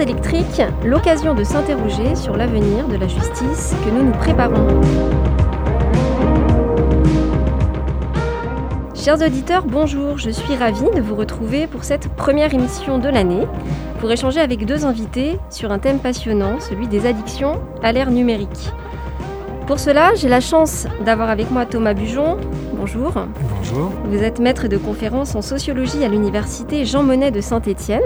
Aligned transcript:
électriques, 0.00 0.62
l'occasion 0.84 1.34
de 1.34 1.44
s'interroger 1.44 2.14
sur 2.16 2.36
l'avenir 2.36 2.88
de 2.88 2.96
la 2.96 3.06
justice 3.06 3.74
que 3.84 3.90
nous 3.90 4.02
nous 4.02 4.12
préparons. 4.12 4.66
Chers 8.94 9.20
auditeurs, 9.22 9.64
bonjour, 9.64 10.18
je 10.18 10.30
suis 10.30 10.54
ravie 10.56 10.90
de 10.94 11.00
vous 11.00 11.14
retrouver 11.14 11.66
pour 11.66 11.84
cette 11.84 12.08
première 12.08 12.52
émission 12.52 12.98
de 12.98 13.08
l'année 13.08 13.46
pour 13.98 14.10
échanger 14.10 14.40
avec 14.40 14.66
deux 14.66 14.84
invités 14.84 15.38
sur 15.50 15.72
un 15.72 15.78
thème 15.78 15.98
passionnant, 15.98 16.60
celui 16.60 16.88
des 16.88 17.06
addictions 17.06 17.60
à 17.82 17.92
l'ère 17.92 18.10
numérique. 18.10 18.72
Pour 19.66 19.78
cela, 19.78 20.14
j'ai 20.16 20.28
la 20.28 20.40
chance 20.40 20.86
d'avoir 21.04 21.30
avec 21.30 21.50
moi 21.50 21.64
Thomas 21.64 21.94
Bujon. 21.94 22.38
Bonjour. 22.74 23.12
Bonjour. 23.56 23.92
Vous 24.06 24.22
êtes 24.22 24.40
maître 24.40 24.68
de 24.68 24.76
conférences 24.76 25.34
en 25.34 25.42
sociologie 25.42 26.02
à 26.02 26.08
l'université 26.08 26.84
Jean 26.84 27.02
Monnet 27.02 27.30
de 27.30 27.40
Saint-Étienne. 27.40 28.02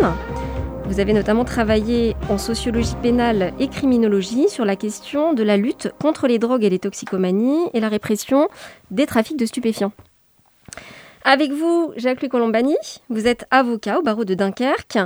Vous 0.87 1.01
avez 1.01 1.15
notamment 1.15 1.45
travaillé 1.45 2.15
en 2.29 2.37
sociologie 2.37 2.95
pénale 3.03 3.55
et 3.59 3.69
criminologie 3.69 4.49
sur 4.51 4.67
la 4.67 4.77
question 4.77 5.33
de 5.33 5.43
la 5.43 5.57
lutte 5.57 5.91
contre 6.01 6.27
les 6.27 6.39
drogues 6.39 6.63
et 6.63 6.71
les 6.71 6.79
toxicomanies 6.79 7.69
et 7.73 7.81
la 7.81 7.89
répression 7.89 8.49
des 8.91 9.07
trafics 9.07 9.39
de 9.39 9.47
stupéfiants. 9.47 9.93
Avec 11.25 11.53
vous, 11.53 11.93
Jacques-Louis 11.97 12.29
Colombani, 12.29 12.77
vous 13.09 13.27
êtes 13.27 13.47
avocat 13.51 13.99
au 13.99 14.03
barreau 14.03 14.27
de 14.27 14.35
Dunkerque 14.35 14.99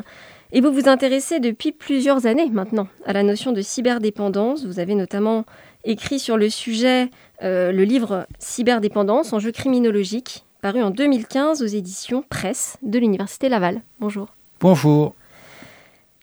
et 0.50 0.60
vous 0.60 0.72
vous 0.72 0.88
intéressez 0.88 1.38
depuis 1.38 1.70
plusieurs 1.70 2.26
années 2.26 2.50
maintenant 2.50 2.88
à 3.06 3.12
la 3.12 3.22
notion 3.22 3.52
de 3.52 3.62
cyberdépendance. 3.62 4.64
Vous 4.64 4.80
avez 4.80 4.96
notamment 4.96 5.44
écrit 5.84 6.18
sur 6.18 6.36
le 6.36 6.50
sujet 6.50 7.08
euh, 7.44 7.70
le 7.70 7.84
livre 7.84 8.26
Cyberdépendance, 8.40 9.32
enjeux 9.32 9.52
criminologiques, 9.52 10.44
paru 10.60 10.82
en 10.82 10.90
2015 10.90 11.62
aux 11.62 11.66
éditions 11.66 12.24
Presse 12.28 12.78
de 12.82 12.98
l'Université 12.98 13.48
Laval. 13.48 13.82
Bonjour. 14.00 14.26
Bonjour. 14.60 15.14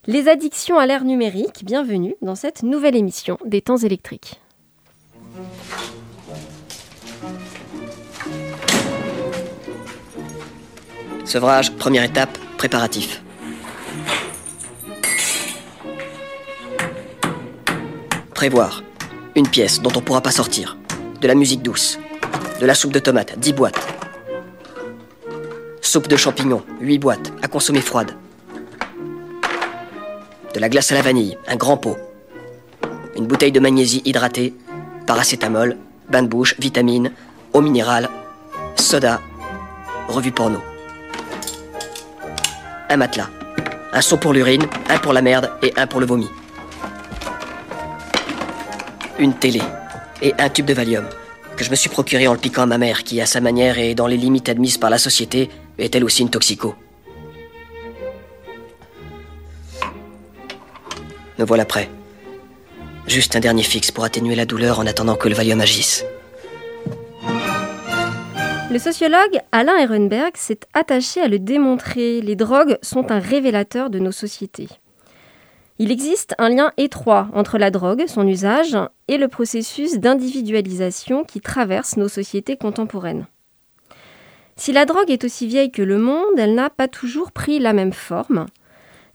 Les 0.08 0.28
addictions 0.28 0.78
à 0.78 0.86
l'ère 0.86 1.04
numérique, 1.04 1.66
bienvenue 1.66 2.16
dans 2.22 2.36
cette 2.36 2.62
nouvelle 2.62 2.96
émission 2.96 3.40
des 3.44 3.62
temps 3.62 3.78
électriques. 3.78 4.40
Sevrage, 11.24 11.76
première 11.76 12.04
étape, 12.04 12.38
préparatif. 12.56 13.24
Prévoir. 18.36 18.84
Une 19.36 19.48
pièce 19.48 19.82
dont 19.82 19.92
on 19.96 20.02
pourra 20.02 20.22
pas 20.22 20.30
sortir. 20.30 20.78
De 21.20 21.28
la 21.28 21.34
musique 21.34 21.64
douce. 21.64 21.98
De 22.62 22.68
la 22.68 22.76
soupe 22.76 22.94
de 22.94 23.00
tomates, 23.00 23.40
10 23.40 23.54
boîtes. 23.54 23.88
Soupe 25.82 26.08
de 26.08 26.16
champignons, 26.16 26.64
8 26.80 27.00
boîtes, 27.00 27.34
à 27.42 27.48
consommer 27.48 27.82
froide 27.82 28.16
de 30.56 30.62
la 30.62 30.70
glace 30.70 30.94
à 30.94 30.96
la 30.96 31.02
vanille, 31.02 31.38
un 31.50 31.58
grand 31.58 31.76
pot, 31.76 31.98
une 33.18 33.28
bouteille 33.28 33.52
de 33.52 33.60
magnésie 33.60 34.02
hydratée, 34.06 34.54
paracétamol, 35.06 35.76
bain 36.10 36.24
de 36.24 36.30
bouche, 36.30 36.56
vitamines, 36.60 37.12
eau 37.52 37.60
minérale, 37.60 38.08
soda, 38.78 39.20
revue 40.08 40.32
porno. 40.32 40.62
Un 42.90 42.96
matelas, 42.96 43.30
un 43.92 44.00
seau 44.00 44.16
pour 44.16 44.32
l'urine, 44.32 44.66
un 44.90 44.98
pour 44.98 45.12
la 45.12 45.22
merde 45.22 45.52
et 45.62 45.74
un 45.76 45.88
pour 45.88 46.00
le 46.00 46.06
vomi. 46.06 46.30
Une 49.20 49.34
télé 49.34 49.62
et 50.22 50.34
un 50.40 50.48
tube 50.48 50.68
de 50.68 50.74
Valium 50.74 51.06
que 51.58 51.66
je 51.66 51.70
me 51.70 51.76
suis 51.76 51.90
procuré 51.90 52.28
en 52.28 52.34
le 52.34 52.40
piquant 52.40 52.64
à 52.64 52.66
ma 52.66 52.78
mère 52.78 53.04
qui, 53.04 53.20
à 53.20 53.26
sa 53.26 53.42
manière 53.42 53.78
et 53.78 53.94
dans 53.94 54.08
les 54.08 54.18
limites 54.18 54.48
admises 54.48 54.78
par 54.78 54.90
la 54.90 55.00
société, 55.00 55.50
est 55.78 55.94
elle 55.96 56.06
aussi 56.06 56.22
une 56.22 56.30
toxico. 56.30 56.76
Voilà 61.46 61.66
prêt. 61.66 61.90
Juste 63.06 63.36
un 63.36 63.40
dernier 63.40 63.62
fixe 63.62 63.92
pour 63.92 64.04
atténuer 64.04 64.34
la 64.34 64.46
douleur 64.46 64.80
en 64.80 64.88
attendant 64.88 65.16
que 65.16 65.30
le 65.30 65.36
Valium 65.36 65.62
agisse. 65.62 66.04
Le 68.72 68.80
sociologue 68.80 69.40
Alain 69.52 69.78
Ehrenberg 69.78 70.36
s'est 70.38 70.62
attaché 70.74 71.22
à 71.22 71.28
le 71.28 71.38
démontrer. 71.38 72.20
Les 72.22 72.36
drogues 72.36 72.80
sont 72.82 73.12
un 73.12 73.20
révélateur 73.20 73.92
de 73.92 74.00
nos 74.00 74.12
sociétés. 74.12 74.70
Il 75.78 75.92
existe 75.92 76.34
un 76.40 76.50
lien 76.50 76.72
étroit 76.78 77.28
entre 77.34 77.60
la 77.60 77.70
drogue, 77.70 78.06
son 78.08 78.28
usage, 78.28 78.76
et 79.08 79.18
le 79.18 79.28
processus 79.28 80.00
d'individualisation 80.00 81.26
qui 81.26 81.42
traverse 81.42 81.96
nos 81.96 82.08
sociétés 82.08 82.58
contemporaines. 82.58 83.28
Si 84.56 84.72
la 84.72 84.86
drogue 84.86 85.12
est 85.12 85.24
aussi 85.24 85.46
vieille 85.46 85.72
que 85.72 85.84
le 85.84 86.00
monde, 86.00 86.40
elle 86.40 86.56
n'a 86.56 86.72
pas 86.72 86.88
toujours 86.88 87.32
pris 87.32 87.60
la 87.60 87.74
même 87.74 87.94
forme. 87.94 88.48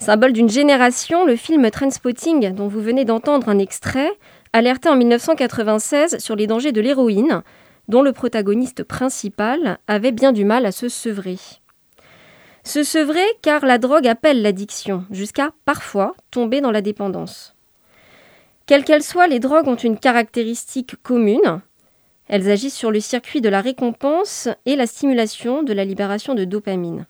Symbole 0.00 0.32
d'une 0.32 0.48
génération, 0.48 1.26
le 1.26 1.36
film 1.36 1.70
Trainspotting, 1.70 2.54
dont 2.54 2.68
vous 2.68 2.80
venez 2.80 3.04
d'entendre 3.04 3.50
un 3.50 3.58
extrait, 3.58 4.10
alertait 4.54 4.88
en 4.88 4.96
1996 4.96 6.18
sur 6.18 6.36
les 6.36 6.46
dangers 6.46 6.72
de 6.72 6.80
l'héroïne, 6.80 7.42
dont 7.86 8.00
le 8.00 8.12
protagoniste 8.12 8.82
principal 8.82 9.78
avait 9.86 10.12
bien 10.12 10.32
du 10.32 10.46
mal 10.46 10.64
à 10.64 10.72
se 10.72 10.88
sevrer. 10.88 11.36
Se 12.64 12.82
sevrer 12.82 13.26
car 13.42 13.66
la 13.66 13.76
drogue 13.76 14.08
appelle 14.08 14.40
l'addiction, 14.40 15.04
jusqu'à 15.10 15.50
parfois 15.66 16.14
tomber 16.30 16.62
dans 16.62 16.70
la 16.70 16.80
dépendance. 16.80 17.54
Quelles 18.64 18.84
qu'elles 18.84 19.02
soient, 19.02 19.26
les 19.26 19.38
drogues 19.38 19.68
ont 19.68 19.76
une 19.76 19.98
caractéristique 19.98 20.96
commune. 21.02 21.60
Elles 22.26 22.50
agissent 22.50 22.76
sur 22.76 22.90
le 22.90 23.00
circuit 23.00 23.42
de 23.42 23.50
la 23.50 23.60
récompense 23.60 24.48
et 24.64 24.76
la 24.76 24.86
stimulation 24.86 25.62
de 25.62 25.74
la 25.74 25.84
libération 25.84 26.34
de 26.34 26.44
dopamine. 26.44 27.06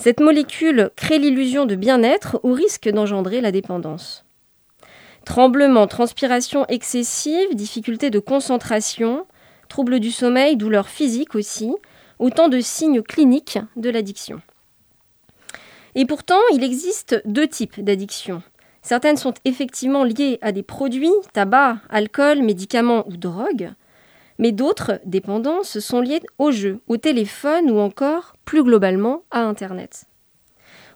Cette 0.00 0.20
molécule 0.20 0.90
crée 0.96 1.18
l'illusion 1.18 1.66
de 1.66 1.74
bien-être 1.74 2.40
au 2.42 2.54
risque 2.54 2.88
d'engendrer 2.88 3.42
la 3.42 3.52
dépendance. 3.52 4.24
Tremblements, 5.26 5.86
transpiration 5.86 6.64
excessive, 6.68 7.54
difficultés 7.54 8.08
de 8.08 8.18
concentration, 8.18 9.26
troubles 9.68 10.00
du 10.00 10.10
sommeil, 10.10 10.56
douleurs 10.56 10.88
physiques 10.88 11.34
aussi, 11.34 11.74
autant 12.18 12.48
de 12.48 12.60
signes 12.60 13.02
cliniques 13.02 13.58
de 13.76 13.90
l'addiction. 13.90 14.40
Et 15.94 16.06
pourtant, 16.06 16.40
il 16.54 16.64
existe 16.64 17.20
deux 17.26 17.46
types 17.46 17.84
d'addictions. 17.84 18.42
Certaines 18.80 19.18
sont 19.18 19.34
effectivement 19.44 20.04
liées 20.04 20.38
à 20.40 20.52
des 20.52 20.62
produits, 20.62 21.12
tabac, 21.34 21.76
alcool, 21.90 22.40
médicaments 22.40 23.06
ou 23.06 23.18
drogues, 23.18 23.74
mais 24.40 24.52
d'autres 24.52 25.00
dépendances 25.04 25.78
sont 25.78 26.00
liées 26.00 26.22
au 26.38 26.50
jeu, 26.50 26.80
au 26.88 26.96
téléphone 26.96 27.70
ou 27.70 27.78
encore, 27.78 28.34
plus 28.46 28.64
globalement, 28.64 29.22
à 29.30 29.42
Internet. 29.42 30.06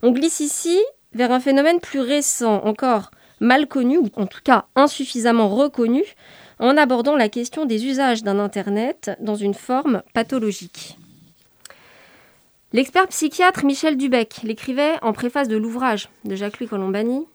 On 0.02 0.12
glisse 0.12 0.40
ici 0.40 0.80
vers 1.12 1.30
un 1.30 1.40
phénomène 1.40 1.78
plus 1.78 2.00
récent, 2.00 2.64
encore 2.64 3.10
mal 3.40 3.68
connu, 3.68 3.98
ou 3.98 4.08
en 4.16 4.26
tout 4.26 4.40
cas 4.42 4.64
insuffisamment 4.74 5.48
reconnu, 5.48 6.02
en 6.58 6.76
abordant 6.78 7.16
la 7.16 7.28
question 7.28 7.66
des 7.66 7.84
usages 7.84 8.22
d'un 8.22 8.38
Internet 8.38 9.10
dans 9.20 9.34
une 9.34 9.54
forme 9.54 10.02
pathologique. 10.14 10.96
L'expert 12.72 13.08
psychiatre 13.08 13.64
Michel 13.64 13.98
Dubec 13.98 14.40
l'écrivait 14.42 14.94
en 15.02 15.12
préface 15.12 15.48
de 15.48 15.56
l'ouvrage 15.56 16.08
de 16.24 16.34
Jacques-Louis 16.34 16.68
Colombani. 16.68 17.26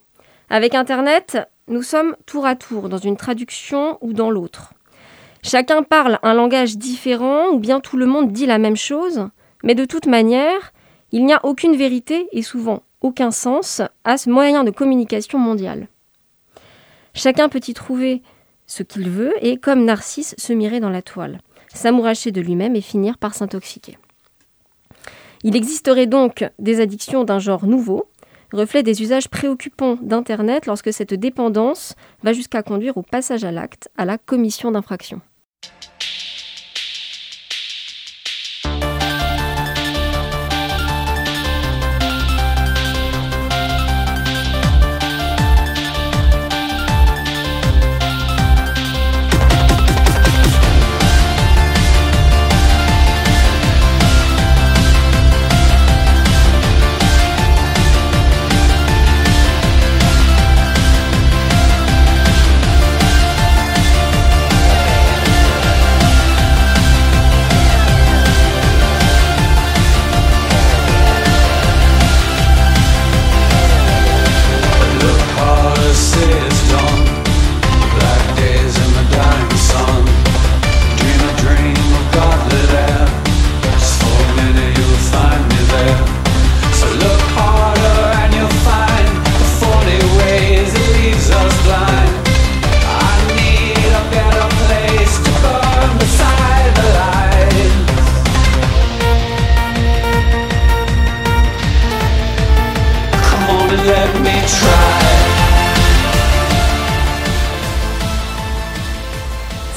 Avec 0.49 0.73
Internet, 0.73 1.37
nous 1.67 1.83
sommes 1.83 2.15
tour 2.25 2.47
à 2.47 2.55
tour 2.55 2.89
dans 2.89 2.97
une 2.97 3.15
traduction 3.15 3.99
ou 4.01 4.13
dans 4.13 4.31
l'autre. 4.31 4.73
Chacun 5.41 5.83
parle 5.83 6.19
un 6.21 6.33
langage 6.33 6.77
différent 6.77 7.49
ou 7.49 7.59
bien 7.59 7.79
tout 7.79 7.97
le 7.97 8.05
monde 8.05 8.31
dit 8.31 8.45
la 8.45 8.57
même 8.57 8.75
chose, 8.75 9.29
mais 9.63 9.75
de 9.75 9.85
toute 9.85 10.05
manière, 10.05 10.73
il 11.11 11.25
n'y 11.25 11.33
a 11.33 11.45
aucune 11.45 11.75
vérité 11.75 12.27
et 12.31 12.41
souvent 12.41 12.83
aucun 13.01 13.31
sens 13.31 13.81
à 14.03 14.17
ce 14.17 14.29
moyen 14.29 14.63
de 14.63 14.71
communication 14.71 15.39
mondial. 15.39 15.87
Chacun 17.13 17.49
peut 17.49 17.61
y 17.65 17.73
trouver 17.73 18.21
ce 18.67 18.83
qu'il 18.83 19.09
veut 19.09 19.33
et, 19.41 19.57
comme 19.57 19.85
Narcisse, 19.85 20.35
se 20.37 20.53
mirer 20.53 20.79
dans 20.79 20.89
la 20.89 21.01
toile, 21.01 21.39
s'amouracher 21.73 22.31
de 22.31 22.41
lui-même 22.41 22.75
et 22.75 22.81
finir 22.81 23.17
par 23.17 23.33
s'intoxiquer. 23.33 23.97
Il 25.43 25.55
existerait 25.55 26.05
donc 26.05 26.45
des 26.59 26.81
addictions 26.81 27.23
d'un 27.23 27.39
genre 27.39 27.65
nouveau, 27.65 28.09
reflet 28.51 28.83
des 28.83 29.01
usages 29.01 29.29
préoccupants 29.29 29.97
d'Internet 30.01 30.65
lorsque 30.65 30.91
cette 30.91 31.13
dépendance 31.13 31.95
va 32.23 32.33
jusqu'à 32.33 32.61
conduire 32.61 32.97
au 32.97 33.03
passage 33.03 33.43
à 33.43 33.51
l'acte, 33.51 33.89
à 33.97 34.05
la 34.05 34.17
commission 34.17 34.71
d'infraction. 34.71 35.21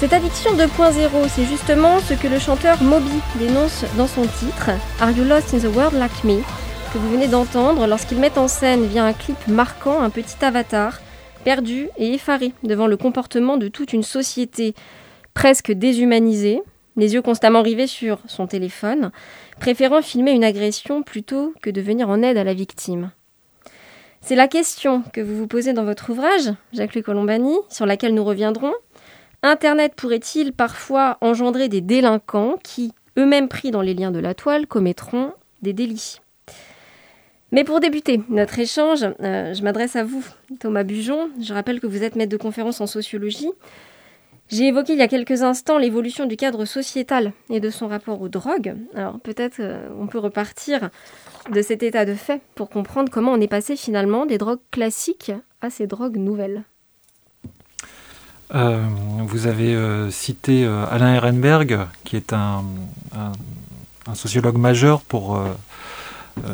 Cette 0.02 0.14
addiction 0.14 0.56
2.0, 0.56 1.28
c'est 1.28 1.44
justement 1.44 2.00
ce 2.00 2.14
que 2.14 2.26
le 2.26 2.40
chanteur 2.40 2.82
Moby 2.82 3.20
dénonce 3.38 3.84
dans 3.96 4.08
son 4.08 4.22
titre 4.22 4.70
Are 5.00 5.12
You 5.12 5.22
Lost 5.22 5.54
in 5.54 5.60
the 5.60 5.72
World 5.76 5.96
Like 5.96 6.24
Me 6.24 6.42
que 6.92 6.98
vous 6.98 7.08
venez 7.08 7.28
d'entendre 7.28 7.86
lorsqu'il 7.86 8.18
met 8.18 8.36
en 8.36 8.48
scène 8.48 8.84
via 8.84 9.04
un 9.04 9.12
clip 9.12 9.38
marquant 9.46 10.02
un 10.02 10.10
petit 10.10 10.44
avatar 10.44 11.00
perdu 11.44 11.88
et 11.98 12.14
effaré 12.14 12.52
devant 12.64 12.88
le 12.88 12.96
comportement 12.96 13.58
de 13.58 13.68
toute 13.68 13.92
une 13.92 14.02
société 14.02 14.74
presque 15.34 15.70
déshumanisée, 15.70 16.62
les 16.96 17.14
yeux 17.14 17.22
constamment 17.22 17.62
rivés 17.62 17.86
sur 17.86 18.18
son 18.26 18.48
téléphone, 18.48 19.12
préférant 19.60 20.02
filmer 20.02 20.32
une 20.32 20.42
agression 20.42 21.04
plutôt 21.04 21.54
que 21.62 21.70
de 21.70 21.80
venir 21.80 22.08
en 22.08 22.22
aide 22.22 22.38
à 22.38 22.44
la 22.44 22.54
victime. 22.54 23.12
C'est 24.20 24.34
la 24.36 24.48
question 24.48 25.02
que 25.12 25.20
vous 25.20 25.36
vous 25.36 25.46
posez 25.46 25.72
dans 25.72 25.84
votre 25.84 26.10
ouvrage, 26.10 26.52
Jacques-Luc 26.72 27.06
Colombani, 27.06 27.56
sur 27.68 27.86
laquelle 27.86 28.14
nous 28.14 28.24
reviendrons, 28.24 28.72
Internet 29.44 29.94
pourrait-il 29.96 30.52
parfois 30.52 31.18
engendrer 31.20 31.68
des 31.68 31.80
délinquants 31.80 32.56
qui, 32.62 32.92
eux-mêmes 33.18 33.48
pris 33.48 33.72
dans 33.72 33.82
les 33.82 33.92
liens 33.92 34.12
de 34.12 34.20
la 34.20 34.34
toile, 34.34 34.68
commettront 34.68 35.32
des 35.62 35.72
délits? 35.72 36.20
Mais 37.50 37.64
pour 37.64 37.80
débuter 37.80 38.22
notre 38.28 38.58
échange, 38.60 39.04
euh, 39.20 39.52
je 39.52 39.62
m'adresse 39.62 39.96
à 39.96 40.04
vous, 40.04 40.24
Thomas 40.60 40.84
Bujon. 40.84 41.28
Je 41.40 41.52
rappelle 41.52 41.80
que 41.80 41.88
vous 41.88 42.04
êtes 42.04 42.14
maître 42.14 42.30
de 42.30 42.36
conférence 42.36 42.80
en 42.80 42.86
sociologie. 42.86 43.50
J'ai 44.48 44.68
évoqué 44.68 44.92
il 44.92 45.00
y 45.00 45.02
a 45.02 45.08
quelques 45.08 45.42
instants 45.42 45.76
l'évolution 45.76 46.26
du 46.26 46.36
cadre 46.36 46.64
sociétal 46.64 47.32
et 47.50 47.58
de 47.58 47.70
son 47.70 47.88
rapport 47.88 48.20
aux 48.22 48.28
drogues. 48.28 48.76
Alors 48.94 49.18
peut-être 49.18 49.60
euh, 49.60 49.88
on 49.98 50.06
peut 50.06 50.18
repartir 50.18 50.90
de 51.50 51.62
cet 51.62 51.82
état 51.82 52.04
de 52.04 52.14
fait 52.14 52.42
pour 52.54 52.70
comprendre 52.70 53.10
comment 53.10 53.32
on 53.32 53.40
est 53.40 53.48
passé 53.48 53.76
finalement 53.76 54.24
des 54.24 54.38
drogues 54.38 54.60
classiques 54.70 55.32
à 55.60 55.68
ces 55.68 55.86
drogues 55.86 56.16
nouvelles. 56.16 56.64
Euh, 58.54 58.84
vous 59.26 59.46
avez 59.46 59.74
euh, 59.74 60.10
cité 60.10 60.64
euh, 60.64 60.84
Alain 60.90 61.14
Ehrenberg, 61.14 61.78
qui 62.04 62.16
est 62.16 62.32
un, 62.32 62.64
sociologue 64.14 64.58
majeur 64.58 65.00
pour, 65.00 65.40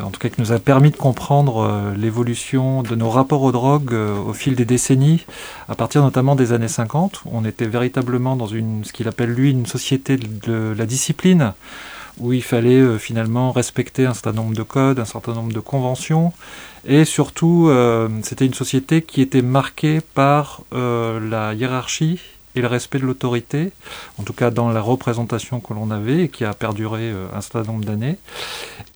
en 0.01 0.11
tout 0.11 0.19
cas, 0.19 0.29
qui 0.29 0.39
nous 0.39 0.51
a 0.51 0.59
permis 0.59 0.91
de 0.91 0.95
comprendre 0.95 1.93
l'évolution 1.97 2.83
de 2.83 2.95
nos 2.95 3.09
rapports 3.09 3.41
aux 3.41 3.51
drogues 3.51 3.93
au 3.93 4.33
fil 4.33 4.55
des 4.55 4.65
décennies, 4.65 5.25
à 5.67 5.75
partir 5.75 6.03
notamment 6.03 6.35
des 6.35 6.53
années 6.53 6.67
50. 6.67 7.23
On 7.25 7.43
était 7.43 7.65
véritablement 7.65 8.35
dans 8.35 8.45
une, 8.45 8.85
ce 8.85 8.93
qu'il 8.93 9.07
appelle 9.07 9.31
lui 9.31 9.51
une 9.51 9.65
société 9.65 10.15
de 10.17 10.75
la 10.77 10.85
discipline 10.85 11.53
où 12.19 12.33
il 12.33 12.43
fallait 12.43 12.99
finalement 12.99 13.51
respecter 13.51 14.05
un 14.05 14.13
certain 14.13 14.33
nombre 14.33 14.55
de 14.55 14.63
codes, 14.63 14.99
un 14.99 15.05
certain 15.05 15.33
nombre 15.33 15.51
de 15.51 15.59
conventions, 15.59 16.33
et 16.85 17.05
surtout 17.05 17.67
euh, 17.69 18.09
c'était 18.23 18.45
une 18.45 18.53
société 18.53 19.01
qui 19.01 19.21
était 19.21 19.41
marquée 19.41 20.01
par 20.01 20.61
euh, 20.73 21.19
la 21.19 21.53
hiérarchie 21.53 22.19
et 22.55 22.61
le 22.61 22.67
respect 22.67 22.99
de 22.99 23.05
l'autorité, 23.05 23.71
en 24.17 24.23
tout 24.23 24.33
cas 24.33 24.49
dans 24.49 24.69
la 24.69 24.81
représentation 24.81 25.59
que 25.59 25.73
l'on 25.73 25.91
avait 25.91 26.23
et 26.23 26.29
qui 26.29 26.45
a 26.45 26.53
perduré 26.53 27.13
un 27.33 27.41
certain 27.41 27.63
nombre 27.63 27.85
d'années. 27.85 28.17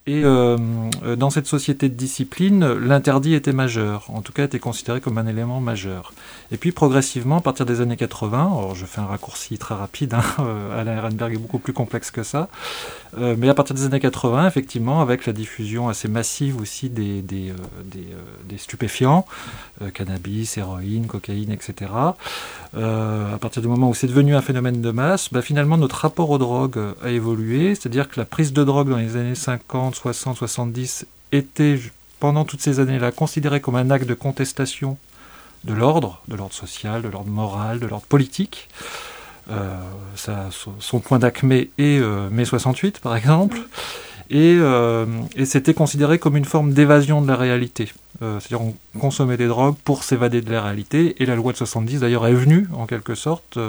Et 0.06 0.26
euh, 0.26 0.58
euh, 1.06 1.16
dans 1.16 1.30
cette 1.30 1.48
société 1.48 1.88
de 1.88 1.94
discipline, 1.94 2.74
l'interdit 2.74 3.36
était 3.36 3.54
majeur, 3.54 4.10
en 4.10 4.22
tout 4.22 4.34
cas 4.34 4.44
était 4.44 4.60
considéré 4.60 5.00
comme 5.00 5.18
un 5.18 5.26
élément 5.28 5.62
majeur. 5.62 6.12
Et 6.52 6.58
puis 6.58 6.74
progressivement, 6.74 7.38
à 7.38 7.42
partir 7.42 7.66
des 7.66 7.80
années 7.80 7.96
80, 7.96 8.38
alors 8.38 8.76
je 8.76 8.86
fais 8.86 9.00
un 9.00 9.06
raccourci 9.06 9.58
très 9.58 9.76
rapide, 9.76 10.14
hein, 10.14 10.24
euh, 10.40 10.78
Alain 10.78 10.98
Ehrenberg 10.98 11.34
est 11.34 11.38
beaucoup 11.38 11.58
plus 11.58 11.72
complexe 11.72 12.12
que 12.12 12.24
ça, 12.24 12.50
mais 13.16 13.48
à 13.48 13.54
partir 13.54 13.76
des 13.76 13.86
années 13.86 14.00
80, 14.00 14.48
effectivement, 14.48 15.00
avec 15.00 15.28
la 15.28 15.34
diffusion 15.34 15.88
assez 15.88 16.08
massive 16.08 16.60
aussi 16.60 16.90
des, 16.90 17.22
des, 17.22 17.54
des, 17.86 18.08
des 18.50 18.58
stupéfiants, 18.58 19.28
cannabis, 19.94 20.58
héroïne, 20.58 21.06
cocaïne, 21.06 21.52
etc., 21.52 21.92
à 22.76 23.38
partir 23.40 23.62
du 23.62 23.68
moment 23.68 23.90
où 23.90 23.94
c'est 23.94 24.08
devenu 24.08 24.36
un 24.36 24.42
phénomène 24.42 24.82
de 24.82 24.90
masse, 24.90 25.32
bah, 25.32 25.44
finalement 25.44 25.78
notre 25.78 25.98
rapport 25.98 26.32
aux 26.32 26.40
drogues 26.40 26.80
a 27.04 27.10
évolué, 27.12 27.76
c'est-à-dire 27.76 28.10
que 28.10 28.20
la 28.20 28.26
prise 28.26 28.52
de 28.52 28.64
drogue 28.64 28.90
dans 28.90 28.98
les 28.98 29.16
années 29.16 29.36
50, 29.36 29.93
60, 29.95 30.38
70 30.38 31.06
était 31.31 31.80
pendant 32.19 32.45
toutes 32.45 32.62
ces 32.62 32.80
années-là 32.80 33.12
considéré 33.12 33.60
comme 33.60 33.75
un 33.75 33.90
acte 33.90 34.07
de 34.07 34.13
contestation 34.13 34.98
de 35.63 35.74
l'ordre, 35.74 36.22
de 36.28 36.36
l'ordre 36.36 36.54
social, 36.54 37.01
de 37.01 37.07
l'ordre 37.07 37.30
moral, 37.30 37.80
de 37.80 37.88
l'ordre 37.88 38.06
politique. 38.06 38.69
Euh, 39.51 39.75
son, 40.80 41.00
point 41.00 41.19
d'acmé 41.19 41.69
est 41.78 42.00
euh, 42.00 42.30
mai 42.30 42.45
68 42.45 43.00
par 43.00 43.16
exemple, 43.18 43.57
euh, 44.31 45.06
et, 45.36 45.44
c'était 45.44 45.74
considéré 45.74 46.18
comme 46.18 46.38
une 46.38 46.46
forme 46.46 46.72
d'évasion 46.72 47.22
de 47.22 47.28
la 47.28 47.36
réalité. 47.36 47.92
C'est-à-dire 48.19 48.62
on 48.62 48.74
consommait 49.00 49.36
des 49.36 49.48
drogues 49.48 49.75
pour 49.84 50.06
s'évader 50.06 50.42
de 50.42 50.50
la 50.50 50.62
réalité, 50.62 51.22
et 51.22 51.25
la 51.25 51.36
loi 51.36 51.51
de 51.51 51.57
70 51.57 52.00
d'ailleurs 52.00 52.25
est 52.25 52.34
venue 52.34 52.69
en 52.74 52.86
quelque 52.86 53.16
sorte 53.16 53.60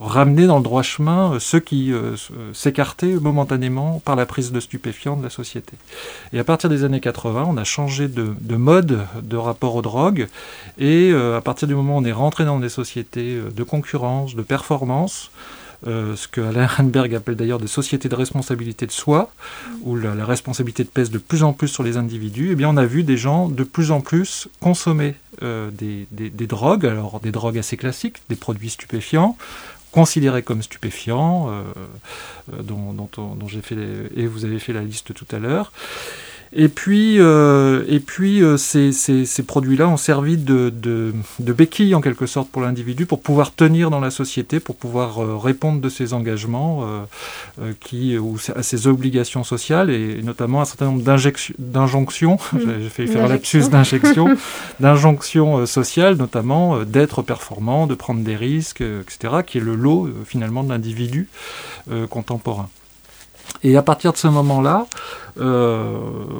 ramener 0.00 0.46
dans 0.46 0.56
le 0.56 0.62
droit 0.62 0.82
chemin 0.82 1.38
ceux 1.38 1.60
qui 1.60 1.92
euh, 1.92 2.16
s'écartaient 2.52 3.14
momentanément 3.14 4.00
par 4.04 4.16
la 4.16 4.26
prise 4.26 4.52
de 4.52 4.60
stupéfiants 4.60 5.16
de 5.16 5.22
la 5.22 5.30
société. 5.30 5.74
Et 6.32 6.38
à 6.38 6.44
partir 6.44 6.68
des 6.68 6.84
années 6.84 7.00
80, 7.00 7.46
on 7.48 7.56
a 7.56 7.64
changé 7.64 8.08
de, 8.08 8.56
mode 8.56 9.00
de 9.22 9.36
rapport 9.36 9.74
aux 9.76 9.82
drogues, 9.82 10.28
et 10.78 11.12
à 11.12 11.40
partir 11.40 11.68
du 11.68 11.74
moment 11.74 11.96
où 11.96 12.00
on 12.00 12.04
est 12.04 12.12
rentré 12.12 12.44
dans 12.44 12.58
des 12.58 12.68
sociétés 12.68 13.38
de 13.54 13.62
concurrence, 13.62 14.34
de 14.34 14.42
performance, 14.42 15.30
euh, 15.86 16.14
ce 16.14 16.28
que 16.28 16.40
Alain 16.40 16.62
Ehrenberg 16.62 17.12
appelle 17.14 17.34
d'ailleurs 17.34 17.58
des 17.58 17.66
sociétés 17.66 18.08
de 18.08 18.14
responsabilité 18.14 18.86
de 18.86 18.92
soi, 18.92 19.32
où 19.82 19.96
la, 19.96 20.24
responsabilité 20.24 20.84
pèse 20.84 21.10
de 21.10 21.18
plus 21.18 21.42
en 21.42 21.52
plus 21.52 21.68
sur 21.68 21.82
les 21.82 21.96
individus, 21.96 22.56
eh 22.56 22.64
on 22.64 22.76
a 22.76 22.84
vu 22.84 23.02
des 23.02 23.16
gens 23.16 23.48
de 23.48 23.64
plus 23.64 23.90
en 23.90 24.00
plus 24.00 24.48
consommer 24.60 25.16
euh, 25.42 25.70
des, 25.70 26.46
drogues, 26.46 26.86
alors 26.86 27.20
des 27.20 27.32
drogues 27.32 27.58
assez 27.58 27.76
classiques, 27.76 28.18
des 28.28 28.36
produits 28.36 28.70
stupéfiants, 28.70 29.36
considérés 29.90 30.42
comme 30.42 30.62
stupéfiants, 30.62 31.50
euh, 31.50 32.62
dont, 32.62 32.92
dont 32.92 33.48
j'ai 33.48 33.60
fait 33.60 33.76
et 34.16 34.26
vous 34.26 34.44
avez 34.44 34.58
fait 34.58 34.72
la 34.72 34.82
liste 34.82 35.14
tout 35.14 35.26
à 35.30 35.38
l'heure. 35.38 35.72
Et 36.54 36.68
puis, 36.68 37.18
euh, 37.18 37.84
et 37.88 37.98
puis 37.98 38.42
euh, 38.42 38.58
ces, 38.58 38.92
ces, 38.92 39.24
ces 39.24 39.42
produits-là 39.42 39.88
ont 39.88 39.96
servi 39.96 40.36
de, 40.36 40.68
de, 40.68 41.14
de, 41.38 41.52
béquille 41.52 41.94
en 41.94 42.02
quelque 42.02 42.26
sorte 42.26 42.50
pour 42.50 42.60
l'individu, 42.60 43.06
pour 43.06 43.22
pouvoir 43.22 43.54
tenir 43.54 43.88
dans 43.90 44.00
la 44.00 44.10
société, 44.10 44.60
pour 44.60 44.76
pouvoir 44.76 45.22
euh, 45.22 45.38
répondre 45.38 45.80
de 45.80 45.88
ses 45.88 46.12
engagements, 46.12 46.86
euh, 47.62 47.72
qui, 47.80 48.18
ou 48.18 48.36
à 48.54 48.62
ses 48.62 48.86
obligations 48.86 49.44
sociales, 49.44 49.88
et, 49.88 50.22
notamment 50.22 50.60
un 50.60 50.66
certain 50.66 50.86
nombre 50.86 51.02
d'injonctions, 51.58 52.38
mmh. 52.52 52.58
j'ai 52.82 52.88
fait 52.90 53.06
faire 53.06 53.28
lapsus 53.28 53.68
d'injection, 53.70 54.36
d'injonctions 54.80 55.64
sociales, 55.64 56.16
notamment 56.16 56.84
d'être 56.84 57.22
performant, 57.22 57.86
de 57.86 57.94
prendre 57.94 58.22
des 58.22 58.36
risques, 58.36 58.82
etc., 58.82 59.36
qui 59.46 59.56
est 59.56 59.62
le 59.62 59.74
lot 59.74 60.10
finalement 60.26 60.64
de 60.64 60.68
l'individu 60.68 61.28
contemporain. 62.10 62.68
Et 63.64 63.76
à 63.76 63.82
partir 63.82 64.12
de 64.12 64.16
ce 64.16 64.28
moment-là, 64.28 64.86
euh, 65.40 65.96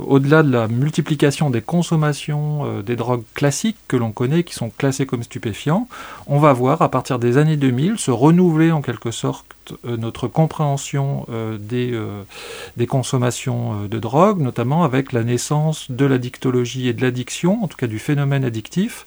au-delà 0.07 0.43
de 0.43 0.51
la 0.51 0.69
multiplication 0.69 1.51
des 1.51 1.63
consommations 1.63 2.67
euh, 2.67 2.83
des 2.83 2.97
drogues 2.97 3.23
classiques 3.35 3.79
que 3.89 3.97
l'on 3.97 4.13
connaît, 4.13 4.45
qui 4.45 4.55
sont 4.55 4.71
classées 4.71 5.07
comme 5.07 5.23
stupéfiants, 5.23 5.89
on 6.27 6.39
va 6.39 6.53
voir 6.53 6.83
à 6.83 6.91
partir 6.91 7.19
des 7.19 7.39
années 7.39 7.57
2000 7.57 7.99
se 7.99 8.11
renouveler 8.11 8.71
en 8.71 8.83
quelque 8.83 9.11
sorte 9.11 9.47
euh, 9.87 9.97
notre 9.97 10.29
compréhension 10.29 11.27
des, 11.59 11.97
consommations 12.89 13.87
de 13.87 13.99
drogue, 13.99 14.41
notamment 14.41 14.85
avec 14.85 15.13
la 15.13 15.23
naissance 15.23 15.91
de 15.91 16.05
la 16.05 16.19
dictologie 16.19 16.89
et 16.89 16.93
de 16.93 17.01
l'addiction, 17.03 17.63
en 17.63 17.69
tout 17.69 17.77
cas 17.77 17.87
du 17.87 17.99
phénomène 17.99 18.45
addictif. 18.45 19.07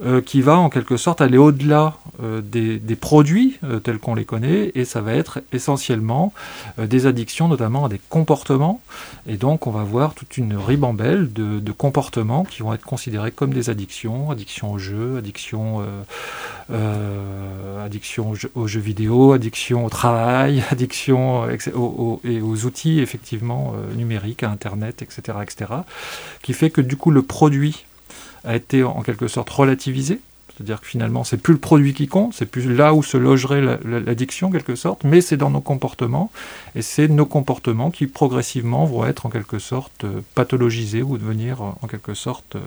Euh, 0.00 0.20
qui 0.20 0.42
va 0.42 0.56
en 0.56 0.68
quelque 0.70 0.96
sorte 0.96 1.20
aller 1.20 1.38
au-delà 1.38 1.96
euh, 2.22 2.40
des, 2.40 2.78
produits 2.94 3.58
euh, 3.64 3.80
tels 3.80 3.98
qu'on 3.98 4.14
les 4.14 4.24
connaît, 4.24 4.70
et 4.76 4.84
ça 4.84 5.00
va 5.00 5.12
être 5.12 5.40
essentiellement 5.52 6.32
des 6.78 7.06
addictions, 7.06 7.48
notamment 7.48 7.86
à 7.86 7.88
des 7.88 8.00
comportements. 8.08 8.80
Et 9.26 9.36
donc 9.36 9.66
on 9.66 9.72
va 9.72 9.82
voir 9.82 10.14
toute 10.14 10.36
une 10.36 10.56
ribambelle 10.56 11.32
de, 11.32 11.72
comportements 11.72 12.44
qui 12.44 12.62
vont 12.62 12.72
être 12.74 12.84
considérés 12.84 13.32
comme 13.32 13.52
des 13.52 13.70
addictions, 13.70 14.30
addiction 14.30 14.72
au 14.72 14.78
jeu, 14.78 15.16
addiction, 15.18 15.84
addiction 17.84 18.34
aux 18.54 18.66
jeux, 18.66 18.80
vidéo, 18.80 19.32
addiction 19.32 19.84
au 19.84 19.90
travail, 19.90 20.62
addiction 20.70 21.48
aux, 21.74 22.20
et 22.24 22.40
aux 22.40 22.64
outils 22.66 23.00
effectivement 23.00 23.74
numériques, 23.96 24.42
à 24.42 24.50
Internet, 24.50 25.02
etc., 25.02 25.38
etc., 25.42 25.72
qui 26.42 26.52
fait 26.52 26.70
que 26.70 26.80
du 26.80 26.96
coup 26.96 27.10
le 27.10 27.22
produit 27.22 27.84
a 28.48 28.56
été 28.56 28.82
en 28.82 29.02
quelque 29.02 29.28
sorte 29.28 29.50
relativisé. 29.50 30.20
C'est-à-dire 30.58 30.80
que 30.80 30.88
finalement, 30.88 31.22
c'est 31.22 31.36
plus 31.36 31.52
le 31.52 31.60
produit 31.60 31.94
qui 31.94 32.08
compte, 32.08 32.34
c'est 32.34 32.46
plus 32.46 32.68
là 32.68 32.92
où 32.92 33.04
se 33.04 33.16
logerait 33.16 33.60
l'addiction, 33.84 34.48
en 34.48 34.50
quelque 34.50 34.74
sorte, 34.74 35.04
mais 35.04 35.20
c'est 35.20 35.36
dans 35.36 35.50
nos 35.50 35.60
comportements. 35.60 36.32
Et 36.74 36.82
c'est 36.82 37.06
nos 37.06 37.26
comportements 37.26 37.92
qui, 37.92 38.08
progressivement, 38.08 38.84
vont 38.84 39.06
être 39.06 39.26
en 39.26 39.28
quelque 39.28 39.60
sorte 39.60 40.02
euh, 40.02 40.20
pathologisés 40.34 41.02
ou 41.02 41.16
devenir 41.16 41.62
en 41.62 41.86
quelque 41.88 42.12
sorte 42.12 42.56
euh, 42.56 42.60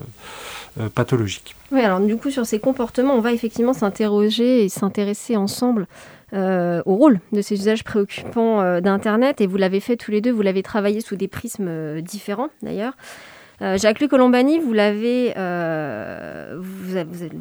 euh, 0.80 0.88
pathologiques. 0.88 1.54
Oui, 1.70 1.82
alors 1.82 2.00
du 2.00 2.16
coup, 2.16 2.30
sur 2.30 2.46
ces 2.46 2.60
comportements, 2.60 3.14
on 3.14 3.20
va 3.20 3.32
effectivement 3.32 3.74
s'interroger 3.74 4.64
et 4.64 4.68
s'intéresser 4.70 5.36
ensemble 5.36 5.86
au 6.34 6.94
rôle 6.96 7.20
de 7.32 7.42
ces 7.42 7.56
usages 7.56 7.84
préoccupants 7.84 8.80
d'Internet. 8.80 9.42
Et 9.42 9.46
vous 9.46 9.58
l'avez 9.58 9.80
fait 9.80 9.98
tous 9.98 10.10
les 10.10 10.22
deux, 10.22 10.30
vous 10.30 10.40
l'avez 10.40 10.62
travaillé 10.62 11.02
sous 11.02 11.14
des 11.14 11.28
prismes 11.28 12.00
différents 12.00 12.48
d'ailleurs. 12.62 12.94
Euh, 13.62 13.78
Jacques-Luc 13.78 14.10
Colombani, 14.10 14.58
vous 14.58 14.72
l'avez, 14.72 15.34
euh, 15.36 16.58
vous 16.60 16.96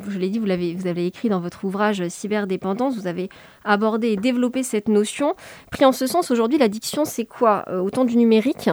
je 0.09 0.19
l'ai 0.19 0.29
dit, 0.29 0.37
vous 0.37 0.45
l'avez, 0.45 0.75
vous 0.75 0.87
avez 0.87 1.07
écrit 1.07 1.29
dans 1.29 1.39
votre 1.39 1.65
ouvrage 1.65 2.07
Cyberdépendance, 2.07 2.95
vous 2.95 3.07
avez 3.07 3.29
abordé 3.65 4.09
et 4.09 4.17
développé 4.17 4.61
cette 4.61 4.87
notion. 4.87 5.35
Pris 5.71 5.83
en 5.83 5.91
ce 5.91 6.05
sens, 6.05 6.29
aujourd'hui, 6.29 6.59
l'addiction, 6.59 7.05
c'est 7.05 7.25
quoi 7.25 7.65
Autant 7.67 7.83
Au 7.83 7.89
temps 7.89 8.05
du 8.05 8.17
numérique, 8.17 8.69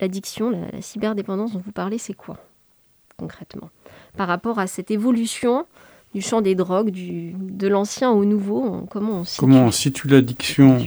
l'addiction, 0.00 0.50
la, 0.50 0.80
cyberdépendance 0.80 1.52
dont 1.52 1.62
vous 1.64 1.72
parlez, 1.72 1.98
c'est 1.98 2.14
quoi 2.14 2.38
concrètement? 3.16 3.70
Par 4.16 4.26
rapport 4.26 4.58
à 4.58 4.66
cette 4.66 4.90
évolution 4.90 5.66
du 6.14 6.20
champ 6.20 6.40
des 6.40 6.54
drogues, 6.54 6.90
du, 6.90 7.34
de 7.38 7.68
l'ancien 7.68 8.10
au 8.10 8.24
nouveau, 8.24 8.86
comment 8.90 9.20
on 9.20 9.24
situe, 9.24 9.40
comment 9.40 9.64
on 9.66 9.70
situe 9.70 10.08
l'addiction? 10.08 10.78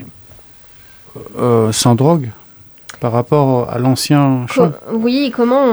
euh, 1.38 1.72
sans 1.72 1.96
drogue? 1.96 2.29
Par 3.00 3.12
rapport 3.12 3.70
à 3.70 3.80
l'ancien 3.80 4.46
champ 4.48 4.72
Oui, 4.92 5.32
comment 5.36 5.63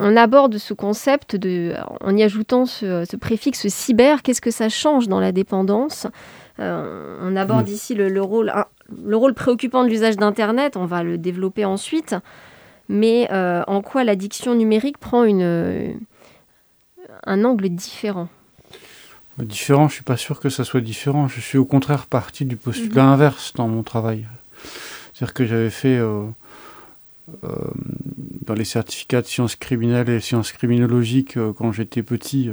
on, 0.00 0.16
aborde 0.16 0.58
ce 0.58 0.74
concept 0.74 1.36
de, 1.36 1.74
en 2.00 2.16
y 2.16 2.22
ajoutant 2.22 2.66
ce, 2.66 3.16
préfixe 3.16 3.66
cyber, 3.68 4.22
qu'est-ce 4.22 4.40
que 4.40 4.50
ça 4.50 4.68
change 4.68 5.08
dans 5.08 5.20
la 5.20 5.32
dépendance? 5.32 6.06
Euh, 6.60 7.16
On 7.22 7.36
aborde 7.36 7.68
ici 7.68 7.94
le, 7.94 8.20
rôle, 8.20 8.52
le 9.04 9.16
rôle 9.16 9.34
préoccupant 9.34 9.84
de 9.84 9.88
l'usage 9.88 10.16
d'Internet, 10.16 10.76
on 10.76 10.86
va 10.86 11.02
le 11.02 11.18
développer 11.18 11.64
ensuite, 11.64 12.14
mais 12.88 13.28
euh, 13.32 13.62
en 13.66 13.82
quoi 13.82 14.04
l'addiction 14.04 14.54
numérique 14.54 14.98
prend 14.98 15.24
une, 15.24 15.98
un 17.24 17.44
angle 17.44 17.68
différent? 17.68 18.28
Différent, 19.38 19.82
je 19.82 19.92
ne 19.92 19.94
suis 19.94 20.02
pas 20.02 20.16
sûr 20.16 20.40
que 20.40 20.48
ça 20.48 20.64
soit 20.64 20.80
différent. 20.80 21.28
Je 21.28 21.40
suis 21.40 21.58
au 21.58 21.64
contraire 21.64 22.06
parti 22.06 22.44
du 22.44 22.56
postulat 22.56 23.04
mhm. 23.04 23.12
inverse 23.12 23.52
dans 23.54 23.68
mon 23.68 23.84
travail. 23.84 24.26
C'est-à-dire 25.14 25.34
que 25.34 25.46
j'avais 25.46 25.70
fait 25.70 25.96
euh, 25.96 26.24
dans 28.48 28.54
les 28.54 28.64
certificats 28.64 29.22
de 29.22 29.26
sciences 29.26 29.56
criminelles 29.56 30.08
et 30.08 30.20
sciences 30.20 30.52
criminologiques 30.52 31.36
euh, 31.36 31.52
quand 31.52 31.70
j'étais 31.70 32.02
petit 32.02 32.50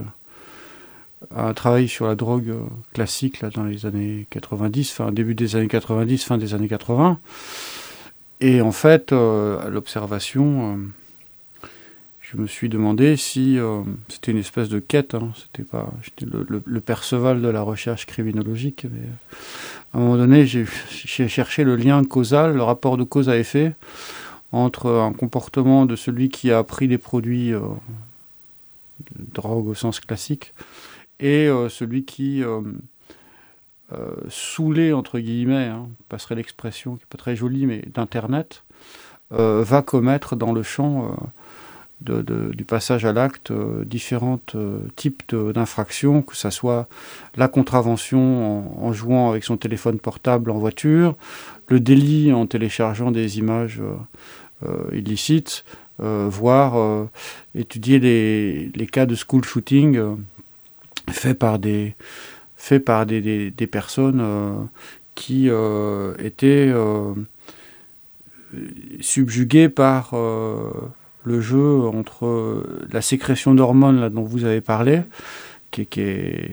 un 1.35 1.53
travail 1.53 1.87
sur 1.87 2.05
la 2.05 2.15
drogue 2.15 2.53
classique 2.93 3.41
là, 3.41 3.49
dans 3.49 3.63
les 3.63 3.87
années 3.87 4.27
90, 4.29 4.91
enfin 4.91 5.11
début 5.11 5.33
des 5.33 5.55
années 5.55 5.67
90, 5.67 6.23
fin 6.23 6.37
des 6.37 6.53
années 6.53 6.67
80. 6.67 7.19
Et 8.41 8.61
en 8.61 8.71
fait, 8.71 9.11
à 9.11 9.69
l'observation, 9.69 10.77
je 12.21 12.37
me 12.37 12.45
suis 12.45 12.69
demandé 12.69 13.15
si 13.17 13.57
c'était 14.07 14.33
une 14.33 14.37
espèce 14.37 14.69
de 14.69 14.77
quête. 14.77 15.15
Hein, 15.15 15.31
c'était 15.35 15.63
pas, 15.63 15.91
j'étais 16.03 16.25
le, 16.29 16.79
Perceval 16.81 17.41
de 17.41 17.47
la 17.47 17.61
recherche 17.61 18.05
criminologique. 18.05 18.85
Mais 18.91 19.07
à 19.93 19.97
un 19.97 20.01
moment 20.01 20.17
donné, 20.17 20.45
j'ai 20.45 20.67
cherché 21.27 21.63
le 21.63 21.75
lien 21.75 22.03
causal, 22.03 22.53
le 22.53 22.61
rapport 22.61 22.97
de 22.97 23.03
cause 23.03 23.29
à 23.29 23.37
effet 23.37 23.73
entre 24.51 24.89
un 24.89 25.13
comportement 25.13 25.85
de 25.85 25.95
celui 25.95 26.29
qui 26.29 26.51
a 26.51 26.63
pris 26.63 26.87
des 26.87 26.97
produits 26.97 27.53
euh, 27.53 27.61
drogue 29.33 29.67
au 29.67 29.73
sens 29.73 29.99
classique 29.99 30.53
et 31.19 31.47
euh, 31.47 31.69
celui 31.69 32.05
qui, 32.05 32.43
euh, 32.43 32.61
saoulé 34.29 34.93
entre 34.93 35.19
guillemets, 35.19 35.67
hein, 35.67 35.87
passerait 36.09 36.35
l'expression 36.35 36.95
qui 36.95 37.01
n'est 37.01 37.07
pas 37.09 37.17
très 37.17 37.35
jolie, 37.35 37.65
mais 37.65 37.83
d'Internet, 37.93 38.63
va 39.31 39.81
commettre 39.81 40.37
dans 40.37 40.53
le 40.53 40.63
champ 40.63 41.17
du 41.99 42.63
passage 42.63 43.03
à 43.03 43.11
l'acte 43.11 43.51
différents 43.83 44.39
types 44.95 45.35
d'infractions, 45.35 46.21
que 46.21 46.37
ce 46.37 46.49
soit 46.51 46.87
la 47.35 47.49
contravention 47.49 48.85
en, 48.85 48.93
jouant 48.93 49.29
avec 49.31 49.43
son 49.43 49.57
téléphone 49.57 49.99
portable 49.99 50.51
en 50.51 50.57
voiture, 50.57 51.15
le 51.67 51.79
délit 51.79 52.31
en 52.33 52.45
téléchargeant 52.45 53.11
des 53.11 53.37
images 53.39 53.81
euh, 54.63 54.89
illicites, 54.93 55.65
euh, 56.01 56.29
voire 56.29 56.77
euh, 56.77 57.09
étudier 57.55 57.99
les, 57.99 58.71
les, 58.73 58.87
cas 58.87 59.05
de 59.05 59.15
school 59.15 59.43
shooting 59.43 59.99
faits 61.09 61.37
par 61.37 61.59
des, 61.59 61.93
par 62.85 63.05
des, 63.05 63.51
des, 63.51 63.67
personnes 63.67 64.69
qui 65.13 65.49
étaient 66.19 66.73
subjuguées 69.01 69.69
par 69.69 70.13
le 70.13 71.41
jeu 71.41 71.81
entre 71.81 72.63
la 72.91 73.01
sécrétion 73.01 73.53
d'hormones 73.53 74.09
dont 74.09 74.23
vous 74.23 74.45
avez 74.45 74.61
parlé, 74.61 75.01
qui, 75.69 75.85
qui 75.85 75.99
est 76.01 76.51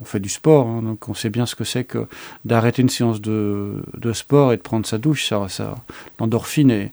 on 0.00 0.04
fait 0.04 0.20
du 0.20 0.28
sport, 0.28 0.66
hein, 0.66 0.82
donc 0.82 1.08
on 1.08 1.14
sait 1.14 1.30
bien 1.30 1.46
ce 1.46 1.54
que 1.54 1.64
c'est 1.64 1.84
que 1.84 2.06
d'arrêter 2.44 2.82
une 2.82 2.88
séance 2.88 3.20
de, 3.20 3.82
sport 4.12 4.52
et 4.52 4.56
de 4.56 4.62
prendre 4.62 4.86
sa 4.86 4.98
douche. 4.98 5.26
Ça, 5.28 5.74
L'endorphine 6.18 6.70
et, 6.70 6.92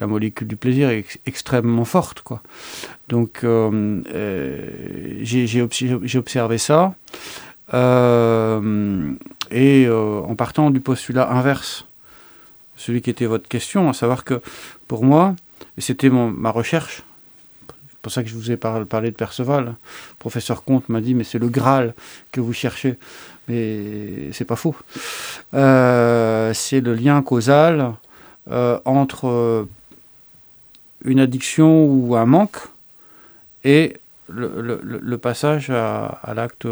la 0.00 0.06
molécule 0.06 0.46
du 0.46 0.56
plaisir 0.56 0.90
est 0.90 1.18
extrêmement 1.26 1.84
forte. 1.84 2.22
Donc 3.08 3.40
euh, 3.42 4.00
euh, 4.14 5.18
j'ai 5.22 5.62
observé 5.62 6.58
ça. 6.58 6.94
Euh, 7.74 9.12
et 9.50 9.88
en 9.88 10.34
partant 10.36 10.70
du 10.70 10.80
postulat 10.80 11.30
inverse, 11.30 11.84
celui 12.76 13.02
qui 13.02 13.10
était 13.10 13.26
votre 13.26 13.48
question, 13.48 13.90
à 13.90 13.92
savoir 13.92 14.24
que 14.24 14.40
pour 14.86 15.04
moi, 15.04 15.34
et 15.76 15.80
c'était 15.80 16.10
ma 16.10 16.50
recherche, 16.50 17.02
pour 18.02 18.12
ça 18.12 18.22
que 18.22 18.28
je 18.28 18.34
vous 18.34 18.50
ai 18.50 18.56
parlé 18.56 19.10
de 19.10 19.16
Perceval. 19.16 19.64
Le 19.64 19.74
professeur 20.18 20.64
Comte 20.64 20.88
m'a 20.88 21.00
dit, 21.00 21.14
mais 21.14 21.24
c'est 21.24 21.38
le 21.38 21.48
Graal 21.48 21.94
que 22.32 22.40
vous 22.40 22.52
cherchez. 22.52 22.98
Mais 23.48 24.32
c'est 24.32 24.44
pas 24.44 24.56
faux. 24.56 24.74
Euh, 25.54 26.54
c'est 26.54 26.80
le 26.80 26.94
lien 26.94 27.20
causal 27.22 27.94
euh, 28.50 28.78
entre 28.84 29.28
euh, 29.28 29.68
une 31.04 31.20
addiction 31.20 31.84
ou 31.84 32.16
un 32.16 32.26
manque 32.26 32.58
et 33.64 33.96
le, 34.28 35.16
passage 35.16 35.70
à, 35.70 36.32
l'acte 36.34 36.66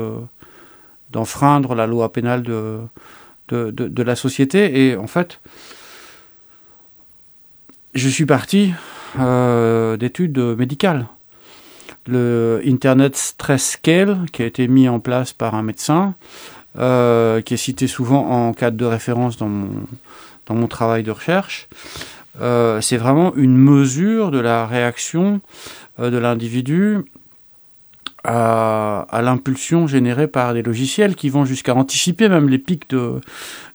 d'enfreindre 1.11 1.75
la 1.75 1.87
loi 1.87 2.13
pénale 2.13 2.43
de, 2.43 4.03
la 4.03 4.17
société. 4.17 4.87
Et 4.87 4.97
en 4.97 5.09
fait, 5.09 5.41
je 7.95 8.09
suis 8.09 8.27
parti 8.27 8.73
d'études 9.17 10.39
médicales 10.39 11.07
le 12.09 12.63
Internet 12.67 13.17
Stress 13.17 13.73
Scale, 13.73 14.27
qui 14.33 14.43
a 14.43 14.47
été 14.47 14.67
mis 14.67 14.89
en 14.89 14.99
place 14.99 15.33
par 15.33 15.55
un 15.55 15.63
médecin, 15.63 16.15
euh, 16.79 17.43
qui 17.43 17.55
est 17.55 17.59
cité 17.59 17.87
souvent 17.87 18.27
en 18.29 18.53
cadre 18.53 18.77
de 18.77 18.85
référence 18.85 19.37
dans 19.37 19.49
mon, 19.49 19.69
dans 20.47 20.55
mon 20.55 20.67
travail 20.67 21.03
de 21.03 21.11
recherche. 21.11 21.69
Euh, 22.41 22.81
c'est 22.81 22.97
vraiment 22.97 23.35
une 23.35 23.57
mesure 23.57 24.31
de 24.31 24.39
la 24.39 24.67
réaction 24.67 25.41
euh, 25.99 26.11
de 26.11 26.17
l'individu 26.19 26.99
à, 28.25 29.07
l'impulsion 29.23 29.87
générée 29.87 30.29
par 30.29 30.55
des 30.55 30.63
logiciels 30.63 31.15
qui 31.15 31.29
vont 31.31 31.45
jusqu'à 31.45 31.75
anticiper 31.75 32.29
même 32.29 32.49
les 32.49 32.59
pics 32.59 32.91
de, 32.91 33.21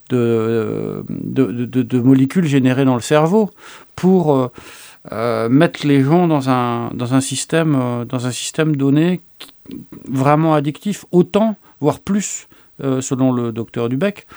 de, 0.10 1.04
de, 1.10 1.66
de, 1.66 2.00
molécules 2.00 2.46
générées 2.46 2.86
dans 2.86 2.96
le 2.96 3.02
cerveau 3.02 3.50
pour 3.96 4.52
euh, 5.12 5.50
mettre 5.50 5.86
les 5.86 6.02
gens 6.02 6.28
dans 6.28 6.50
un, 6.50 6.90
dans 6.94 7.14
euh, 7.14 8.32
système 8.32 8.76
donné 8.76 9.22
vraiment 10.06 10.54
addictif, 10.54 11.06
autant, 11.12 11.56
voire 11.82 12.00
plus, 12.00 12.48
euh, 12.82 13.02
selon 13.02 13.32
le 13.32 13.52
docteur 13.52 13.90
Dubec, 13.90 14.28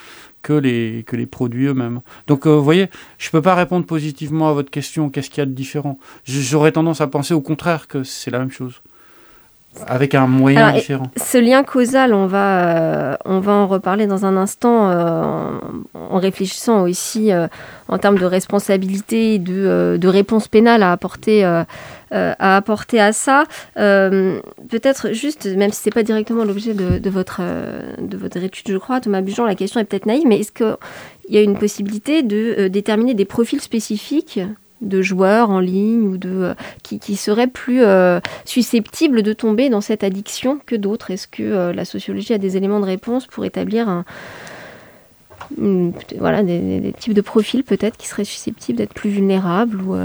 que 0.42 0.52
les, 0.52 1.04
que 1.06 1.16
les 1.16 1.26
produits 1.26 1.66
eux-mêmes. 1.66 2.00
Donc, 2.26 2.46
vous 2.46 2.62
voyez, 2.62 2.88
je 3.18 3.28
ne 3.28 3.32
peux 3.32 3.42
pas 3.42 3.54
répondre 3.54 3.86
positivement 3.86 4.48
à 4.48 4.52
votre 4.52 4.70
question, 4.70 5.08
qu'est-ce 5.08 5.30
qu'il 5.30 5.38
y 5.38 5.42
a 5.42 5.46
de 5.46 5.52
différent? 5.52 5.98
J'aurais 6.24 6.72
tendance 6.72 7.00
à 7.00 7.06
penser 7.06 7.34
au 7.34 7.40
contraire 7.40 7.88
que 7.88 8.04
c'est 8.04 8.30
la 8.30 8.38
même 8.38 8.50
chose 8.50 8.82
avec 9.86 10.14
un 10.14 10.26
moyen 10.26 10.72
différent. 10.72 11.10
Ce 11.16 11.38
lien 11.38 11.64
causal, 11.64 12.14
on 12.14 12.26
va, 12.26 12.76
euh, 12.76 13.16
on 13.24 13.40
va 13.40 13.52
en 13.52 13.66
reparler 13.66 14.06
dans 14.06 14.24
un 14.24 14.36
instant 14.36 14.90
euh, 14.90 15.22
en, 15.94 16.18
réfléchissant 16.18 16.82
aussi 16.82 17.32
euh, 17.32 17.46
en 17.88 17.98
termes 17.98 18.18
de 18.18 18.24
responsabilité 18.24 19.34
et 19.34 19.38
de, 19.38 19.96
de 20.00 20.08
réponse 20.08 20.48
pénale 20.48 20.82
à 20.82 20.92
apporter, 20.92 21.44
à, 21.44 21.66
apporter 22.38 23.00
à 23.00 23.12
ça. 23.12 23.44
peut-être 23.74 25.12
juste, 25.12 25.46
même 25.46 25.72
si 25.72 25.82
ce 25.82 25.88
n'est 25.88 25.92
pas 25.94 26.02
directement 26.02 26.44
l'objet 26.44 26.74
de, 26.74 26.98
de, 26.98 27.10
votre, 27.10 27.40
de 28.00 28.16
votre 28.16 28.38
étude, 28.38 28.70
je 28.70 28.78
crois, 28.78 29.00
Thomas 29.00 29.20
Bujon, 29.20 29.44
la 29.44 29.54
question 29.54 29.80
est 29.80 29.84
peut-être 29.84 30.06
naïve, 30.06 30.26
mais 30.26 30.40
est-ce 30.40 30.52
qu'il 30.52 30.76
y 31.28 31.38
a 31.38 31.42
une 31.42 31.58
possibilité 31.58 32.22
de 32.22 32.68
déterminer 32.68 33.14
des 33.14 33.24
profils 33.24 33.60
spécifiques 33.60 34.40
de 34.80 35.02
joueurs 35.02 35.50
en 35.50 35.60
ligne 35.60 36.06
ou 36.08 36.18
de 36.18 36.30
euh, 36.30 36.54
qui, 36.82 37.16
seraient 37.16 37.46
plus 37.46 37.82
euh, 37.82 38.20
susceptibles 38.44 39.22
de 39.22 39.32
tomber 39.32 39.68
dans 39.70 39.80
cette 39.80 40.04
addiction 40.04 40.60
que 40.64 40.76
d'autres. 40.76 41.10
Est-ce 41.10 41.26
que 41.26 41.42
euh, 41.42 41.72
la 41.72 41.84
sociologie 41.84 42.34
a 42.34 42.38
des 42.38 42.56
éléments 42.56 42.80
de 42.80 42.84
réponse 42.84 43.26
pour 43.26 43.44
établir 43.44 43.88
un, 43.88 44.04
voilà, 46.18 46.42
des, 46.42 46.94
types 46.98 47.14
de 47.14 47.20
profils 47.20 47.64
peut-être 47.64 47.96
qui 47.96 48.06
seraient 48.06 48.24
susceptibles 48.24 48.78
d'être 48.78 48.94
plus 48.94 49.10
vulnérables 49.10 49.80
ou 49.80 49.96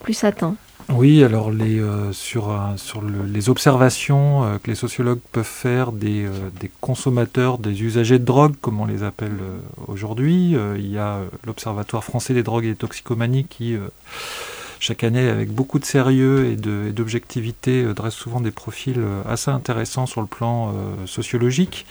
plus 0.00 0.24
atteints? 0.24 0.56
Oui, 0.88 1.22
alors 1.22 1.50
les, 1.50 1.80
euh, 1.80 2.12
sur, 2.12 2.54
sur 2.76 3.02
les 3.02 3.48
observations 3.48 4.44
euh, 4.44 4.58
que 4.58 4.68
les 4.68 4.74
sociologues 4.74 5.20
peuvent 5.30 5.44
faire 5.44 5.92
des, 5.92 6.24
euh, 6.24 6.30
des, 6.60 6.70
consommateurs, 6.80 7.58
des 7.58 7.82
usagers 7.82 8.18
de 8.18 8.24
drogue, 8.24 8.54
comme 8.60 8.80
on 8.80 8.86
les 8.86 9.02
appelle 9.02 9.38
aujourd'hui, 9.86 10.56
il 10.76 10.90
y 10.90 10.98
a 10.98 11.20
l'Observatoire 11.44 12.04
français 12.04 12.34
des 12.34 12.42
drogues 12.42 12.64
et 12.64 12.70
des 12.70 12.76
toxicomanies 12.76 13.44
qui 13.44 13.76
chaque 14.80 15.04
année 15.04 15.28
avec 15.28 15.50
beaucoup 15.52 15.78
de 15.78 15.84
sérieux 15.84 16.46
et 16.46 16.56
d'objectivité, 16.56 17.84
dresse 17.94 18.14
souvent 18.14 18.40
des 18.40 18.50
profils 18.50 19.00
assez 19.28 19.50
intéressants 19.50 20.06
sur 20.06 20.20
le 20.20 20.26
plan 20.26 20.74
sociologique 21.06 21.86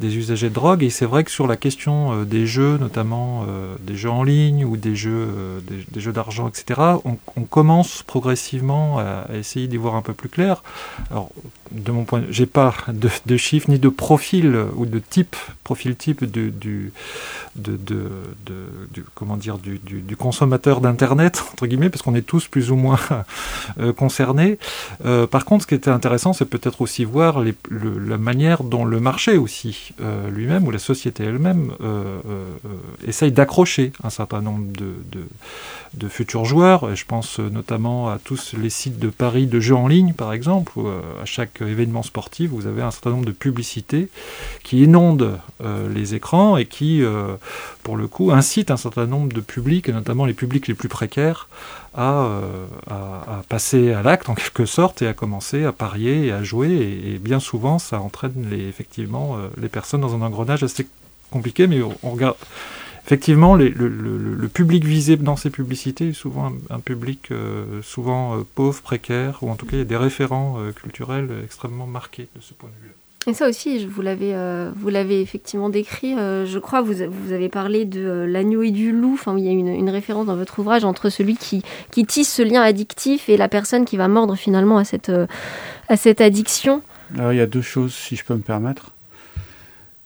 des 0.00 0.16
usagers 0.16 0.48
de 0.48 0.54
drogue. 0.54 0.82
Et 0.82 0.90
c'est 0.90 1.04
vrai 1.04 1.22
que 1.22 1.30
sur 1.30 1.46
la 1.46 1.56
question 1.56 2.12
euh, 2.12 2.24
des 2.24 2.46
jeux, 2.46 2.78
notamment 2.78 3.44
euh, 3.46 3.76
des 3.80 3.96
jeux 3.96 4.10
en 4.10 4.22
ligne 4.22 4.64
ou 4.64 4.76
des 4.76 4.96
jeux, 4.96 5.28
euh, 5.28 5.60
des, 5.92 6.00
jeux 6.00 6.12
d'argent, 6.12 6.48
etc., 6.48 6.80
on, 7.04 7.16
commence 7.50 8.02
progressivement 8.02 8.98
à, 8.98 9.26
essayer 9.34 9.66
d'y 9.66 9.76
voir 9.76 9.94
un 9.94 10.02
peu 10.02 10.12
plus 10.12 10.28
clair. 10.28 10.62
Alors, 11.10 11.30
de 11.72 11.92
mon 11.92 12.04
point, 12.04 12.22
j'ai 12.30 12.46
pas 12.46 12.74
de, 12.88 13.36
chiffres 13.36 13.70
ni 13.70 13.78
de 13.78 13.88
profil 13.88 14.56
ou 14.76 14.86
de 14.86 14.98
type, 14.98 15.36
profil 15.62 15.96
type 15.96 16.24
du, 16.24 16.50
du, 16.50 16.92
de, 17.56 17.78
du 18.92 19.04
comment 19.14 19.36
dire, 19.36 19.58
du, 19.58 19.78
du 19.78 20.16
consommateur 20.16 20.80
d'internet 20.80 21.44
entre 21.52 21.66
guillemets, 21.66 21.90
parce 21.90 22.02
qu'on 22.02 22.14
est 22.14 22.26
tous 22.26 22.46
plus 22.48 22.70
ou 22.70 22.76
moins 22.76 22.98
concernés. 23.96 24.58
par 25.30 25.44
contre, 25.44 25.62
ce 25.62 25.68
qui 25.68 25.74
était 25.74 25.90
intéressant, 25.90 26.32
c'est 26.32 26.44
peut-être 26.44 26.80
aussi 26.80 27.04
voir 27.04 27.40
les, 27.40 27.54
la 27.70 28.18
manière 28.18 28.64
dont 28.64 28.84
le 28.84 29.00
marché 29.00 29.36
aussi 29.36 29.89
euh, 30.00 30.30
lui-même 30.30 30.66
ou 30.66 30.70
la 30.70 30.78
société 30.78 31.24
elle-même 31.24 31.72
euh, 31.80 32.20
euh, 32.28 32.44
essaye 33.06 33.32
d'accrocher 33.32 33.92
un 34.02 34.10
certain 34.10 34.40
nombre 34.40 34.66
de, 34.72 36.08
futurs 36.08 36.44
joueurs. 36.44 36.90
Et 36.90 36.96
je 36.96 37.04
pense 37.04 37.38
notamment 37.38 38.08
à 38.08 38.18
tous 38.18 38.54
les 38.54 38.70
sites 38.70 38.98
de 38.98 39.08
paris 39.08 39.46
de 39.46 39.60
jeux 39.60 39.74
en 39.74 39.88
ligne, 39.88 40.12
par 40.12 40.32
exemple, 40.32 40.72
où 40.76 40.88
à 40.88 41.24
chaque 41.24 41.60
événement 41.60 42.02
sportif, 42.02 42.50
vous 42.50 42.66
avez 42.66 42.82
un 42.82 42.90
certain 42.90 43.10
nombre 43.10 43.26
de 43.26 43.32
publicités 43.32 44.08
qui 44.64 44.82
inondent 44.82 45.38
les 45.94 46.14
écrans 46.14 46.56
et 46.56 46.66
qui, 46.66 47.02
pour 47.82 47.96
le 47.96 48.08
coup, 48.08 48.32
incitent 48.32 48.70
un 48.70 48.76
certain 48.76 49.06
nombre 49.06 49.32
de 49.32 49.40
publics, 49.40 49.88
et 49.88 49.92
notamment 49.92 50.24
les 50.24 50.34
publics 50.34 50.66
les 50.66 50.74
plus 50.74 50.88
précaires, 50.88 51.48
euh, 51.98 52.66
à, 52.88 53.38
à, 53.38 53.42
passer 53.48 53.92
à 53.92 54.04
l'acte 54.04 54.28
en 54.28 54.36
quelque 54.36 54.64
sorte 54.64 55.02
et 55.02 55.08
à 55.08 55.12
commencer 55.12 55.64
à 55.64 55.72
parier 55.72 56.26
et 56.26 56.32
à 56.32 56.44
jouer. 56.44 56.70
Et, 56.70 57.18
bien 57.18 57.40
souvent, 57.40 57.80
ça 57.80 58.00
entraîne 58.00 58.46
les, 58.48 58.68
effectivement 58.68 59.36
euh, 59.36 59.48
les 59.60 59.68
personnes 59.68 60.00
dans 60.00 60.14
un 60.14 60.22
engrenage 60.22 60.62
assez 60.62 60.86
compliqué. 61.30 61.66
Mais 61.66 61.80
on, 61.82 62.10
regarde. 62.10 62.36
Effectivement, 63.04 63.56
le, 63.56 63.68
le, 63.70 64.48
public 64.48 64.84
visé 64.84 65.16
dans 65.16 65.34
ces 65.34 65.50
publicités 65.50 66.10
est 66.10 66.12
souvent 66.12 66.52
un, 66.68 66.78
public 66.78 67.32
euh, 67.32 67.82
souvent 67.82 68.38
pauvre, 68.54 68.82
précaire, 68.82 69.42
ou 69.42 69.50
en 69.50 69.56
tout 69.56 69.66
cas 69.66 69.72
il 69.72 69.78
y 69.80 69.82
a 69.82 69.86
des 69.86 69.96
référents 69.96 70.58
culturels 70.76 71.30
extrêmement 71.42 71.88
marqués 71.88 72.28
de 72.36 72.40
ce 72.40 72.54
point 72.54 72.68
de 72.68 72.82
vue-là. 72.82 72.99
Et 73.26 73.34
ça 73.34 73.48
aussi, 73.48 73.84
vous 73.84 74.00
l'avez, 74.00 74.34
euh, 74.34 74.70
vous 74.74 74.88
l'avez 74.88 75.20
effectivement 75.20 75.68
décrit. 75.68 76.14
Euh, 76.16 76.46
je 76.46 76.58
crois 76.58 76.80
vous, 76.80 76.94
vous 76.94 77.32
avez 77.32 77.50
parlé 77.50 77.84
de 77.84 78.00
euh, 78.00 78.26
l'agneau 78.26 78.62
et 78.62 78.70
du 78.70 78.92
loup. 78.92 79.12
Enfin, 79.12 79.36
il 79.36 79.44
y 79.44 79.48
a 79.48 79.52
une, 79.52 79.68
une, 79.68 79.90
référence 79.90 80.24
dans 80.26 80.36
votre 80.36 80.58
ouvrage 80.58 80.84
entre 80.84 81.10
celui 81.10 81.36
qui, 81.36 81.62
qui 81.90 82.06
tisse 82.06 82.32
ce 82.32 82.40
lien 82.40 82.62
addictif 82.62 83.28
et 83.28 83.36
la 83.36 83.48
personne 83.48 83.84
qui 83.84 83.98
va 83.98 84.08
mordre 84.08 84.36
finalement 84.36 84.78
à 84.78 84.84
cette, 84.84 85.12
à 85.88 85.96
cette 85.98 86.22
addiction. 86.22 86.80
Alors, 87.18 87.34
il 87.34 87.36
y 87.36 87.42
a 87.42 87.46
deux 87.46 87.60
choses, 87.60 87.94
si 87.94 88.16
je 88.16 88.24
peux 88.24 88.34
me 88.34 88.40
permettre. 88.40 88.92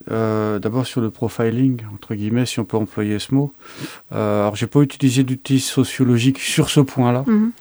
d'abord 0.09 0.85
sur 0.85 1.00
le 1.00 1.11
profiling, 1.11 1.83
entre 1.94 2.16
guillemets, 2.16 2.46
si 2.46 2.59
on 2.59 2.64
peut 2.64 2.77
employer 2.77 3.20
ce 3.20 3.33
mot. 3.33 3.53
alors, 4.11 4.57
j'ai 4.57 4.66
pas 4.66 4.81
utilisé 4.81 5.22
d'outils 5.22 5.61
sociologiques 5.61 6.40
sur 6.40 6.68
ce 6.68 6.81
point-là. 6.81 7.22
Mhm. 7.29 7.53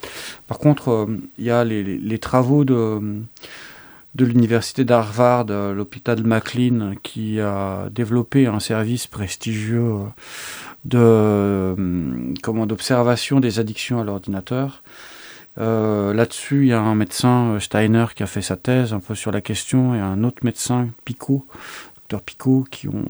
Par 0.48 0.58
contre, 0.58 1.06
il 1.38 1.44
y 1.44 1.50
a 1.52 1.62
les, 1.62 1.84
les, 1.84 1.96
les 1.96 2.18
travaux 2.18 2.64
de 2.64 3.00
de 4.14 4.24
l'université 4.24 4.84
d'Harvard, 4.84 5.46
euh, 5.50 5.74
l'hôpital 5.74 6.22
McLean, 6.24 6.94
qui 7.02 7.40
a 7.40 7.88
développé 7.90 8.46
un 8.46 8.60
service 8.60 9.06
prestigieux 9.06 9.92
de 10.84 10.98
euh, 10.98 12.34
comment 12.42 12.66
d'observation 12.66 13.40
des 13.40 13.58
addictions 13.58 14.00
à 14.00 14.04
l'ordinateur. 14.04 14.82
Euh, 15.58 16.12
Là-dessus, 16.12 16.62
il 16.62 16.68
y 16.68 16.72
a 16.72 16.80
un 16.80 16.94
médecin 16.94 17.58
Steiner 17.60 18.06
qui 18.14 18.22
a 18.22 18.26
fait 18.26 18.42
sa 18.42 18.56
thèse 18.56 18.92
un 18.92 19.00
peu 19.00 19.14
sur 19.14 19.30
la 19.30 19.40
question 19.40 19.94
et 19.94 20.00
un 20.00 20.24
autre 20.24 20.38
médecin 20.42 20.88
Picot, 21.04 21.46
docteur 21.96 22.22
Picot, 22.22 22.66
qui 22.70 22.88
ont 22.88 23.06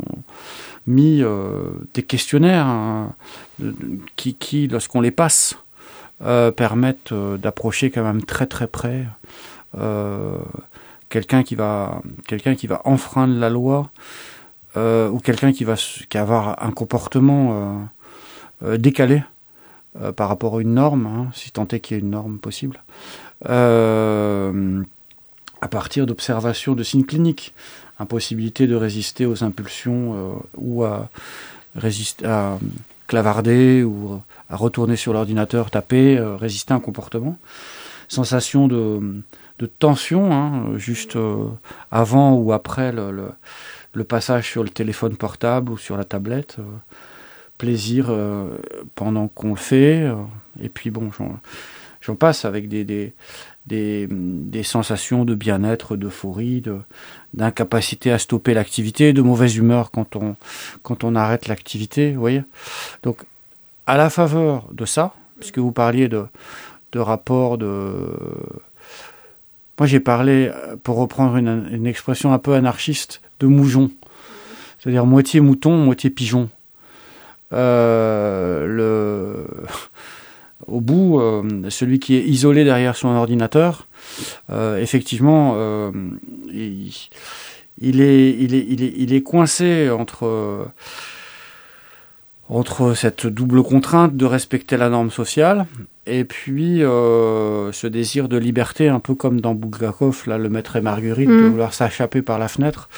mis 0.86 1.22
euh, 1.22 1.70
des 1.94 2.02
questionnaires 2.02 2.66
hein, 2.66 3.14
qui, 4.16 4.34
qui 4.34 4.68
lorsqu'on 4.68 5.00
les 5.00 5.10
passe, 5.10 5.56
euh, 6.22 6.50
permettent 6.50 7.14
d'approcher 7.14 7.90
quand 7.90 8.04
même 8.04 8.22
très 8.22 8.46
très 8.46 8.66
près 8.66 9.06
quelqu'un 11.14 11.42
qui 11.42 11.54
va 11.54 12.82
enfreindre 12.84 13.38
la 13.38 13.48
loi 13.48 13.90
euh, 14.76 15.08
ou 15.08 15.20
quelqu'un 15.20 15.52
qui 15.52 15.62
va 15.62 15.76
avoir 16.14 16.60
un 16.64 16.72
comportement 16.72 17.86
euh, 18.64 18.72
euh, 18.72 18.76
décalé 18.76 19.22
par 20.16 20.28
rapport 20.28 20.56
à 20.56 20.60
une 20.60 20.74
norme, 20.74 21.06
hein, 21.06 21.28
si 21.32 21.52
tant 21.52 21.68
est 21.68 21.78
qu'il 21.78 21.96
y 21.96 21.98
ait 21.98 22.02
une 22.02 22.10
norme 22.10 22.38
possible, 22.38 22.82
à 23.44 24.50
partir 25.70 26.04
d'observations 26.04 26.74
de 26.74 26.82
signes 26.82 27.04
cliniques, 27.04 27.54
impossibilité 28.00 28.66
de 28.66 28.74
résister 28.74 29.24
aux 29.24 29.44
impulsions 29.44 30.42
ou 30.56 30.82
à 30.82 31.08
résister 31.76 32.26
à 32.26 32.58
clavarder 33.06 33.84
ou 33.84 34.20
à 34.50 34.56
retourner 34.56 34.96
sur 34.96 35.12
l'ordinateur, 35.12 35.70
taper, 35.70 36.18
résister 36.40 36.72
à 36.72 36.78
un 36.78 36.80
comportement, 36.80 37.38
sensation 38.08 38.66
de 38.66 39.22
tension, 39.66 40.32
hein, 40.32 40.76
juste 40.76 41.16
euh, 41.16 41.48
avant 41.90 42.34
ou 42.34 42.52
après 42.52 42.92
le, 42.92 44.04
passage 44.04 44.50
sur 44.50 44.62
le 44.62 44.70
téléphone 44.70 45.16
portable 45.16 45.72
ou 45.72 45.78
sur 45.78 45.96
la 45.96 46.04
tablette. 46.04 46.56
Euh, 46.58 46.62
plaisir 47.56 48.06
euh, 48.08 48.58
pendant 48.96 49.28
qu'on 49.28 49.50
le 49.50 49.56
fait. 49.56 50.10
et 50.60 50.68
puis 50.68 50.90
bon, 50.90 51.10
j'en 52.00 52.16
passe 52.16 52.44
avec 52.44 52.68
des, 52.68 52.84
des, 52.84 53.14
des, 53.66 54.08
des 54.10 54.62
sensations 54.64 55.24
de 55.24 55.36
bien-être, 55.36 55.96
d'euphorie, 55.96 56.62
d'incapacité 57.32 58.10
à 58.10 58.18
stopper 58.18 58.54
l'activité, 58.54 59.12
de 59.12 59.22
mauvaise 59.22 59.56
humeur 59.56 59.92
quand 59.92 60.16
on, 60.16 60.34
quand 60.82 61.04
on 61.04 61.14
arrête 61.14 61.46
l'activité. 61.46 62.12
Vous 62.12 62.20
voyez 62.20 62.42
Donc, 63.04 63.18
à 63.86 63.96
la 63.96 64.10
faveur 64.10 64.66
de 64.72 64.84
ça, 64.84 65.14
puisque 65.38 65.58
vous 65.58 65.72
parliez 65.72 66.08
de, 66.08 66.26
de 66.92 66.98
rapport 66.98 67.58
de 67.58 68.08
moi, 69.78 69.86
j'ai 69.86 70.00
parlé, 70.00 70.50
euh, 70.52 70.76
pour 70.82 70.96
reprendre 70.96 71.36
une, 71.36 71.86
expression 71.86 72.32
un 72.32 72.38
peu 72.38 72.54
anarchiste, 72.54 73.20
de 73.40 73.46
moujon. 73.46 73.90
C'est-à-dire 74.78 75.06
moitié 75.06 75.40
mouton, 75.40 75.76
moitié 75.76 76.10
pigeon. 76.10 76.48
Euh. 77.52 79.44
Au 80.66 80.80
bout, 80.80 81.20
euh, 81.20 81.68
celui 81.68 81.98
qui 81.98 82.14
est 82.14 82.22
isolé 82.24 82.64
derrière 82.64 82.96
son 82.96 83.08
ordinateur, 83.08 83.86
effectivement, 84.78 85.92
il, 86.50 86.90
est, 86.90 87.10
il, 87.80 88.00
est, 88.00 88.30
il, 88.40 88.82
est, 88.82 88.94
il 88.96 89.12
est 89.12 89.22
coincé 89.22 89.90
entre 89.90 90.66
entre 92.48 92.94
cette 92.94 93.26
double 93.26 93.62
contrainte 93.62 94.16
de 94.16 94.26
respecter 94.26 94.76
la 94.76 94.90
norme 94.90 95.10
sociale 95.10 95.66
et 96.06 96.24
puis 96.24 96.82
euh, 96.82 97.72
ce 97.72 97.86
désir 97.86 98.28
de 98.28 98.36
liberté, 98.36 98.88
un 98.88 99.00
peu 99.00 99.14
comme 99.14 99.40
dans 99.40 99.54
Bulgakov, 99.54 100.24
là, 100.26 100.36
le 100.36 100.50
maître 100.50 100.76
et 100.76 100.82
Marguerite, 100.82 101.28
de 101.28 101.34
mm. 101.34 101.48
vouloir 101.48 101.72
s'échapper 101.72 102.20
par 102.20 102.38
la 102.38 102.48
fenêtre. 102.48 102.88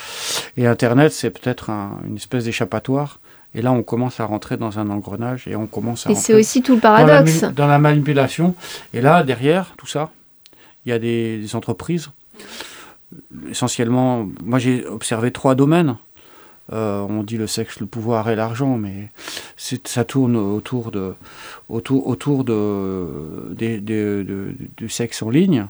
Et 0.56 0.66
Internet, 0.66 1.12
c'est 1.12 1.30
peut-être 1.30 1.70
une 2.06 2.16
espèce 2.16 2.44
d'échappatoire. 2.44 3.20
Et 3.54 3.62
là, 3.62 3.72
on 3.72 3.82
commence 3.82 4.20
à 4.20 4.24
rentrer 4.24 4.56
dans 4.56 4.78
un 4.78 4.90
engrenage 4.90 5.46
et 5.46 5.56
on 5.56 5.66
commence 5.66 6.06
à. 6.06 6.10
Et 6.10 6.14
c'est 6.14 6.34
aussi 6.34 6.62
tout 6.62 6.74
le 6.74 6.80
paradoxe. 6.80 7.44
Dans 7.54 7.66
la, 7.66 7.78
manipulation. 7.78 8.54
Et 8.92 9.00
là, 9.00 9.22
derrière 9.22 9.72
tout 9.78 9.86
ça, 9.86 10.10
il 10.84 10.90
y 10.90 10.92
a 10.92 10.98
des, 10.98 11.38
des 11.38 11.56
entreprises. 11.56 12.10
Essentiellement, 13.48 14.28
moi 14.44 14.58
j'ai 14.58 14.84
observé 14.84 15.30
trois 15.30 15.54
domaines. 15.54 15.96
Euh, 16.72 17.06
on 17.08 17.22
dit 17.22 17.36
le 17.36 17.46
sexe, 17.46 17.78
le 17.78 17.86
pouvoir 17.86 18.28
et 18.28 18.34
l'argent, 18.34 18.76
mais 18.76 19.10
ça 19.56 20.04
tourne 20.04 20.36
autour 20.36 20.90
de 20.90 21.14
autour 21.68 22.08
autour 22.08 22.42
de, 22.42 23.54
du 24.76 24.88
sexe 24.88 25.22
en 25.22 25.30
ligne, 25.30 25.68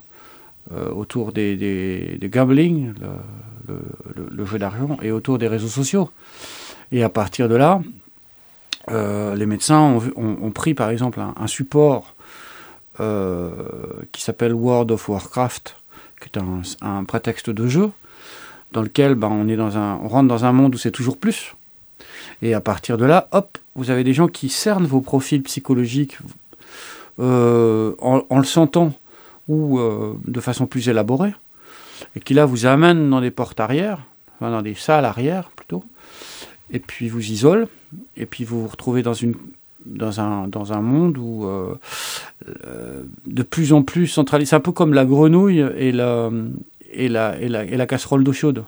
euh, 0.73 0.91
autour 0.91 1.33
des, 1.33 1.57
des, 1.57 2.29
gambling, 2.31 2.95
le, 3.69 4.47
jeu 4.47 4.59
d'argent, 4.59 4.97
et 5.03 5.11
autour 5.11 5.37
des 5.39 5.49
réseaux 5.49 5.69
sociaux. 5.69 6.11
Et 6.93 7.03
à 7.03 7.11
partir 7.11 7.49
de 7.49 7.57
là, 7.57 7.83
euh, 8.91 9.35
les 9.35 9.47
médecins 9.47 10.01
ont, 10.17 10.51
pris 10.51 10.73
par 10.73 10.89
exemple 10.89 11.21
un, 11.21 11.47
support 11.47 12.15
qui 12.97 14.23
s'appelle 14.23 14.55
World 14.55 14.91
of 14.93 15.11
Warcraft, 15.11 15.77
qui 16.23 16.31
est 16.31 16.39
un, 16.39 16.63
un 16.81 17.05
prétexte 17.05 17.51
de 17.51 17.67
jeu 17.67 17.91
dans 18.73 18.83
lequel 18.83 19.15
ben, 19.15 19.29
on, 19.29 19.49
est 19.49 19.57
dans 19.57 19.77
un, 19.77 19.99
on 20.03 20.09
rentre 20.09 20.29
dans 20.29 20.45
un 20.45 20.53
monde 20.53 20.75
où 20.75 20.79
c'est 20.79 20.91
toujours 20.91 21.17
plus. 21.17 21.55
Et 22.43 22.55
à 22.55 22.61
partir 22.61 22.99
de 22.99 23.05
là, 23.05 23.29
hop, 23.33 23.59
vous 23.75 23.91
avez 23.91 24.05
des 24.05 24.13
gens 24.13 24.29
qui 24.29 24.49
cernent 24.49 24.87
vos 24.87 25.01
profils 25.01 25.43
psychologiques 25.43 26.19
euh, 27.19 27.95
en, 28.01 28.39
le 28.39 28.45
sentant 28.45 28.93
ou 29.49 29.79
euh, 29.79 30.15
de 30.27 30.41
façon 30.41 30.67
plus 30.67 30.89
élaborée, 30.89 31.35
et 32.15 32.21
qui 32.21 32.35
là 32.35 32.45
vous 32.45 32.67
amènent 32.67 33.09
dans 33.09 33.21
des 33.21 33.31
portes 33.31 33.61
arrière, 33.61 34.01
dans 34.41 34.61
des 34.61 34.75
salles 34.75 35.05
arrière 35.05 35.51
plutôt, 35.57 35.85
et 36.71 36.79
puis 36.79 37.09
vous 37.09 37.31
isolent, 37.31 37.69
et 38.17 38.27
puis 38.27 38.45
vous 38.45 38.63
vous 38.63 38.69
retrouvez 38.69 39.03
dans 39.03 39.15
une 39.15 39.35
dans 39.87 40.21
un, 40.21 40.49
dans 40.49 40.73
un 40.73 40.81
monde 40.81 41.17
où 41.17 41.49
de 43.25 43.43
plus 43.45 43.73
en 43.73 43.83
plus 43.83 44.09
centralisé. 44.09 44.51
C'est 44.51 44.57
un 44.57 44.61
peu 44.61 44.73
comme 44.73 44.93
la 44.93 45.05
grenouille 45.05 45.61
et 45.61 45.93
la, 45.93 46.29
et 46.97 47.09
la, 47.09 47.39
et 47.41 47.49
la, 47.49 47.65
et 47.65 47.77
la 47.77 47.87
casserole 47.87 48.25
d'eau 48.25 48.33
chaude. 48.33 48.65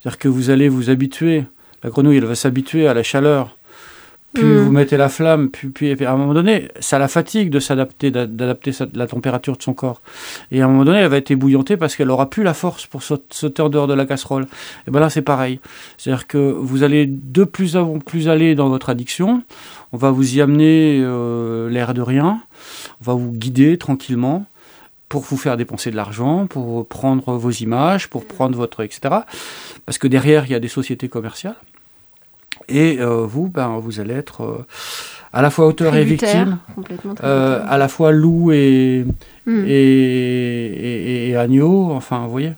C'est-à-dire 0.00 0.18
que 0.18 0.28
vous 0.28 0.50
allez 0.50 0.68
vous 0.68 0.90
habituer, 0.90 1.44
la 1.82 1.90
grenouille, 1.90 2.18
elle 2.18 2.24
va 2.24 2.34
s'habituer 2.34 2.86
à 2.88 2.94
la 2.94 3.02
chaleur 3.02 3.54
puis 4.34 4.44
mm. 4.44 4.58
vous 4.58 4.70
mettez 4.70 4.96
la 4.96 5.08
flamme, 5.08 5.48
puis, 5.48 5.68
puis, 5.68 6.04
à 6.04 6.12
un 6.12 6.16
moment 6.16 6.34
donné, 6.34 6.68
ça 6.80 6.98
la 6.98 7.08
fatigue 7.08 7.50
de 7.50 7.60
s'adapter, 7.60 8.10
d'adapter 8.10 8.72
la 8.92 9.06
température 9.06 9.56
de 9.56 9.62
son 9.62 9.72
corps. 9.72 10.02
Et 10.52 10.60
à 10.60 10.66
un 10.66 10.68
moment 10.68 10.84
donné, 10.84 10.98
elle 10.98 11.08
va 11.08 11.16
être 11.16 11.30
ébouillantée 11.30 11.76
parce 11.76 11.96
qu'elle 11.96 12.10
aura 12.10 12.28
plus 12.28 12.42
la 12.42 12.52
force 12.52 12.86
pour 12.86 13.02
sauter 13.02 13.62
en 13.62 13.70
dehors 13.70 13.86
de 13.86 13.94
la 13.94 14.04
casserole. 14.04 14.46
Et 14.86 14.90
ben 14.90 15.00
là, 15.00 15.08
c'est 15.08 15.22
pareil. 15.22 15.60
C'est-à-dire 15.96 16.26
que 16.26 16.38
vous 16.38 16.82
allez 16.82 17.06
de 17.06 17.44
plus 17.44 17.76
en 17.76 17.98
plus 18.00 18.28
aller 18.28 18.54
dans 18.54 18.68
votre 18.68 18.90
addiction. 18.90 19.42
On 19.92 19.96
va 19.96 20.10
vous 20.10 20.36
y 20.36 20.42
amener 20.42 21.00
euh, 21.02 21.70
l'air 21.70 21.94
de 21.94 22.02
rien. 22.02 22.42
On 23.00 23.04
va 23.04 23.14
vous 23.14 23.32
guider 23.32 23.78
tranquillement 23.78 24.44
pour 25.08 25.22
vous 25.22 25.36
faire 25.36 25.56
dépenser 25.56 25.90
de 25.90 25.96
l'argent, 25.96 26.46
pour 26.46 26.86
prendre 26.86 27.34
vos 27.34 27.50
images, 27.50 28.08
pour 28.08 28.24
prendre 28.26 28.56
votre 28.56 28.82
etc. 28.82 29.14
Parce 29.86 29.98
que 29.98 30.06
derrière, 30.06 30.44
il 30.46 30.52
y 30.52 30.54
a 30.54 30.60
des 30.60 30.68
sociétés 30.68 31.08
commerciales. 31.08 31.56
Et 32.68 32.98
euh, 33.00 33.24
vous, 33.24 33.48
ben, 33.48 33.78
vous 33.78 34.00
allez 34.00 34.14
être 34.14 34.42
euh, 34.42 34.66
à 35.32 35.42
la 35.42 35.50
fois 35.50 35.66
auteur 35.66 35.94
et 35.94 36.04
victime, 36.04 36.58
euh, 37.22 37.64
à 37.66 37.78
la 37.78 37.88
fois 37.88 38.12
loup 38.12 38.52
et, 38.52 39.06
hmm. 39.46 39.64
et, 39.66 41.28
et, 41.30 41.36
agneau, 41.36 41.90
enfin, 41.92 42.24
vous 42.24 42.30
voyez. 42.30 42.52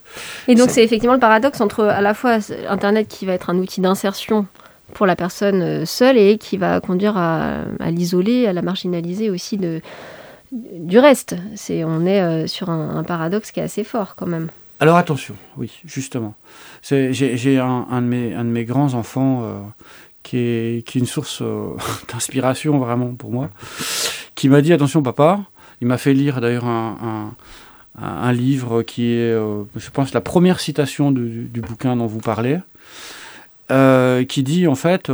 Et 0.49 0.55
donc 0.55 0.71
c'est 0.71 0.83
effectivement 0.83 1.15
le 1.15 1.21
paradoxe 1.21 1.61
entre 1.61 1.85
à 1.85 2.01
la 2.01 2.15
fois 2.15 2.39
Internet 2.69 3.09
qui 3.09 3.27
va 3.27 3.35
être 3.35 3.51
un 3.51 3.59
outil 3.59 3.81
d'insertion 3.81 4.47
pour 4.95 5.07
la 5.07 5.15
personne 5.15 5.85
seule 5.87 6.17
et 6.17 6.39
qui 6.39 6.57
va 6.57 6.81
conduire 6.81 7.17
à, 7.17 7.59
à 7.79 7.91
l'isoler, 7.91 8.47
à 8.47 8.53
la 8.53 8.63
marginaliser 8.63 9.31
aussi 9.31 9.57
de, 9.57 9.81
du 10.53 10.99
reste. 10.99 11.37
C'est, 11.55 11.85
on 11.85 12.05
est 12.07 12.47
sur 12.47 12.71
un 12.71 13.05
paradoxe 13.05 13.51
qui 13.51 13.61
est 13.61 13.65
assez 13.65 13.85
fort 13.85 14.17
quand 14.17 14.27
même. 14.27 14.49
Alors 14.81 14.97
attention, 14.97 15.35
oui, 15.59 15.71
justement. 15.85 16.35
J'ai 16.83 17.59
un, 17.59 18.01
de 18.01 18.47
mes, 18.47 18.65
grands 18.65 18.95
enfants 18.95 19.43
euh, 19.45 19.59
qui, 20.23 20.39
est, 20.39 20.95
une 20.95 21.05
source 21.05 21.43
euh, 21.43 21.77
d'inspiration 22.13 22.79
vraiment 22.79 23.15
pour 23.15 23.31
moi, 23.31 23.51
qui 24.35 24.49
m'a 24.49 24.63
dit 24.63 24.73
attention 24.73 25.03
papa, 25.03 25.41
il 25.83 25.87
m'a 25.87 25.99
fait 25.99 26.15
lire 26.15 26.41
d'ailleurs 26.41 26.65
un, 26.65 27.35
livre 28.33 28.83
qui 28.83 29.13
est, 29.13 29.33
euh, 29.33 29.65
je 29.77 29.91
pense, 29.91 30.15
la 30.15 30.23
première 30.23 30.61
citation 30.61 31.13
du, 31.13 31.61
bouquin 31.61 31.95
dont 31.97 32.07
vous 32.07 32.21
parlez, 32.21 32.59
qui 34.29 34.43
dit 34.43 34.67
en 34.67 34.75
fait... 34.75 35.11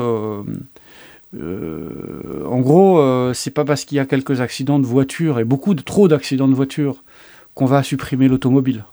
en 1.34 2.60
gros, 2.60 3.32
c'est 3.34 3.50
pas 3.50 3.64
parce 3.64 3.84
qu'il 3.84 3.96
y 3.96 3.98
a 4.00 4.06
quelques 4.06 4.40
accidents 4.40 4.78
de 4.78 4.86
voiture 4.86 5.38
et 5.38 5.44
beaucoup 5.44 5.74
de 5.74 5.82
trop 5.82 6.08
d'accidents 6.08 6.48
de 6.48 6.54
voiture 6.54 7.02
qu'on 7.54 7.66
va 7.66 7.82
supprimer 7.82 8.28
l'automobile. 8.28 8.84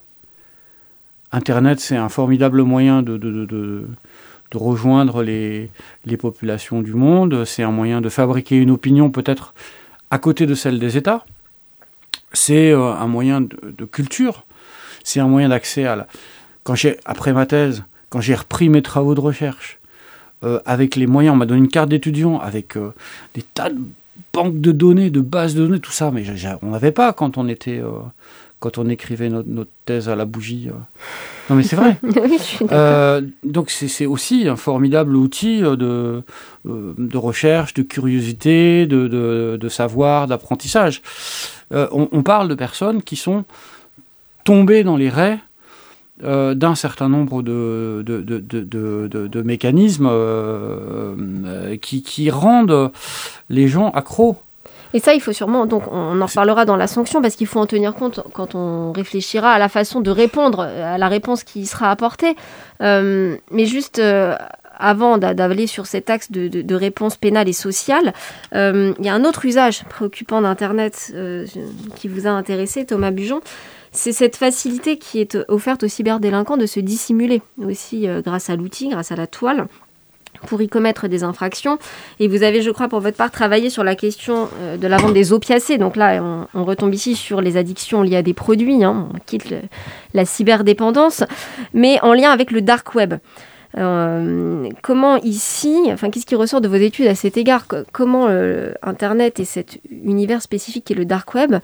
Internet, 1.31 1.79
c'est 1.79 1.95
un 1.95 2.09
formidable 2.09 2.63
moyen 2.63 3.01
de, 3.01 3.87
rejoindre 4.53 5.23
les, 5.23 5.71
les, 6.05 6.17
populations 6.17 6.81
du 6.81 6.93
monde. 6.93 7.43
C'est 7.43 7.63
un 7.63 7.71
moyen 7.71 8.01
de 8.01 8.09
fabriquer 8.09 8.57
une 8.57 8.69
opinion 8.69 9.09
peut-être 9.09 9.53
à 10.11 10.19
côté 10.19 10.45
de 10.45 10.53
celle 10.53 10.77
des 10.77 10.95
États. 10.95 11.25
C'est 12.33 12.71
euh, 12.71 12.93
un 12.93 13.07
moyen 13.07 13.41
de, 13.41 13.85
culture. 13.85 14.45
C'est 15.03 15.19
un 15.19 15.27
moyen 15.27 15.49
d'accès 15.49 15.85
à 15.85 15.95
la... 15.95 16.07
Quand 16.63 16.75
j'ai, 16.75 16.97
après 17.03 17.33
ma 17.33 17.47
thèse, 17.47 17.83
quand 18.09 18.21
j'ai 18.21 18.35
repris 18.35 18.69
mes 18.69 18.81
travaux 18.81 19.15
de 19.15 19.19
recherche, 19.19 19.79
euh, 20.43 20.59
avec 20.65 20.95
les 20.95 21.07
moyens, 21.07 21.33
on 21.35 21.37
m'a 21.37 21.45
donné 21.45 21.59
une 21.59 21.67
carte 21.67 21.89
d'étudiant 21.89 22.39
avec 22.39 22.77
euh, 22.77 22.93
des 23.33 23.41
tas 23.41 23.69
de 23.69 23.79
banques 24.33 24.59
de 24.61 24.71
données, 24.71 25.09
de 25.09 25.21
bases 25.21 25.55
de 25.55 25.65
données, 25.65 25.79
tout 25.79 25.91
ça, 25.91 26.11
mais 26.11 26.23
on 26.61 26.71
n'avait 26.71 26.91
pas 26.91 27.13
quand 27.13 27.37
on 27.37 27.47
était 27.47 27.81
quand 28.63 28.77
on 28.77 28.87
écrivait 28.87 29.27
notre, 29.27 29.69
thèse 29.83 30.07
à 30.07 30.15
la 30.15 30.23
bougie. 30.23 30.69
Euh. 30.69 30.73
Non 31.49 31.57
mais 31.57 31.63
c'est 31.63 31.75
vrai. 31.75 31.97
euh, 32.71 33.21
donc 33.43 33.69
c'est 33.69 34.05
aussi 34.05 34.47
un 34.47 34.55
formidable 34.55 35.17
outil 35.17 35.61
euh, 35.61 35.75
de, 35.75 36.23
euh, 36.69 36.93
de 36.97 37.17
recherche, 37.17 37.73
de 37.73 37.81
curiosité, 37.81 38.85
de, 38.85 39.09
de, 39.09 39.57
de 39.59 39.69
savoir, 39.69 40.27
d'apprentissage. 40.27 41.01
On, 41.71 42.07
on, 42.11 42.23
parle 42.23 42.47
de 42.47 42.55
personnes 42.55 43.01
qui 43.01 43.17
sont 43.17 43.43
tombées 44.45 44.85
dans 44.85 44.95
les 44.95 45.09
raies 45.09 45.39
d'un 46.21 46.75
certain 46.75 47.09
nombre 47.09 47.41
de, 47.41 48.03
de, 48.05 48.21
de, 48.21 49.07
de 49.07 49.41
mécanismes 49.41 50.09
qui, 51.81 52.03
qui 52.03 52.29
rendent 52.29 52.91
les 53.49 53.67
gens 53.67 53.89
accros 53.89 54.37
et 54.93 54.99
ça, 54.99 55.13
il 55.15 55.21
faut 55.21 55.33
sûrement, 55.33 55.65
donc 55.65 55.83
on 55.91 56.21
en 56.21 56.25
reparlera 56.25 56.65
dans 56.65 56.75
la 56.75 56.87
sanction, 56.87 57.21
parce 57.21 57.35
qu'il 57.35 57.47
faut 57.47 57.59
en 57.59 57.65
tenir 57.65 57.95
compte 57.95 58.19
quand 58.33 58.53
on 58.53 58.91
réfléchira 58.91 59.51
à 59.51 59.59
la 59.59 59.69
façon 59.69 60.01
de 60.01 60.11
répondre 60.11 60.61
à 60.61 60.97
la 60.97 61.07
réponse 61.07 61.43
qui 61.43 61.65
sera 61.65 61.89
apportée. 61.89 62.35
Euh, 62.81 63.35
mais 63.49 63.65
juste 63.65 63.97
euh, 63.97 64.35
avant 64.77 65.17
d'aller 65.17 65.65
sur 65.65 65.87
cet 65.87 66.11
axe 66.11 66.31
de, 66.31 66.47
de, 66.47 66.75
réponse 66.75 67.17
pénale 67.17 67.49
et 67.49 67.53
sociale, 67.53 68.13
euh, 68.53 68.93
il 68.99 69.05
y 69.05 69.09
a 69.09 69.15
un 69.15 69.25
autre 69.25 69.45
usage 69.45 69.83
préoccupant 69.85 70.41
d'Internet 70.41 71.11
qui 71.95 72.07
vous 72.07 72.27
a 72.27 72.31
intéressé, 72.31 72.85
Thomas 72.85 73.11
Bujon. 73.11 73.41
C'est 73.93 74.11
cette 74.11 74.35
facilité 74.35 74.97
qui 74.97 75.19
est 75.19 75.37
offerte 75.47 75.83
aux 75.83 75.87
cyberdélinquants 75.87 76.57
de 76.57 76.65
se 76.65 76.79
dissimuler 76.79 77.41
aussi 77.63 78.07
grâce 78.25 78.49
à 78.49 78.55
l'outil, 78.55 78.89
grâce 78.89 79.11
à 79.11 79.15
la 79.15 79.27
toile 79.27 79.67
pour 80.47 80.61
y 80.61 80.67
commettre 80.67 81.07
des 81.07 81.23
infractions. 81.23 81.77
Et 82.19 82.27
vous 82.27 82.43
avez, 82.43 82.61
je 82.61 82.71
crois, 82.71 82.87
pour 82.87 82.99
votre 82.99 83.17
part, 83.17 83.31
travaillé 83.31 83.69
sur 83.69 83.83
la 83.83 83.95
question 83.95 84.49
euh, 84.61 84.77
de 84.77 84.87
la 84.87 84.97
vente 84.97 85.13
des 85.13 85.33
opiacés. 85.33 85.77
Donc 85.77 85.95
là, 85.95 86.21
on, 86.53 86.63
retombe 86.63 86.93
ici 86.93 87.15
sur 87.15 87.41
les 87.41 87.57
addictions 87.57 88.01
liées 88.01 88.17
à 88.17 88.21
des 88.21 88.33
produits. 88.33 88.83
Hein. 88.83 89.09
On 89.13 89.19
quitte 89.25 89.53
la 90.13 90.25
cyberdépendance, 90.25 91.23
mais 91.73 91.99
en 92.01 92.13
lien 92.13 92.31
avec 92.31 92.51
le 92.51 92.61
dark 92.61 92.95
web. 92.95 93.15
Euh, 93.75 94.69
comment 94.83 95.17
ici, 95.17 95.75
enfin, 95.87 96.11
qu'est-ce 96.11 96.27
qui 96.27 96.35
ressort 96.35 96.61
de 96.61 96.67
vos 96.67 96.75
études 96.75 97.07
à 97.07 97.15
cet 97.15 97.37
égard? 97.37 97.65
Comment 97.91 98.27
euh, 98.29 98.71
Internet 98.83 99.39
et 99.39 99.45
cet 99.45 99.79
univers 99.89 100.41
spécifique 100.41 100.85
qui 100.85 100.93
est 100.93 100.97
le 100.97 101.05
dark 101.05 101.33
web 101.33 101.55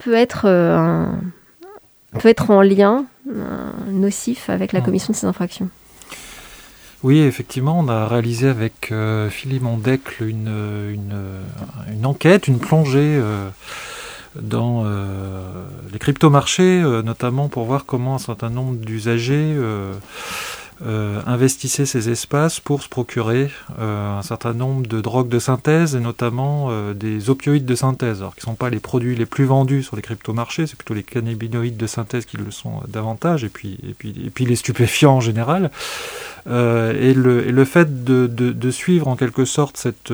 peut 0.00 0.14
être 0.14 0.46
un, 0.46 1.20
peut 2.18 2.28
être 2.28 2.50
en 2.50 2.62
lien 2.62 3.06
nocif 3.88 4.48
avec 4.50 4.72
la 4.72 4.80
commission 4.80 5.12
de 5.12 5.16
ces 5.18 5.26
infractions. 5.26 5.68
Oui, 7.04 7.20
effectivement, 7.20 7.78
on 7.78 7.88
a 7.88 8.08
réalisé 8.08 8.48
avec 8.48 8.90
euh, 8.90 9.30
Philippe 9.30 9.62
Mondecle 9.62 10.24
une, 10.24 10.48
une, 10.92 11.16
une, 11.92 12.06
enquête, 12.06 12.48
une 12.48 12.58
plongée 12.58 13.20
euh, 13.22 13.48
dans 14.34 14.82
euh, 14.84 15.40
les 15.92 15.98
crypto-marchés, 16.00 16.82
euh, 16.82 17.02
notamment 17.02 17.48
pour 17.48 17.64
voir 17.64 17.84
comment 17.86 18.16
un 18.16 18.18
certain 18.18 18.50
nombre 18.50 18.76
d'usagers 18.76 19.56
euh, 20.86 21.20
investissait 21.26 21.86
ces 21.86 22.08
espaces 22.08 22.60
pour 22.60 22.84
se 22.84 22.88
procurer 22.88 23.50
euh, 23.80 24.18
un 24.18 24.22
certain 24.22 24.52
nombre 24.52 24.86
de 24.86 25.00
drogues 25.00 25.28
de 25.28 25.40
synthèse 25.40 25.96
et 25.96 26.00
notamment 26.00 26.68
euh, 26.70 26.94
des 26.94 27.30
opioïdes 27.30 27.64
de 27.64 27.74
synthèse, 27.74 28.18
alors 28.18 28.36
qui 28.36 28.42
ne 28.42 28.52
sont 28.52 28.54
pas 28.54 28.70
les 28.70 28.78
produits 28.78 29.16
les 29.16 29.26
plus 29.26 29.44
vendus 29.44 29.82
sur 29.82 29.96
les 29.96 30.02
crypto-marchés, 30.02 30.68
c'est 30.68 30.76
plutôt 30.76 30.94
les 30.94 31.02
cannabinoïdes 31.02 31.76
de 31.76 31.86
synthèse 31.88 32.26
qui 32.26 32.36
le 32.36 32.52
sont 32.52 32.80
davantage, 32.86 33.42
et 33.42 33.48
puis, 33.48 33.76
et 33.82 33.92
puis, 33.92 34.14
et 34.24 34.30
puis 34.30 34.46
les 34.46 34.54
stupéfiants 34.54 35.16
en 35.16 35.20
général. 35.20 35.72
et, 36.46 37.12
le, 37.12 37.46
et 37.46 37.50
le 37.52 37.64
fait 37.64 38.04
de, 38.04 38.28
de, 38.28 38.70
suivre 38.70 39.08
en 39.08 39.16
quelque 39.16 39.44
sorte 39.44 39.76
cette, 39.76 40.12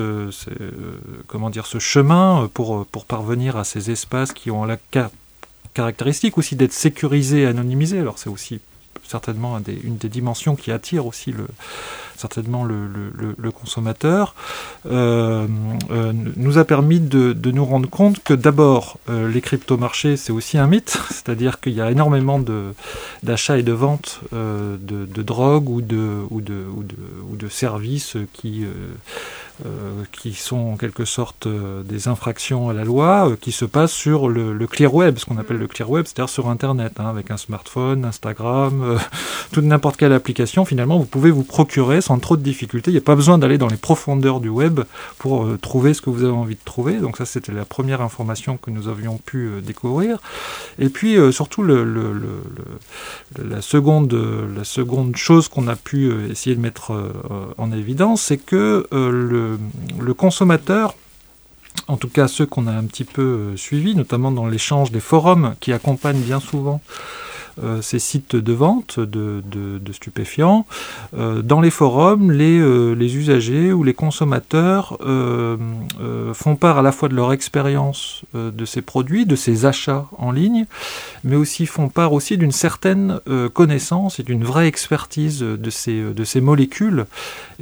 comment 1.27 1.51
dire, 1.51 1.67
ce 1.67 1.77
chemin 1.77 2.49
pour, 2.53 2.87
pour 2.87 3.05
parvenir 3.05 3.55
à 3.55 3.63
ces 3.63 3.91
espaces 3.91 4.33
qui 4.33 4.49
ont 4.49 4.65
la 4.65 4.77
caractéristique 5.75 6.39
aussi 6.39 6.55
d'être 6.55 6.73
sécurisés 6.73 7.43
et 7.43 7.45
anonymisés, 7.45 7.99
alors 7.99 8.17
c'est 8.17 8.29
aussi 8.29 8.59
certainement 9.03 9.57
une 9.83 9.97
des 9.97 10.09
dimensions 10.09 10.55
qui 10.55 10.71
attire 10.71 11.05
aussi 11.05 11.31
le, 11.31 11.47
certainement 12.17 12.63
le, 12.63 13.51
consommateur, 13.51 14.35
euh, 14.87 15.47
euh, 15.91 16.13
nous 16.35 16.57
a 16.57 16.65
permis 16.65 16.99
de, 16.99 17.51
nous 17.51 17.65
rendre 17.65 17.89
compte 17.89 18.23
que 18.23 18.33
d'abord, 18.33 18.97
euh, 19.09 19.29
les 19.29 19.41
crypto-marchés, 19.41 20.17
c'est 20.17 20.31
aussi 20.31 20.57
un 20.57 20.67
mythe, 20.67 20.97
c'est-à-dire 21.09 21.59
qu'il 21.59 21.73
y 21.73 21.81
a 21.81 21.91
énormément 21.91 22.41
d'achats 23.23 23.57
et 23.57 23.63
de 23.63 23.71
ventes 23.71 24.21
de, 24.31 24.77
de 25.05 25.21
drogue 25.21 25.69
ou 25.69 25.81
de, 25.81 26.21
ou 26.29 26.41
de, 26.41 26.65
ou 26.75 26.83
de, 26.83 26.95
ou 27.29 27.35
de 27.35 27.47
services 27.47 28.17
qui 28.33 28.65
qui 30.11 30.33
sont 30.33 30.57
en 30.57 30.77
quelque 30.77 31.05
sorte 31.05 31.47
euh, 31.47 31.83
des 31.83 32.07
infractions 32.07 32.69
à 32.69 32.73
la 32.73 32.83
loi, 32.83 33.29
euh, 33.29 33.35
qui 33.39 33.51
se 33.51 33.65
passent 33.65 33.93
sur 33.93 34.27
le, 34.27 34.53
le, 34.53 34.67
clear 34.67 34.93
web, 34.93 35.17
ce 35.17 35.25
qu'on 35.25 35.37
appelle 35.37 35.57
le 35.57 35.67
clear 35.67 35.89
web, 35.89 36.05
c'est-à-dire 36.05 36.29
sur 36.29 36.49
Internet, 36.49 36.93
hein, 36.99 37.07
avec 37.07 37.31
un 37.31 37.37
smartphone, 37.37 38.05
Instagram, 38.05 38.99
toute 39.51 39.65
n'importe 39.65 39.97
quelle 39.97 40.13
application. 40.13 40.65
Finalement, 40.65 40.97
vous 40.97 41.05
pouvez 41.05 41.31
vous 41.31 41.43
procurer 41.43 42.01
sans 42.01 42.19
trop 42.19 42.37
de 42.37 42.41
difficultés. 42.41 42.91
Il 42.91 42.95
n'y 42.95 42.99
a 42.99 43.03
pas 43.03 43.15
besoin 43.15 43.37
d'aller 43.37 43.57
dans 43.57 43.67
les 43.67 43.77
profondeurs 43.77 44.39
du 44.39 44.49
web 44.49 44.81
pour 45.17 45.45
euh, 45.45 45.57
trouver 45.57 45.93
ce 45.93 46.01
que 46.01 46.09
vous 46.09 46.23
avez 46.23 46.33
envie 46.33 46.55
de 46.55 46.63
trouver. 46.65 46.97
Donc 46.97 47.17
ça, 47.17 47.25
c'était 47.25 47.51
la 47.51 47.65
première 47.65 48.01
information 48.01 48.57
que 48.57 48.71
nous 48.71 48.87
avions 48.87 49.17
pu 49.17 49.47
euh, 49.47 49.61
découvrir. 49.61 50.17
Et 50.79 50.89
puis 50.89 51.17
surtout, 51.31 51.63
le, 51.63 51.85
la, 53.41 53.61
seconde, 53.61 54.13
la 54.55 54.63
seconde 54.63 55.15
chose 55.15 55.47
qu'on 55.47 55.67
a 55.67 55.75
pu 55.75 56.11
essayer 56.29 56.55
de 56.55 56.61
mettre 56.61 56.91
en 57.57 57.71
évidence, 57.71 58.21
c'est 58.21 58.37
que 58.37 58.85
le, 58.91 59.44
le 59.99 60.13
consommateur 60.13 60.95
en 61.87 61.97
tout 61.97 62.09
cas 62.09 62.27
ceux 62.27 62.45
qu'on 62.45 62.67
a 62.67 62.71
un 62.71 62.85
petit 62.85 63.03
peu 63.03 63.55
suivis, 63.57 63.95
notamment 63.95 64.31
dans 64.31 64.47
l'échange 64.47 64.91
des 64.91 64.99
forums 64.99 65.55
qui 65.59 65.73
accompagnent 65.73 66.21
bien 66.21 66.39
souvent 66.39 66.81
euh, 67.63 67.81
ces 67.81 67.99
sites 67.99 68.35
de 68.35 68.53
vente 68.53 68.99
de, 68.99 69.41
stupéfiants. 69.93 70.65
Euh, 71.17 71.41
dans 71.41 71.61
les 71.61 71.69
forums, 71.69 72.29
les, 72.31 72.59
euh, 72.59 72.93
les, 72.93 73.15
usagers 73.15 73.71
ou 73.71 73.83
les 73.83 73.93
consommateurs 73.93 74.97
font 76.33 76.55
part 76.57 76.79
à 76.79 76.81
la 76.81 76.91
fois 76.91 77.07
de 77.07 77.15
leur 77.15 77.31
expérience 77.31 78.23
de 78.33 78.65
ces 78.65 78.81
produits, 78.81 79.25
de 79.25 79.35
ces 79.35 79.65
achats 79.65 80.07
en 80.17 80.31
ligne, 80.31 80.65
mais 81.23 81.37
aussi 81.37 81.65
font 81.65 81.87
part 81.87 82.11
aussi 82.11 82.37
d'une 82.37 82.51
certaine 82.51 83.19
connaissance 83.53 84.19
et 84.19 84.23
d'une 84.23 84.43
vraie 84.43 84.67
expertise 84.67 85.39
de 85.39 85.69
ces, 85.69 86.01
de 86.01 86.23
ces 86.23 86.41
molécules. 86.41 87.05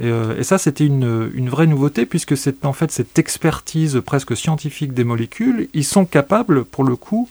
Et, 0.00 0.10
et 0.38 0.42
ça, 0.42 0.58
c'était 0.58 0.86
une, 0.86 1.30
une, 1.34 1.48
vraie 1.48 1.66
nouveauté 1.66 2.06
puisque 2.06 2.36
c'est 2.36 2.64
en 2.64 2.72
fait 2.72 2.90
cette 2.90 3.18
expertise 3.18 4.02
presque 4.04 4.36
scientifique 4.36 4.92
des 4.92 5.04
molécules. 5.04 5.68
Ils 5.74 5.84
sont 5.84 6.04
capables, 6.04 6.64
pour 6.64 6.84
le 6.84 6.96
coup, 6.96 7.28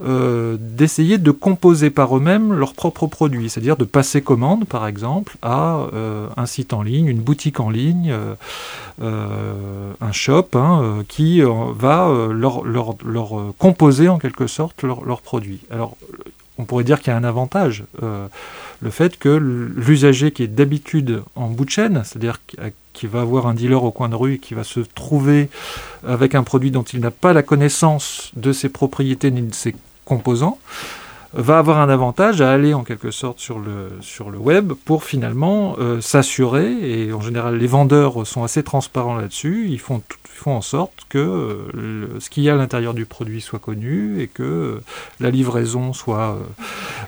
d'essayer 0.00 1.18
de 1.18 1.30
composer 1.30 1.90
par 1.96 2.14
eux-mêmes 2.14 2.52
leurs 2.52 2.74
propres 2.74 3.06
produits, 3.06 3.48
c'est-à-dire 3.48 3.78
de 3.78 3.86
passer 3.86 4.20
commande, 4.20 4.66
par 4.66 4.86
exemple, 4.86 5.38
à 5.40 5.86
euh, 5.94 6.28
un 6.36 6.44
site 6.44 6.74
en 6.74 6.82
ligne, 6.82 7.06
une 7.06 7.22
boutique 7.22 7.58
en 7.58 7.70
ligne, 7.70 8.10
euh, 8.12 8.34
euh, 9.00 9.92
un 10.02 10.12
shop, 10.12 10.48
hein, 10.54 11.02
qui 11.08 11.40
va 11.40 12.28
leur, 12.30 12.64
leur, 12.64 13.54
composer 13.58 14.10
en 14.10 14.18
quelque 14.18 14.46
sorte 14.46 14.82
leurs 14.82 15.22
produits. 15.22 15.60
Alors, 15.70 15.96
on 16.58 16.64
pourrait 16.64 16.84
dire 16.84 17.00
qu'il 17.00 17.12
y 17.12 17.14
a 17.14 17.16
un 17.16 17.24
avantage. 17.24 17.84
le 18.02 18.90
fait 18.90 19.18
que 19.18 19.30
l'usager 19.30 20.32
qui 20.32 20.42
est 20.42 20.48
d'habitude 20.48 21.22
en 21.34 21.48
bout 21.48 21.64
de 21.64 21.70
chaîne, 21.70 22.02
c'est-à-dire 22.04 22.40
qui 22.92 23.06
va 23.06 23.22
avoir 23.22 23.46
un 23.46 23.54
dealer 23.54 23.82
au 23.82 23.90
coin 23.90 24.10
de 24.10 24.14
rue 24.14 24.34
et 24.34 24.38
qui 24.38 24.52
va 24.52 24.64
se 24.64 24.80
trouver 24.80 25.48
avec 26.06 26.34
un 26.34 26.42
produit 26.42 26.70
dont 26.70 26.82
il 26.82 27.00
n'a 27.00 27.10
pas 27.10 27.32
la 27.32 27.42
connaissance 27.42 28.32
de 28.36 28.52
ses 28.52 28.68
propriétés 28.68 29.30
ni 29.30 29.40
de 29.40 29.54
ses 29.54 29.74
composants, 30.04 30.58
va 31.32 31.58
avoir 31.58 31.78
un 31.78 31.88
avantage 31.88 32.40
à 32.40 32.50
aller 32.50 32.74
en 32.74 32.84
quelque 32.84 33.10
sorte 33.10 33.38
sur 33.38 33.58
le, 33.58 33.90
sur 34.00 34.30
le 34.30 34.38
web 34.38 34.72
pour 34.84 35.04
finalement 35.04 35.76
euh, 35.78 36.00
s'assurer, 36.00 36.72
et 36.82 37.12
en 37.12 37.20
général 37.20 37.58
les 37.58 37.66
vendeurs 37.66 38.26
sont 38.26 38.44
assez 38.44 38.62
transparents 38.62 39.16
là-dessus, 39.16 39.66
ils 39.68 39.80
font 39.80 40.02
tout, 40.06 40.18
font 40.36 40.52
en 40.52 40.60
sorte 40.60 41.06
que 41.08 41.18
euh, 41.18 42.20
ce 42.20 42.30
qu'il 42.30 42.42
y 42.42 42.50
a 42.50 42.52
à 42.52 42.56
l'intérieur 42.56 42.94
du 42.94 43.06
produit 43.06 43.40
soit 43.40 43.58
connu 43.58 44.20
et 44.20 44.28
que 44.28 44.42
euh, 44.42 44.80
la 45.18 45.30
livraison 45.30 45.92
soit, 45.92 46.38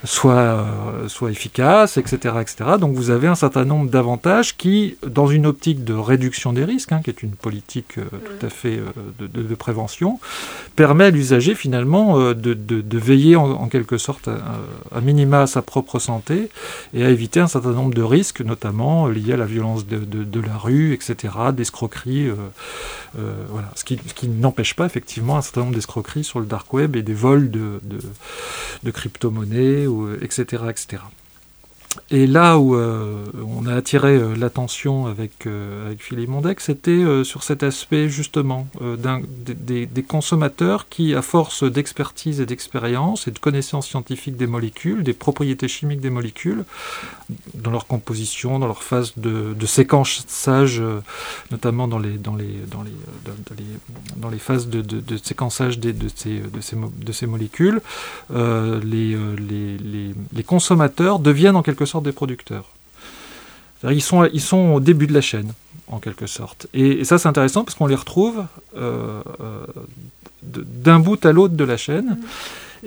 soit, 0.03 0.67
soit 1.09 1.31
efficace, 1.31 1.99
etc., 1.99 2.37
etc. 2.41 2.71
Donc 2.81 2.95
vous 2.95 3.11
avez 3.11 3.29
un 3.29 3.35
certain 3.35 3.65
nombre 3.65 3.91
d'avantages 3.91 4.57
qui, 4.57 4.97
dans 5.07 5.27
une 5.27 5.47
optique 5.47 5.85
de 5.85 5.93
réduction 5.93 6.53
des 6.53 6.65
risques, 6.65 6.93
hein, 6.93 7.01
qui 7.05 7.11
est 7.11 7.23
une 7.23 7.33
politique 7.33 7.95
tout 7.97 8.47
à 8.47 8.49
fait 8.49 8.81
de, 9.19 9.55
prévention, 9.55 10.19
permet 10.75 11.05
à 11.05 11.11
l'usager 11.11 11.55
finalement 11.55 12.19
de, 12.19 12.55
de, 12.55 12.99
veiller 12.99 13.37
en, 13.37 13.69
quelque 13.69 13.99
sorte 13.99 14.08
à, 14.29 15.01
minima 15.01 15.43
à 15.43 15.47
sa 15.47 15.63
propre 15.63 15.99
santé 15.99 16.51
et 16.95 17.05
à 17.05 17.11
éviter 17.11 17.41
un 17.41 17.49
certain 17.49 17.73
nombre 17.73 17.95
de 17.95 18.03
risques, 18.03 18.41
notamment 18.41 19.07
liés 19.09 19.35
à 19.35 19.37
la 19.37 19.47
violence 19.47 19.87
de, 19.87 20.41
la 20.41 20.57
rue, 20.57 20.93
etc., 20.93 21.35
d'escroqueries 21.53 22.31
euh, 23.19 23.45
voilà. 23.49 23.71
Ce 23.75 23.85
qui, 23.85 23.99
n'empêche 24.29 24.75
pas 24.75 24.87
effectivement 24.87 25.37
un 25.37 25.43
certain 25.43 25.63
nombre 25.63 25.75
d'escroqueries 25.75 26.25
sur 26.25 26.41
le 26.41 26.47
dark 26.47 26.73
web 26.73 26.97
et 26.97 27.03
des 27.03 27.15
vols 27.15 27.51
de, 27.51 27.81
de, 28.83 28.91
crypto-monnaies, 28.91 29.87
etc., 30.23 30.65
etc. 30.69 31.03
Et 32.11 32.27
là 32.27 32.59
où 32.59 32.75
euh, 32.75 33.25
on 33.47 33.67
a 33.67 33.75
attiré 33.75 34.17
euh, 34.17 34.35
l'attention 34.35 35.07
avec, 35.07 35.47
euh, 35.47 35.87
avec 35.87 36.03
Philippe 36.03 36.31
Mondec, 36.31 36.61
c'était 36.61 37.05
sur 37.25 37.43
cet 37.43 37.63
aspect 37.63 38.09
justement 38.09 38.67
des, 38.81 40.05
consommateurs 40.07 40.89
qui, 40.89 41.15
à 41.15 41.23
force 41.23 41.65
d'expertise 41.65 42.41
et 42.41 42.47
d'expérience 42.47 43.29
et 43.29 43.31
de 43.31 43.39
connaissances 43.39 43.89
scientifiques 43.89 44.37
des 44.37 44.47
molécules, 44.47 45.03
des 45.03 45.13
propriétés 45.13 45.69
chimiques 45.69 46.01
des 46.01 46.11
molécules, 46.11 46.65
dans 47.55 47.71
leur 47.71 47.87
composition, 47.87 48.59
dans 48.59 48.67
leur 48.67 48.83
phase 48.83 49.13
de, 49.17 49.55
séquençage, 49.67 50.83
notamment 51.51 51.89
dans 51.89 51.99
les, 51.99 52.17
dans 52.17 52.37
les, 52.37 54.39
phases 54.39 54.69
de, 54.69 54.81
de, 54.81 55.17
séquençage 55.17 55.79
de, 55.79 55.93
ces, 56.15 56.41
de, 56.41 56.61
ces, 56.61 56.77
de 56.77 57.13
ces 57.13 57.27
molécules, 57.27 57.81
les, 58.31 58.83
les, 58.83 59.79
les, 59.79 60.15
les 60.33 60.43
consommateurs 60.43 61.19
deviennent 61.19 61.57
en 61.57 61.63
quelque 61.63 61.85
sorte 61.89 62.05
des 62.05 62.13
producteurs. 62.13 62.65
Ils 63.85 64.03
sont, 64.03 64.25
ils 64.33 64.41
sont 64.41 64.73
au 64.75 64.81
début 64.81 65.07
de 65.07 65.15
la 65.15 65.21
chaîne, 65.21 65.53
en 65.87 65.99
quelque 65.99 66.27
sorte. 66.27 66.67
Et, 66.75 67.05
ça, 67.05 67.19
c'est 67.19 67.29
intéressant 67.29 67.65
parce 67.65 67.77
qu'on 67.77 67.87
les 67.87 67.95
retrouve 67.95 68.45
euh, 68.77 69.23
euh, 69.41 69.65
d'un 70.43 70.99
bout 70.99 71.25
à 71.25 71.33
l'autre 71.33 71.55
de 71.55 71.65
la 71.65 71.77
chaîne. 71.77 72.19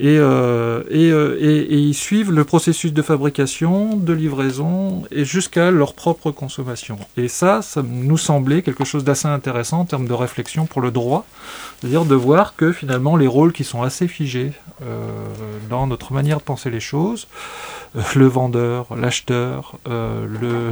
Euh, 0.02 0.84
et, 0.90 1.10
et, 1.10 1.78
ils 1.78 1.94
suivent 1.94 2.32
le 2.32 2.44
processus 2.44 2.94
de 2.94 3.02
fabrication, 3.02 3.96
de 3.96 4.14
livraison, 4.14 5.04
et 5.12 5.26
jusqu'à 5.26 5.72
leur 5.72 5.94
propre 5.94 6.32
consommation. 6.32 6.98
Et 7.18 7.28
ça, 7.28 7.62
ça 7.62 7.84
nous 7.84 8.18
semblait 8.18 8.62
quelque 8.62 8.84
chose 8.84 9.04
d'assez 9.04 9.28
intéressant 9.28 9.82
en 9.82 9.86
termes 9.86 10.08
de 10.08 10.14
réflexion 10.14 10.66
pour 10.66 10.82
le 10.82 10.92
droit, 10.92 11.26
c'est-à-dire 11.80 12.06
de 12.06 12.16
voir 12.16 12.56
que 12.56 12.72
finalement 12.72 13.16
les 13.16 13.28
rôles 13.28 13.54
qui 13.54 13.64
sont 13.64 13.84
assez 13.84 14.08
figés 14.08 14.52
dans 15.70 15.86
notre 15.86 16.14
manière 16.14 16.40
de 16.40 16.44
penser 16.44 16.72
les 16.72 16.80
choses, 16.80 17.28
euh, 17.98 18.02
le 18.16 18.26
vendeur, 18.26 18.88
l'acheteur, 18.96 19.76
euh, 19.90 20.26
le, 20.26 20.72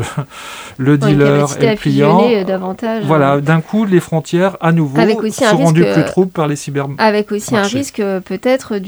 le 0.78 0.98
dealer 0.98 1.62
et 1.62 1.72
le 1.72 1.76
client. 1.76 2.22
Euh, 2.24 2.46
davantage, 2.46 3.04
voilà, 3.06 3.42
d'un 3.42 3.60
coup, 3.60 3.84
les 3.84 4.00
frontières 4.00 4.56
à 4.62 4.72
nouveau 4.72 4.98
sont 5.30 5.58
rendues 5.58 5.84
plus 5.84 6.06
troubles 6.06 6.32
par 6.32 6.48
les 6.48 6.56
cyber. 6.56 6.88
Avec 6.98 7.34
aussi 7.34 7.58
un 7.58 7.64
risque 7.64 8.02
peut-être 8.26 8.80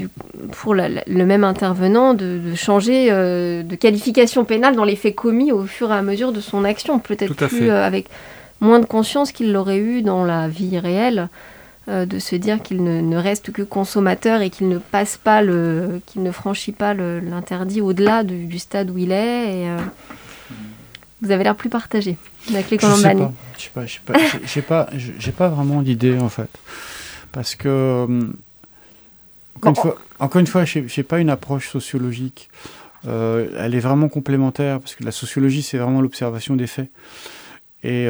pour 0.51 0.73
le 0.75 1.25
même 1.25 1.43
intervenant 1.43 2.13
de, 2.13 2.55
changer 2.55 3.09
de 3.09 3.75
qualification 3.75 4.45
pénale 4.45 4.75
dans 4.75 4.85
les 4.85 4.95
faits 4.95 5.15
commis 5.15 5.51
au 5.51 5.65
fur 5.65 5.91
et 5.91 5.95
à 5.95 6.01
mesure 6.01 6.31
de 6.31 6.39
son 6.39 6.63
action, 6.63 6.99
peut-être 6.99 7.47
plus 7.47 7.69
avec 7.69 8.07
moins 8.61 8.79
de 8.79 8.85
conscience 8.85 9.31
qu'il 9.31 9.51
l'aurait 9.51 9.79
eu 9.79 10.01
dans 10.01 10.23
la 10.23 10.47
vie 10.47 10.79
réelle. 10.79 11.29
Euh, 11.89 12.05
de 12.05 12.19
se 12.19 12.35
dire 12.35 12.61
qu'il 12.61 12.83
ne, 12.83 13.17
reste 13.17 13.51
que 13.51 13.63
consommateur 13.63 14.41
et 14.41 14.51
qu'il 14.51 14.69
ne 14.69 14.77
passe 14.77 15.17
pas 15.17 15.41
le, 15.41 15.99
qu'il 16.05 16.21
ne 16.21 16.31
franchit 16.31 16.73
pas 16.73 16.93
l'interdit 16.93 17.81
au-delà 17.81 18.23
du, 18.23 18.59
stade 18.59 18.91
où 18.91 18.99
il 18.99 19.11
est. 19.11 19.61
Et, 19.61 19.67
euh, 19.67 19.77
vous 21.23 21.31
avez 21.31 21.43
l'air 21.43 21.55
plus 21.55 21.69
partagé 21.69 22.17
avec 22.49 22.69
les 22.69 22.77
Colombani. 22.77 23.23
Je 23.57 23.63
sais 23.63 23.69
pas, 23.73 23.85
je 23.87 23.93
sais 23.93 23.99
pas, 24.05 24.13
j'ai 24.45 24.61
pas, 24.61 24.89
j'ai 24.93 25.31
pas 25.31 25.49
vraiment 25.49 25.81
d'idée 25.81 26.19
en 26.19 26.29
fait, 26.29 26.49
parce 27.31 27.55
que 27.55 27.67
euh, 27.67 28.27
encore, 29.63 29.69
une 29.69 29.75
fois, 29.75 29.97
encore 30.19 30.39
une 30.39 30.47
fois, 30.47 30.65
j'ai 30.65 31.03
pas 31.03 31.19
une 31.19 31.29
approche 31.29 31.69
sociologique. 31.69 32.49
elle 33.05 33.75
est 33.75 33.79
vraiment 33.79 34.09
complémentaire 34.09 34.79
parce 34.79 34.95
que 34.95 35.03
la 35.03 35.11
sociologie, 35.11 35.61
c'est 35.61 35.77
vraiment 35.77 36.01
l'observation 36.01 36.55
des 36.55 36.67
faits. 36.67 36.89
Et 37.83 38.07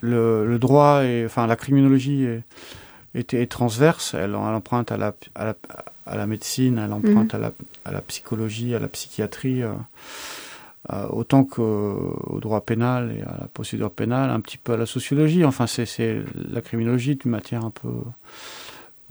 le, 0.00 0.58
droit 0.58 1.04
et 1.04 1.24
enfin 1.24 1.46
la 1.46 1.56
criminologie 1.56 2.26
est, 3.14 3.50
transverse. 3.50 4.14
Elle, 4.14 4.34
emprunte 4.34 4.92
à 4.92 4.96
la, 4.96 5.14
à 5.34 6.16
la, 6.16 6.26
médecine, 6.26 6.78
elle 6.78 6.92
emprunte 6.92 7.34
mhm. 7.34 7.50
à, 7.84 7.92
la, 7.92 8.00
psychologie, 8.02 8.74
à 8.74 8.78
la 8.78 8.88
psychiatrie, 8.88 9.62
euh, 9.62 9.72
euh, 10.92 11.06
autant 11.10 11.44
qu'au 11.44 12.38
droit 12.40 12.60
pénal 12.62 13.14
et 13.16 13.22
à 13.22 13.36
la 13.40 13.48
procédure 13.52 13.90
pénale, 13.90 14.30
un 14.30 14.40
petit 14.40 14.58
peu 14.58 14.72
à 14.72 14.76
la 14.76 14.86
sociologie. 14.86 15.44
Enfin, 15.44 15.66
c'est 15.66 16.22
la 16.34 16.60
criminologie 16.60 17.16
d'une 17.16 17.30
matière 17.30 17.64
un 17.64 17.70
peu 17.70 17.88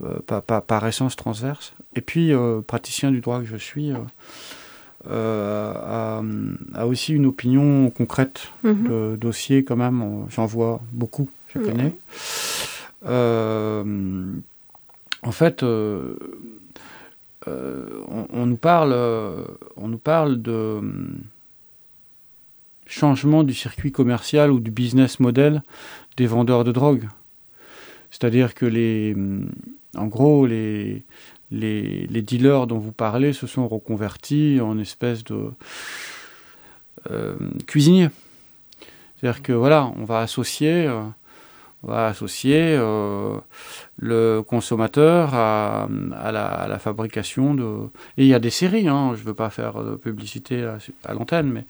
euh, 0.04 0.18
par, 0.20 0.86
essence 0.86 1.16
transverse. 1.16 1.72
Et 1.94 2.00
puis, 2.00 2.32
praticien 2.66 3.10
du 3.10 3.20
droit 3.20 3.40
que 3.40 3.46
je 3.46 3.56
suis 3.56 3.92
euh, 5.06 6.20
a, 6.74 6.86
aussi 6.86 7.14
une 7.14 7.26
opinion 7.26 7.88
concrète 7.90 8.48
mhm. 8.64 8.88
de 8.88 9.16
dossier 9.16 9.64
quand 9.64 9.76
même. 9.76 10.26
J'en 10.28 10.46
vois 10.46 10.80
beaucoup 10.92 11.28
chaque 11.52 11.68
année. 11.68 11.94
Euh, 13.06 14.32
en 15.22 15.32
fait, 15.32 15.62
euh, 15.62 16.14
on, 17.46 18.46
nous 18.46 18.56
parle, 18.56 18.94
on 19.76 19.88
nous 19.88 19.98
parle 19.98 20.42
de 20.42 20.80
changement 22.86 23.44
du 23.44 23.54
circuit 23.54 23.92
commercial 23.92 24.50
ou 24.50 24.60
du 24.60 24.70
business 24.70 25.20
model 25.20 25.62
des 26.16 26.26
vendeurs 26.26 26.64
de 26.64 26.72
drogue. 26.72 27.08
C'est-à-dire 28.10 28.54
que 28.54 28.66
les, 28.66 29.14
en 29.98 30.06
gros, 30.06 30.46
les, 30.46 31.04
dealers 31.50 32.66
dont 32.66 32.78
vous 32.78 32.92
parlez 32.92 33.32
se 33.32 33.46
sont 33.46 33.68
reconvertis 33.68 34.60
en 34.62 34.78
espèce 34.78 35.24
de 35.24 35.50
euh, 37.10 37.36
cuisiniers. 37.66 38.10
C'est-à-dire 39.16 39.42
que 39.42 39.52
voilà, 39.52 39.92
on 39.96 40.04
va 40.04 40.20
associer, 40.20 40.88
on 41.82 41.88
va 41.88 42.06
associer 42.06 42.78
le 43.98 44.42
consommateur 44.42 45.34
à, 45.34 45.88
la, 46.32 46.78
fabrication 46.78 47.54
de. 47.54 47.88
Et 48.16 48.24
il 48.24 48.28
y 48.28 48.34
a 48.34 48.38
des 48.38 48.50
séries, 48.50 48.88
hein, 48.88 49.12
je 49.16 49.22
ne 49.22 49.26
veux 49.26 49.34
pas 49.34 49.50
faire 49.50 49.82
de 49.82 49.96
publicité 49.96 50.64
à, 51.04 51.14
l'antenne, 51.14 51.50
mais 51.50 51.64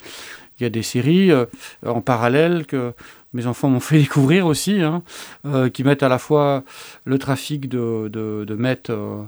il 0.58 0.64
y 0.64 0.66
a 0.66 0.70
des 0.70 0.82
séries 0.82 1.30
euh, 1.30 1.46
en 1.86 2.00
parallèle 2.00 2.66
que 2.66 2.92
mes 3.38 3.46
enfants 3.46 3.70
m'ont 3.70 3.81
fait 3.90 3.98
découvrir 3.98 4.46
aussi, 4.46 4.83
hein, 4.83 5.03
euh, 5.46 5.70
qui 5.70 5.85
mettent 5.85 6.03
à 6.03 6.09
la 6.09 6.18
fois 6.18 6.64
le 7.05 7.18
trafic 7.18 7.68
de, 7.68 8.09
de, 8.09 8.44
de 8.44 8.59
euh, 8.90 9.22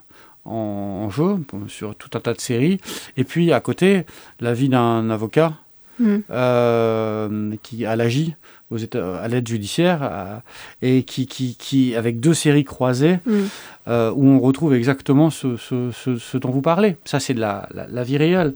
en, 0.44 1.11
jeu 1.11 1.38
sur 1.68 1.94
tout 1.94 2.11
un 2.14 2.20
tas 2.20 2.35
de 2.35 2.40
séries, 2.40 2.81
et 3.16 3.25
puis 3.25 3.53
à 3.53 3.61
côté, 3.61 4.05
la 4.40 4.53
vie 4.53 4.68
d'un 4.68 5.09
avocat 5.11 5.55
mm. 5.99 7.57
qui 7.62 7.87
a 7.87 7.96
l'AGI 7.96 8.35
aux 8.70 8.77
États, 8.77 9.18
à 9.18 9.29
l'aide 9.29 9.49
judiciaire, 9.49 10.42
et 10.83 11.03
qui, 11.03 11.27
qui, 11.27 11.57
qui, 11.57 11.94
avec 11.94 12.20
deux 12.20 12.35
séries 12.35 12.64
croisées, 12.64 13.18
mm. 13.27 13.33
euh, 13.88 14.12
où 14.14 14.27
on 14.27 14.40
retrouve 14.40 14.75
exactement 14.75 15.31
ce, 15.31 15.57
ce, 15.57 15.90
ce, 15.92 16.38
dont 16.38 16.51
vous 16.51 16.62
parlez. 16.62 16.96
Ça, 17.05 17.20
c'est 17.20 17.35
de 17.35 17.40
la, 17.40 17.68
la, 17.73 18.03
vie 18.05 18.16
réelle. 18.16 18.55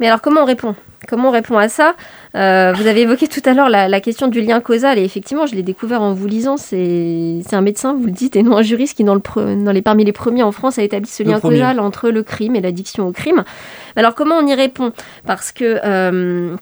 Mais 0.00 0.06
alors, 0.06 0.20
comment 0.20 0.42
on 0.42 0.44
répond? 0.44 0.74
Comment 1.08 1.28
on 1.28 1.32
répond 1.32 1.58
à 1.58 1.68
ça? 1.68 1.94
Euh, 2.36 2.72
Vous 2.76 2.86
avez 2.86 3.02
évoqué 3.02 3.26
tout 3.26 3.40
à 3.44 3.54
l'heure 3.54 3.68
la, 3.68 3.88
la, 3.88 4.00
question 4.00 4.28
du 4.28 4.40
lien 4.40 4.60
causal, 4.60 4.98
et 4.98 5.04
effectivement, 5.04 5.46
je 5.46 5.54
l'ai 5.54 5.62
découvert 5.62 6.02
en 6.02 6.12
vous 6.12 6.26
lisant. 6.26 6.56
C'est 6.56 7.42
un 7.52 7.60
médecin, 7.60 7.94
vous 7.94 8.06
le 8.06 8.12
dites, 8.12 8.36
et 8.36 8.42
non 8.42 8.56
un 8.56 8.62
juriste 8.62 8.96
qui, 8.96 9.04
dans, 9.04 9.14
le 9.14 9.20
dans 9.64 9.72
les, 9.72 9.82
parmi 9.82 10.04
les 10.04 10.12
premiers 10.12 10.42
en 10.42 10.52
France, 10.52 10.78
a 10.78 10.82
établi 10.82 11.08
ce 11.08 11.22
lien 11.22 11.40
causal 11.40 11.80
entre 11.80 12.10
le 12.10 12.22
crime 12.22 12.56
et 12.56 12.60
l'addiction 12.60 13.06
au 13.06 13.12
crime. 13.12 13.44
Alors, 13.96 14.14
comment 14.14 14.36
on 14.36 14.46
y 14.46 14.54
répond? 14.54 14.92
Parce 15.26 15.52
que. 15.52 15.80
Euh, 15.84 16.56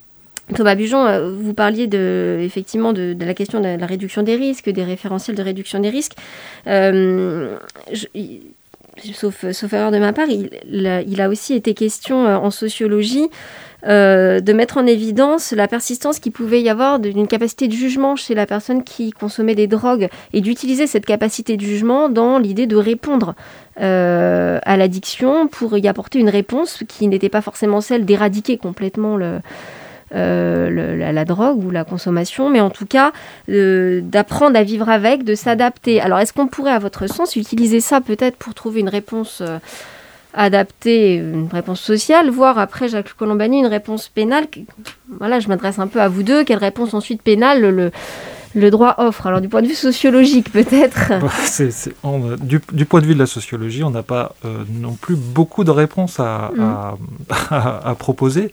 Thomas 0.54 0.74
Bujon, 0.74 1.06
euh, 1.06 1.30
vous 1.30 1.54
parliez 1.54 1.86
de, 1.86 2.38
effectivement 2.40 2.92
de, 2.92 3.16
la 3.18 3.34
question 3.34 3.60
de 3.60 3.78
la 3.78 3.86
réduction 3.86 4.22
des 4.22 4.36
risques, 4.36 4.68
des 4.68 4.84
référentiels 4.84 5.36
de 5.36 5.42
réduction 5.42 5.80
des 5.80 5.90
risques. 5.90 6.16
Euh, 6.66 7.56
sauf, 9.14 9.50
sauf, 9.52 9.72
erreur 9.72 9.90
de 9.90 9.98
ma 9.98 10.12
part, 10.12 10.28
il, 10.28 11.20
a 11.20 11.28
aussi 11.28 11.54
été 11.54 11.74
question 11.74 12.26
euh, 12.26 12.36
en 12.36 12.50
sociologie 12.50 13.28
de 13.82 14.52
mettre 14.52 14.76
en 14.76 14.84
évidence 14.84 15.52
la 15.52 15.66
persistance 15.66 16.18
qu'il 16.18 16.32
pouvait 16.32 16.60
y 16.60 16.68
avoir 16.68 16.98
d'une 16.98 17.26
capacité 17.26 17.66
de 17.66 17.72
jugement 17.72 18.14
chez 18.14 18.34
la 18.34 18.44
personne 18.44 18.84
qui 18.84 19.10
consommait 19.10 19.54
des 19.54 19.68
drogues 19.68 20.10
et 20.34 20.42
d'utiliser 20.42 20.86
cette 20.86 21.06
capacité 21.06 21.56
de 21.56 21.62
jugement 21.62 22.10
dans 22.10 22.36
l'idée 22.38 22.66
de 22.66 22.76
répondre 22.76 23.34
à 23.76 24.76
l'addiction 24.76 25.48
pour 25.48 25.78
y 25.78 25.88
apporter 25.88 26.18
une 26.18 26.28
réponse 26.28 26.82
qui 26.88 27.08
n'était 27.08 27.30
pas 27.30 27.40
forcément 27.40 27.80
celle 27.80 28.04
d'éradiquer 28.04 28.58
complètement 28.58 29.16
le, 29.16 29.40
euh, 30.14 31.12
la, 31.12 31.24
drogue 31.24 31.64
ou 31.64 31.70
la 31.70 31.84
consommation, 31.84 32.50
mais 32.50 32.60
en 32.60 32.70
tout 32.70 32.86
cas 32.86 33.12
euh, 33.48 34.00
d'apprendre 34.02 34.58
à 34.58 34.62
vivre 34.64 34.88
avec, 34.88 35.22
de 35.22 35.34
s'adapter. 35.34 36.00
Alors 36.00 36.18
est-ce 36.18 36.32
qu'on 36.32 36.48
pourrait, 36.48 36.72
à 36.72 36.80
votre 36.80 37.06
sens, 37.06 37.36
utiliser 37.36 37.80
ça 37.80 38.00
peut-être 38.00 38.36
pour 38.36 38.54
trouver 38.54 38.80
une 38.80 38.88
réponse 38.88 39.40
euh, 39.40 39.58
adaptée, 40.34 41.14
une 41.14 41.48
réponse 41.52 41.80
sociale, 41.80 42.28
voire 42.30 42.58
après 42.58 42.88
Jacques 42.88 43.14
Colombani, 43.14 43.60
une 43.60 43.66
réponse 43.66 44.08
pénale? 44.08 44.46
Voilà, 45.18 45.38
je 45.38 45.48
m'adresse 45.48 45.78
un 45.78 45.86
peu 45.86 46.00
à 46.00 46.08
vous 46.08 46.24
deux. 46.24 46.42
Quelle 46.42 46.58
réponse 46.58 46.92
ensuite 46.92 47.22
pénale 47.22 47.60
le, 47.60 47.92
le 48.54 48.70
droit 48.70 48.96
offre 48.98 49.26
Alors 49.26 49.40
du 49.40 49.48
point 49.48 49.62
de 49.62 49.68
vue 49.68 49.74
sociologique 49.74 50.50
peut-être 50.52 51.12
du, 52.40 52.84
point 52.84 53.00
de 53.00 53.06
vue 53.06 53.14
de 53.14 53.18
la 53.18 53.26
sociologie, 53.26 53.84
on 53.84 53.90
n'a 53.90 54.02
pas 54.02 54.34
euh, 54.44 54.64
non 54.68 54.94
plus 54.94 55.16
beaucoup 55.16 55.64
de 55.64 55.70
réponses 55.70 56.18
à, 56.18 56.50
mm. 56.54 57.94
proposer. 57.98 58.52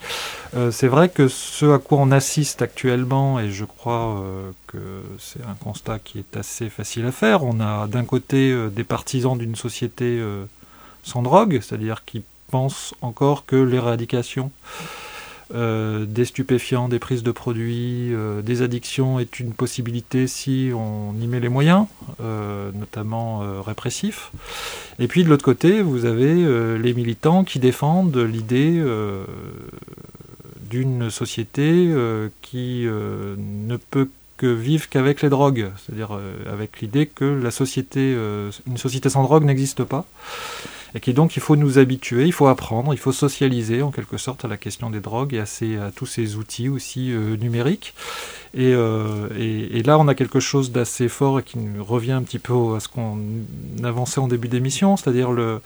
Euh, 0.55 0.71
c'est 0.71 0.88
vrai 0.88 1.10
que 1.10 1.27
ce 1.27 1.73
à 1.73 1.79
quoi 1.79 1.97
on 1.99 2.12
assiste 2.12 2.62
actuellement, 2.62 3.39
et 3.39 3.49
je 3.49 3.65
crois 3.65 4.19
euh, 4.19 4.51
que 4.67 4.77
c'est 5.19 5.41
un 5.41 5.55
constat 5.60 5.99
qui 5.99 6.19
est 6.19 6.38
assez 6.38 6.69
facile 6.69 7.05
à 7.05 7.12
faire, 7.12 7.43
on 7.43 7.60
a 7.60 7.88
d'un 7.88 8.05
côté 8.05 8.55
des 8.71 8.83
partisans 8.83 9.38
d'une 9.38 9.55
société 9.55 10.21
sans 11.03 11.21
drogue, 11.21 11.60
c'est-à-dire 11.62 12.03
qui 12.05 12.23
pensent 12.51 12.93
encore 13.01 13.45
que 13.45 13.55
l'éradication 13.55 14.51
euh, 15.55 16.05
des 16.05 16.25
stupéfiants, 16.25 16.89
des 16.89 16.99
prises 16.99 17.23
de 17.23 17.31
produits, 17.31 18.13
euh, 18.13 18.41
des 18.41 18.62
addictions 18.62 19.17
est 19.17 19.39
une 19.39 19.53
possibilité 19.53 20.27
si 20.27 20.71
on 20.75 21.13
y 21.21 21.27
met 21.27 21.39
les 21.39 21.47
moyens, 21.47 21.86
euh, 22.21 22.69
notamment 22.73 23.62
répressifs. 23.62 24.31
Et 24.99 25.07
puis 25.07 25.23
de 25.23 25.29
l'autre 25.29 25.45
côté, 25.45 25.81
vous 25.81 26.05
avez 26.05 26.36
les 26.77 26.93
militants 26.93 27.43
qui 27.43 27.60
défendent 27.60 28.17
l'idée 28.17 28.83
d'une 30.69 31.10
société 31.10 31.93
qui 32.41 32.86
ne 32.86 33.77
peut 33.77 34.10
que 34.38 34.47
vivre 34.47 34.89
qu'avec 34.89 35.21
les 35.21 35.29
drogues, 35.29 35.71
c'est-à-dire 35.77 36.19
avec 36.51 36.81
l'idée 36.81 37.05
que 37.05 37.25
la 37.25 37.51
société, 37.51 38.15
une 38.67 38.77
société 38.77 39.10
sans 39.10 39.23
drogue 39.23 39.43
n'existe 39.43 39.83
pas 39.83 40.05
et 40.95 41.00
qui 41.00 41.13
donc 41.13 41.36
il 41.36 41.41
faut 41.41 41.56
nous 41.56 41.78
habituer, 41.78 42.26
il 42.26 42.32
faut 42.32 42.47
apprendre, 42.47 42.93
il 42.93 42.97
faut 42.97 43.12
socialiser 43.12 43.82
en 43.82 43.91
quelque 43.91 44.17
sorte 44.17 44.45
à 44.45 44.47
la 44.47 44.58
question 44.58 44.89
des 44.89 45.00
drogues 45.00 45.34
et 45.34 45.78
à, 45.78 45.91
tous 45.91 46.06
ces 46.06 46.36
outils 46.36 46.69
aussi 46.69 47.12
euh, 47.12 47.36
numériques. 47.36 47.93
Euh, 48.58 49.28
et, 49.38 49.84
là, 49.84 50.00
on 50.00 50.08
a 50.08 50.15
quelque 50.15 50.39
chose 50.39 50.71
d'assez 50.71 51.10
fort 51.10 51.39
et 51.39 51.43
qui 51.43 51.60
revient 51.80 52.13
un 52.13 52.23
petit 52.23 52.39
peu 52.39 52.76
à 52.76 52.80
ce 52.80 52.88
qu'on 52.88 53.19
avançait 53.84 54.19
en 54.19 54.28
début 54.28 54.47
d'émission, 54.47 54.97
c'est-à-dire 54.97 55.32
le, 55.32 55.62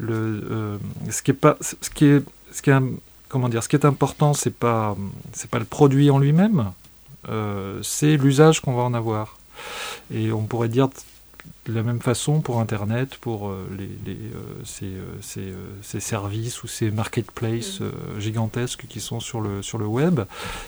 euh, 0.00 0.76
ce 1.10 1.22
qui 1.22 1.30
est 1.30 1.34
pas, 1.34 1.56
ce 1.60 1.90
qui 1.90 2.06
est, 2.06 2.22
ce 2.52 2.62
qui 2.62 2.70
comment 3.28 3.48
dire, 3.48 3.62
ce 3.62 3.68
qui 3.68 3.76
est 3.76 3.86
important, 3.86 4.34
c'est 4.34 4.54
pas, 4.54 4.96
c'est 5.32 5.48
pas 5.48 5.60
le 5.60 5.64
produit 5.64 6.10
en 6.10 6.18
lui-même, 6.18 6.72
c'est 7.82 8.16
l'usage 8.16 8.60
qu'on 8.60 8.74
va 8.74 8.82
en 8.82 8.92
avoir. 8.92 9.38
Et 10.12 10.32
on 10.32 10.42
pourrait 10.42 10.68
dire 10.68 10.88
de 11.66 11.74
la 11.74 11.82
même 11.82 12.00
façon 12.00 12.40
pour 12.40 12.58
Internet, 12.60 13.16
pour 13.20 13.48
euh, 13.48 13.68
les, 13.78 14.14
euh, 14.14 14.64
euh, 14.82 15.54
ces, 15.82 16.00
services 16.00 16.62
ou 16.62 16.66
ces 16.68 16.90
marketplaces 16.90 17.80
gigantesques 18.18 18.86
qui 18.88 19.00
sont 19.00 19.20
sur 19.20 19.40
le, 19.40 19.62
sur 19.62 19.76
le 19.76 19.86
web. 19.86 20.20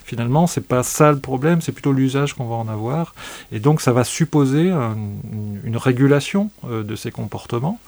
Finalement, 0.04 0.46
c'est 0.46 0.66
pas 0.66 0.82
ça 0.82 1.10
le 1.10 1.18
problème, 1.18 1.60
c'est 1.62 1.72
plutôt 1.72 1.92
l'usage 1.92 2.34
qu'on 2.34 2.46
va 2.46 2.56
en 2.56 2.68
avoir. 2.68 3.14
Et 3.52 3.58
donc, 3.58 3.80
ça 3.80 3.92
va 3.92 4.04
supposer 4.04 4.70
une, 4.70 5.76
régulation 5.76 6.50
de 6.68 6.94
ces 6.94 7.10
comportements. 7.10 7.80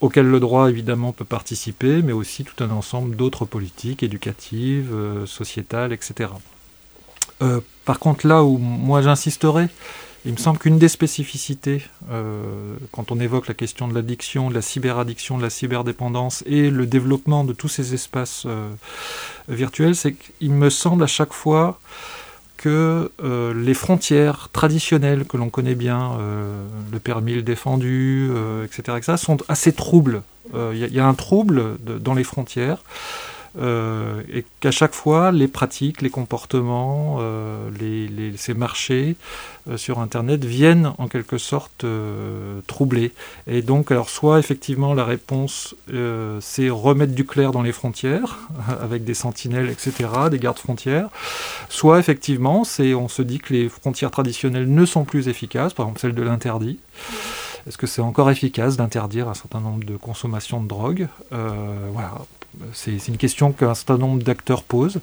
auquel 0.00 0.26
le 0.26 0.40
droit 0.40 0.68
évidemment 0.68 1.12
peut 1.12 1.24
participer, 1.24 2.02
mais 2.02 2.12
aussi 2.12 2.44
tout 2.44 2.62
un 2.62 2.70
ensemble 2.70 3.14
d'autres 3.14 3.44
politiques 3.44 4.02
éducatives, 4.02 4.92
sociétales, 5.24 5.92
etc. 5.92 6.30
par 7.84 7.98
contre, 8.00 8.26
là 8.26 8.42
où 8.42 8.58
moi 8.58 9.00
j'insisterai, 9.02 9.68
il 10.26 10.32
me 10.32 10.38
semble 10.38 10.58
qu'une 10.58 10.78
des 10.78 10.88
spécificités, 10.88 11.82
euh, 12.10 12.76
quand 12.92 13.12
on 13.12 13.20
évoque 13.20 13.46
la 13.46 13.54
question 13.54 13.88
de 13.88 13.94
l'addiction, 13.94 14.48
de 14.48 14.54
la 14.54 14.62
cyberaddiction, 14.62 15.36
de 15.36 15.42
la 15.42 15.50
cyberdépendance 15.50 16.42
et 16.46 16.70
le 16.70 16.86
développement 16.86 17.44
de 17.44 17.52
tous 17.52 17.68
ces 17.68 17.92
espaces 17.92 18.44
euh, 18.46 18.70
virtuels, 19.48 19.94
c'est 19.94 20.14
qu'il 20.14 20.52
me 20.52 20.70
semble 20.70 21.02
à 21.02 21.06
chaque 21.06 21.34
fois 21.34 21.78
que 22.56 23.10
euh, 23.22 23.52
les 23.52 23.74
frontières 23.74 24.48
traditionnelles 24.50 25.26
que 25.26 25.36
l'on 25.36 25.50
connaît 25.50 25.74
bien, 25.74 26.16
le 26.90 26.98
permis, 26.98 27.34
le 27.34 27.42
défendu, 27.42 28.30
etc., 28.64 28.96
etc., 28.96 29.18
sont 29.18 29.38
assez 29.48 29.72
troubles. 29.72 30.22
Il 30.54 30.78
y, 30.78 31.00
a 31.00 31.06
un 31.06 31.14
trouble 31.14 31.76
dans 32.00 32.14
les 32.14 32.24
frontières. 32.24 32.82
Euh, 33.56 34.22
et 34.32 34.44
qu'à 34.60 34.72
chaque 34.72 34.94
fois, 34.94 35.30
les 35.30 35.46
pratiques, 35.46 36.02
les 36.02 36.10
comportements, 36.10 37.18
euh, 37.20 37.70
ces 38.36 38.54
marchés 38.54 39.14
euh, 39.70 39.76
sur 39.76 40.00
Internet 40.00 40.44
viennent 40.44 40.92
en 40.98 41.06
quelque 41.06 41.38
sorte 41.38 41.86
troubler. 42.66 43.12
Et 43.46 43.62
donc, 43.62 43.90
alors 43.90 44.10
soit 44.10 44.38
effectivement 44.38 44.94
la 44.94 45.04
réponse, 45.04 45.74
c'est 46.40 46.70
remettre 46.70 47.14
du 47.14 47.24
clair 47.24 47.52
dans 47.52 47.62
les 47.62 47.72
frontières, 47.72 48.38
avec 48.82 49.04
des 49.04 49.14
sentinelles, 49.14 49.70
etc., 49.70 50.08
des 50.30 50.38
gardes 50.38 50.58
frontières, 50.58 51.08
soit 51.68 51.98
effectivement, 51.98 52.64
c'est 52.64 52.94
on 52.94 53.08
se 53.08 53.22
dit 53.22 53.38
que 53.38 53.52
les 53.52 53.68
frontières 53.68 54.10
traditionnelles 54.10 54.72
ne 54.72 54.84
sont 54.84 55.04
plus 55.04 55.28
efficaces, 55.28 55.74
par 55.74 55.86
exemple 55.86 56.00
celle 56.00 56.14
de 56.14 56.22
l'interdit. 56.22 56.78
Est-ce 57.66 57.78
que 57.78 57.86
c'est 57.86 58.02
encore 58.02 58.30
efficace 58.30 58.76
d'interdire 58.76 59.28
un 59.28 59.34
certain 59.34 59.60
nombre 59.60 59.84
de 59.84 59.96
consommations 59.96 60.62
de 60.62 60.68
drogue 60.68 61.08
Voilà, 61.30 62.12
c'est 62.72 63.08
une 63.08 63.16
question 63.16 63.52
qu'un 63.52 63.74
certain 63.74 63.98
nombre 63.98 64.22
d'acteurs 64.22 64.62
posent. 64.62 65.00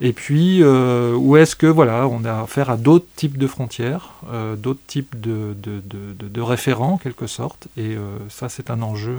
Et 0.00 0.12
puis, 0.12 0.62
euh, 0.62 1.14
où 1.14 1.36
est-ce 1.36 1.56
que 1.56 1.66
voilà, 1.66 2.06
on 2.08 2.24
a 2.24 2.42
affaire 2.42 2.70
à 2.70 2.76
d'autres 2.76 3.06
types 3.16 3.38
de 3.38 3.46
frontières, 3.46 4.12
euh, 4.32 4.56
d'autres 4.56 4.80
types 4.86 5.20
de, 5.20 6.40
référents 6.40 6.94
en 6.94 6.98
quelque 6.98 7.26
sorte. 7.26 7.68
Et 7.76 7.96
euh, 7.96 8.18
ça, 8.28 8.48
c'est 8.48 8.70
un 8.70 8.82
enjeu 8.82 9.16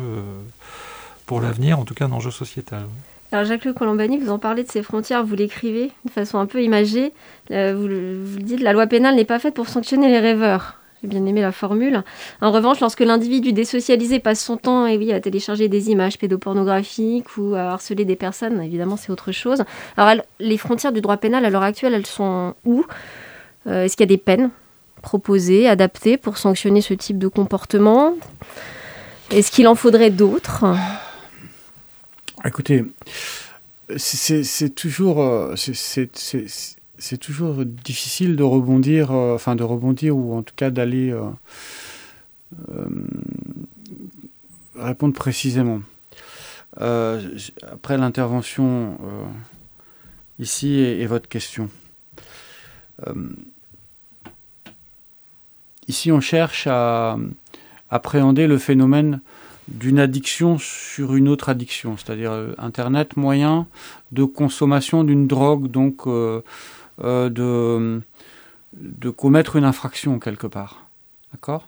pour 1.26 1.42
l'avenir, 1.42 1.80
en 1.80 1.86
tout 1.86 1.94
cas 1.94 2.06
un 2.06 2.12
enjeu 2.12 2.32
sociétal. 2.32 2.84
Alors 3.32 3.46
Jacques-Luc 3.46 3.76
Colombani, 3.76 4.18
vous 4.18 4.32
en 4.32 4.40
parlez 4.40 4.64
de 4.64 4.72
ces 4.72 4.82
frontières, 4.82 5.24
vous 5.24 5.36
l'écrivez 5.36 5.92
de 6.06 6.10
façon 6.10 6.40
un 6.40 6.48
peu 6.48 6.64
imagée. 6.64 7.14
vous, 7.52 7.88
vous 8.26 8.40
dites 8.40 8.62
la 8.62 8.74
loi 8.74 8.88
pénale 8.88 9.16
n'est 9.16 9.26
pas 9.26 9.38
faite 9.38 9.54
pour 9.54 9.70
sanctionner 9.70 10.10
les 10.10 10.20
rêveurs. 10.20 10.79
J'ai 11.02 11.08
bien 11.08 11.26
aimé 11.26 11.42
la 11.42 11.54
formule. 11.54 12.04
En 12.42 12.52
revanche, 12.52 12.82
lorsque 12.82 13.00
l'individu 13.00 13.54
désocialisé 13.54 14.20
passe 14.20 14.44
son 14.44 14.58
temps 14.58 14.86
eh 14.86 14.98
oui, 14.98 15.14
à 15.14 15.22
télécharger 15.22 15.70
des 15.70 15.90
images 15.90 16.18
pédopornographiques 16.18 17.38
ou 17.38 17.56
à 17.56 17.72
harceler 17.72 18.04
des 18.04 18.18
personnes, 18.18 18.62
évidemment, 18.62 18.98
c'est 18.98 19.12
autre 19.12 19.32
chose. 19.32 19.64
Alors, 19.96 20.22
les 20.40 20.58
frontières 20.58 20.92
du 20.92 21.00
droit 21.00 21.18
pénal 21.18 21.46
à 21.46 21.50
l'heure 21.50 21.64
actuelle, 21.64 21.94
elles 21.94 22.06
sont 22.06 22.54
où? 22.66 22.86
Euh, 23.68 23.86
Est-ce 23.86 23.96
qu'il 23.96 24.04
y 24.04 24.10
a 24.10 24.16
des 24.16 24.18
peines 24.18 24.50
proposées, 25.02 25.70
adaptées 25.70 26.18
pour 26.18 26.38
sanctionner 26.38 26.82
ce 26.82 26.94
type 26.94 27.18
de 27.18 27.30
comportement? 27.30 28.16
Est-ce 29.32 29.52
qu'il 29.52 29.68
en 29.68 29.76
faudrait 29.76 30.10
d'autres? 30.10 30.66
Écoutez, 32.44 32.84
c'est 33.98 34.76
toujours, 34.76 35.22
euh, 35.22 35.56
c'est 37.00 37.18
toujours 37.18 37.66
difficile 37.66 38.36
de 38.36 38.44
rebondir, 38.44 39.12
euh, 39.12 39.34
enfin 39.34 39.56
de 39.56 39.64
rebondir 39.64 40.16
ou 40.16 40.36
en 40.36 40.44
tout 40.44 40.54
cas 40.56 40.70
d'aller 40.70 41.12
euh, 41.12 42.86
répondre 44.76 45.14
précisément. 45.14 45.82
après 46.78 47.98
l'intervention 47.98 48.98
ici 50.38 50.80
et, 50.80 51.06
votre 51.06 51.28
question. 51.28 51.70
ici, 55.88 56.12
on 56.12 56.22
cherche 56.22 56.68
à 56.68 57.18
appréhender 57.90 58.48
le 58.48 58.58
phénomène 58.58 59.22
d'une 59.68 60.00
addiction 60.00 60.58
sur 60.58 61.16
une 61.16 61.28
autre 61.28 61.50
addiction, 61.50 61.96
c'est-à-dire 61.98 62.32
euh, 62.32 62.54
Internet 62.58 63.18
moyen 63.18 63.68
de 64.12 64.24
consommation 64.24 65.04
d'une 65.04 65.28
drogue, 65.28 65.68
donc 65.70 66.08
euh, 67.02 67.30
euh, 67.30 67.30
de, 67.30 68.02
de 68.74 69.10
commettre 69.10 69.56
une 69.56 69.66
infraction 69.66 70.20
quelque 70.20 70.48
part. 70.48 70.88
D'accord? 71.32 71.68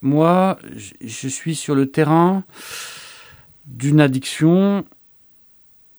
Moi, 0.00 0.58
je 1.00 1.28
suis 1.28 1.56
sur 1.56 1.74
le 1.74 1.90
terrain 1.90 2.44
d'une 3.66 4.00
addiction. 4.00 4.84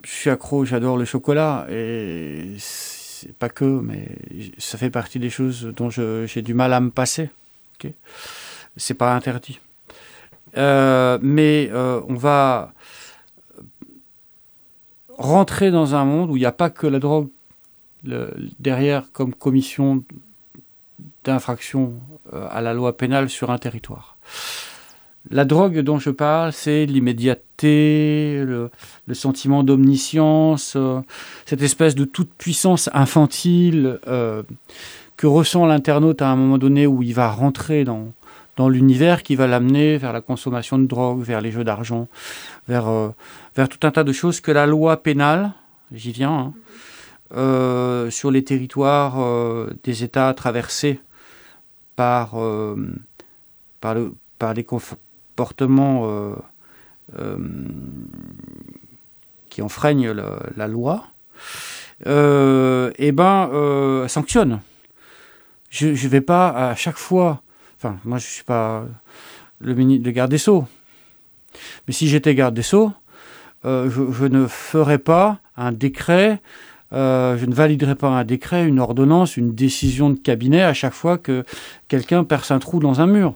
Je 0.04 0.10
suis 0.10 0.30
accro, 0.30 0.64
j'adore 0.64 0.98
le 0.98 1.04
chocolat 1.04 1.68
et 1.70 2.56
c'est 2.58 3.34
pas 3.38 3.50
que, 3.50 3.66
mais 3.66 4.08
ça 4.58 4.78
fait 4.78 4.90
partie 4.90 5.20
des 5.20 5.30
choses 5.30 5.74
dont 5.76 5.90
j'ai 5.90 6.42
du 6.42 6.54
mal 6.54 6.72
à 6.72 6.80
me 6.80 6.90
passer. 6.90 7.30
Okay 7.76 7.94
c'est 8.80 8.94
pas 8.94 9.16
interdit. 9.16 9.60
Euh, 10.58 11.20
mais 11.22 11.70
euh, 11.72 12.02
on 12.08 12.16
va 12.16 12.74
rentrer 15.20 15.70
dans 15.70 15.96
un 15.96 16.06
monde 16.06 16.32
où 16.32 16.38
il 16.38 16.40
n'y 16.40 16.46
a 16.46 16.52
pas 16.52 16.70
que 16.70 16.88
la 16.88 17.00
drogue 17.00 17.28
derrière 18.60 19.12
comme 19.12 19.36
commission 19.36 20.04
d'infraction 21.26 21.94
euh, 22.34 22.48
à 22.50 22.62
la 22.62 22.74
loi 22.74 22.96
pénale 22.96 23.30
sur 23.30 23.52
un 23.52 23.58
territoire. 23.58 24.18
La 25.30 25.44
drogue 25.44 25.80
dont 25.82 26.00
je 26.00 26.10
parle, 26.10 26.54
c'est 26.54 26.86
l'immédiateté, 26.86 28.42
le, 28.46 28.72
sentiment 29.12 29.64
d'omniscience, 29.64 30.78
cette 31.46 31.62
espèce 31.62 31.94
de 31.94 32.06
toute 32.06 32.34
puissance 32.34 32.90
infantile 32.94 34.00
que 35.18 35.28
ressent 35.28 35.66
l'internaute 35.66 36.22
à 36.22 36.30
un 36.30 36.38
moment 36.38 36.58
donné 36.58 36.88
où 36.88 37.04
il 37.04 37.14
va 37.14 37.30
rentrer 37.30 37.84
dans, 37.84 38.14
dans 38.60 38.68
l'univers 38.68 39.24
qui 39.24 39.38
va 39.38 39.48
l'amener 39.48 39.98
vers 39.98 40.12
la 40.12 40.20
consommation 40.20 40.78
de 40.78 40.86
drogue, 40.86 41.22
vers 41.22 41.40
les 41.40 41.50
jeux 41.50 41.64
d'argent, 41.64 42.10
vers, 42.68 42.90
euh, 42.90 43.08
vers 43.60 43.68
tout 43.68 43.86
un 43.86 43.92
tas 43.92 44.06
de 44.06 44.14
choses 44.14 44.40
que 44.40 44.52
la 44.54 44.66
loi 44.66 45.04
pénale, 45.04 45.52
j'y 45.92 46.14
viens, 46.14 46.32
hein, 46.32 46.54
euh, 47.36 48.10
sur 48.10 48.32
les 48.32 48.46
territoires 48.46 49.20
euh, 49.20 49.74
des 49.84 50.06
États 50.06 50.34
traversés 50.34 51.02
par, 51.98 52.38
le, 52.40 54.16
par 54.40 54.54
les 54.54 54.64
comportements 54.64 56.34
qui 59.50 59.62
enfreignent 59.62 60.14
la 60.56 60.68
loi, 60.70 61.08
eh 62.06 63.12
ben, 63.12 64.08
sanctionne. 64.08 64.62
Je 65.70 65.88
ne 65.88 66.08
vais 66.08 66.22
pas 66.22 66.70
à 66.70 66.76
chaque 66.76 66.98
fois 66.98 67.42
Enfin, 67.80 67.98
moi, 68.04 68.18
je 68.18 68.26
ne 68.26 68.32
suis 68.32 68.44
pas 68.44 68.86
le, 69.60 69.74
ministre, 69.74 70.04
de 70.04 70.12
garde 70.12 70.32
des 70.32 70.38
Sceaux. 70.38 70.68
Mais 71.88 71.94
si 71.94 72.10
j'étais 72.10 72.36
garde 72.36 72.54
des 72.54 72.62
Sceaux, 72.62 72.92
euh, 73.66 73.90
je, 73.90 74.26
ne 74.26 74.48
ferais 74.48 75.00
pas 75.00 75.40
un 75.58 75.72
décret, 75.72 76.42
euh, 76.94 77.38
je 77.38 77.46
ne 77.46 77.54
validerais 77.54 77.96
pas 77.96 78.08
un 78.08 78.24
décret, 78.24 78.66
une 78.66 78.80
ordonnance, 78.80 79.38
une 79.38 79.54
décision 79.54 80.10
de 80.10 80.18
cabinet 80.18 80.64
à 80.64 80.74
chaque 80.74 80.94
fois 80.94 81.18
que 81.18 81.44
quelqu'un 81.88 82.24
perce 82.24 82.52
un 82.52 82.60
trou 82.60 82.80
dans 82.80 83.02
un 83.02 83.08
mur. 83.08 83.36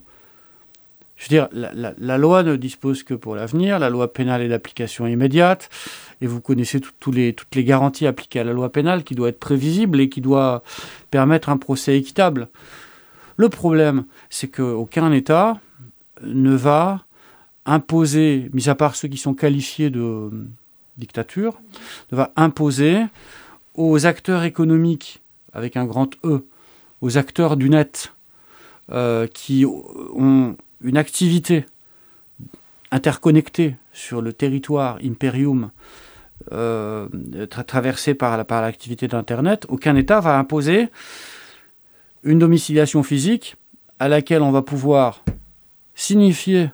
Je 1.15 1.25
veux 1.25 1.29
dire, 1.29 1.47
la, 1.53 2.17
loi 2.17 2.43
ne 2.43 2.55
dispose 2.55 3.03
que 3.03 3.13
pour 3.13 3.35
l'avenir, 3.35 3.79
la 3.79 3.89
loi 3.89 4.11
pénale 4.11 4.41
est 4.41 4.49
d'application 4.49 5.07
immédiate, 5.07 5.69
et 6.21 6.27
vous 6.27 6.41
connaissez 6.41 6.81
toutes 6.81 7.15
les 7.15 7.63
garanties 7.63 8.07
appliquées 8.07 8.39
à 8.39 8.43
la 8.43 8.51
loi 8.51 8.71
pénale 8.71 9.03
qui 9.03 9.15
doit 9.15 9.29
être 9.29 9.39
prévisible 9.39 10.01
et 10.01 10.09
qui 10.09 10.21
doit 10.21 10.63
permettre 11.11 11.49
un 11.49 11.57
procès 11.57 11.97
équitable. 11.97 12.49
Le 13.37 13.49
problème, 13.49 14.05
c'est 14.29 14.47
qu'aucun 14.47 15.11
État 15.11 15.59
ne 16.23 16.55
va 16.55 17.05
imposer, 17.65 18.49
mis 18.53 18.69
à 18.69 18.75
part 18.75 18.95
ceux 18.95 19.07
qui 19.07 19.17
sont 19.17 19.33
qualifiés 19.33 19.89
de 19.89 20.29
dictature, 20.97 21.59
ne 22.11 22.17
va 22.17 22.31
imposer 22.35 23.03
aux 23.75 24.05
acteurs 24.05 24.43
économiques, 24.43 25.21
avec 25.53 25.77
un 25.77 25.85
grand 25.85 26.09
E, 26.23 26.45
aux 27.01 27.17
acteurs 27.17 27.57
du 27.57 27.69
net, 27.69 28.13
euh, 28.91 29.27
qui 29.27 29.65
ont 29.65 30.55
une 30.81 30.97
activité 30.97 31.65
interconnectée 32.91 33.75
sur 33.91 34.21
le 34.21 34.33
territoire 34.33 34.99
Imperium 35.03 35.71
euh, 36.51 37.07
traversé 37.67 38.13
par 38.13 38.37
l'activité 38.37 39.07
d'Internet, 39.07 39.65
aucun 39.69 39.95
État 39.95 40.19
va 40.19 40.37
imposer 40.37 40.89
une 42.23 42.39
domiciliation 42.39 43.03
physique 43.03 43.55
à 43.99 44.07
laquelle 44.07 44.41
on 44.41 44.51
va 44.51 44.61
pouvoir 44.61 45.23
signifier 45.95 46.69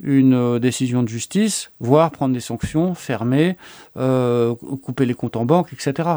une 0.00 0.34
euh, 0.34 0.58
décision 0.58 1.02
de 1.02 1.08
justice, 1.08 1.70
voire 1.80 2.10
prendre 2.10 2.34
des 2.34 2.40
sanctions, 2.40 2.94
fermer, 2.94 3.56
euh, 3.96 4.54
couper 4.82 5.06
les 5.06 5.14
comptes 5.14 5.36
en 5.36 5.44
banque, 5.44 5.72
etc. 5.72 6.08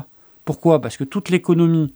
Pourquoi? 0.45 0.79
Parce 0.79 0.95
que 0.95 1.03
toute 1.03 1.29
l'économie, 1.29 1.93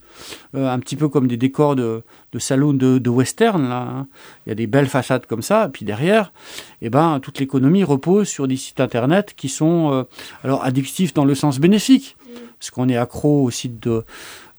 euh, 0.56 0.70
un 0.70 0.80
petit 0.80 0.98
peu 0.98 1.08
comme 1.08 1.28
des 1.28 1.38
décors 1.38 1.76
de, 1.76 2.04
de 2.34 2.40
saloon 2.40 2.74
de, 2.74 3.10
western, 3.10 3.70
là, 3.70 3.82
hein, 3.82 4.08
il 4.46 4.50
y 4.50 4.52
a 4.52 4.56
des 4.56 4.68
belles 4.68 4.90
façades 4.90 5.26
comme 5.26 5.42
ça, 5.42 5.68
et 5.68 5.70
puis 5.70 5.86
derrière, 5.86 6.34
eh 6.82 6.90
ben, 6.90 7.20
toute 7.22 7.40
l'économie 7.40 7.86
repose 7.86 8.28
sur 8.28 8.48
des 8.48 8.58
sites 8.58 8.82
internet 8.82 9.34
qui 9.38 9.48
sont 9.48 10.06
alors 10.44 10.66
addictifs 10.66 11.14
dans 11.14 11.24
le 11.24 11.34
sens 11.34 11.60
bénéfique, 11.60 12.18
parce 12.60 12.72
qu'on 12.72 12.90
est 12.90 12.98
accro 12.98 13.44
aux 13.44 13.52
sites 13.52 13.82
de, 13.82 14.04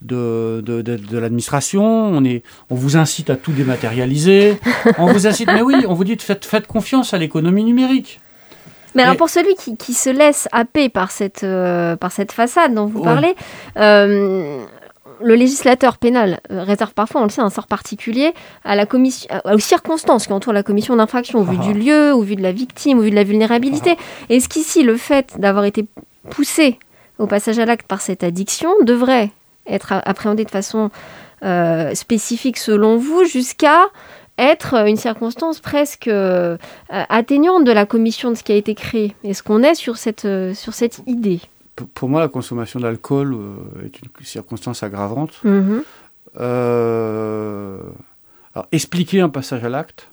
de, 0.03 0.63
de, 0.65 0.83
de, 0.83 1.19
l'administration, 1.19 1.85
on, 1.85 2.25
est, 2.25 2.43
on 2.71 2.75
vous 2.75 2.97
incite 2.97 3.31
à 3.31 3.37
tout 3.37 3.53
dématérialiser, 3.53 4.59
on 4.99 5.07
vous 5.07 5.27
incite, 5.27 5.49
mais 5.49 5.63
oui, 5.63 5.85
on 5.89 5.95
vous 5.95 6.05
dit 6.05 6.17
faites, 6.19 6.45
faites 6.45 6.67
confiance 6.67 7.15
à 7.15 7.19
l'économie 7.19 7.65
numérique. 7.65 8.21
Mais 8.95 9.03
alors 9.03 9.17
pour 9.17 9.31
celui 9.31 9.55
qui, 9.55 9.77
qui, 9.77 9.95
se 9.95 10.11
laisse 10.11 10.49
happer 10.53 10.89
par 10.89 11.11
cette, 11.11 11.45
euh, 11.45 11.97
par 11.97 12.13
cette 12.13 12.33
façade 12.33 12.75
dont 12.75 12.87
vous 12.87 13.03
parlez, 13.03 13.35
euh, 13.79 14.63
le 15.23 15.35
législateur 15.35 15.99
pénal 15.99 16.41
euh, 16.51 16.63
réserve 16.63 16.93
parfois, 16.93 17.23
on 17.23 17.25
le 17.25 17.31
sait, 17.31 17.41
un 17.41 17.51
sort 17.51 17.67
particulier 17.67 18.35
à 18.65 18.77
la 18.77 18.87
commission, 18.87 19.29
aux 19.45 19.59
circonstances 19.59 20.27
qui 20.27 20.33
entourent 20.33 20.53
la 20.53 20.63
commission 20.63 20.97
d'infraction, 20.97 21.41
au 21.41 21.45
vu 21.45 21.57
du 21.57 21.71
ah. 21.71 21.73
lieu, 21.73 22.13
au 22.13 22.23
vu 22.23 22.37
de 22.37 22.43
la 22.43 22.53
victime, 22.53 22.99
au 22.99 23.03
vu 23.03 23.11
de 23.11 23.15
la 23.15 23.25
vulnérabilité. 23.25 23.97
Ah. 23.99 24.27
Est-ce 24.29 24.49
qu'ici, 24.49 24.83
le 24.83 24.97
fait 24.97 25.39
d'avoir 25.39 25.65
été 25.65 25.87
poussé 26.31 26.79
au 27.19 27.27
passage 27.27 27.59
à 27.59 27.65
l'acte 27.65 27.87
par 27.87 28.01
cette 28.01 28.25
addiction 28.25 28.71
devrait 28.83 29.31
être 29.67 29.93
appréhendé 30.05 30.45
de 30.45 30.51
façon 30.51 30.91
euh, 31.45 31.95
spécifique 31.95 32.57
selon 32.57 32.97
vous, 32.97 33.25
jusqu'à 33.25 33.87
être 34.39 34.75
une 34.87 34.97
circonstance 34.97 35.61
presque 35.61 36.09
euh, 36.09 36.57
atteignante 36.89 37.65
de 37.65 37.73
la 37.73 37.85
commission 37.85 38.31
de 38.31 38.37
ce 38.37 38.43
qui 38.43 38.53
a 38.53 38.55
été 38.55 38.75
créé 38.75 39.15
Est-ce 39.25 39.43
qu'on 39.43 39.63
est 39.63 39.75
sur 39.75 39.97
cette, 39.97 40.25
euh, 40.25 40.55
sur 40.55 40.73
cette 40.73 41.03
idée? 41.07 41.41
Pour 41.95 42.09
moi, 42.09 42.21
la 42.21 42.29
consommation 42.29 42.81
d'alcool 42.81 43.37
est 43.85 43.99
une 44.01 44.09
circonstance 44.25 44.83
aggravante. 44.83 45.41
Mm-hmm. 45.45 45.83
alors, 48.55 48.67
expliquer 48.71 49.21
un 49.21 49.31
passage 49.31 49.65
à 49.65 49.69
l'acte, 49.69 50.09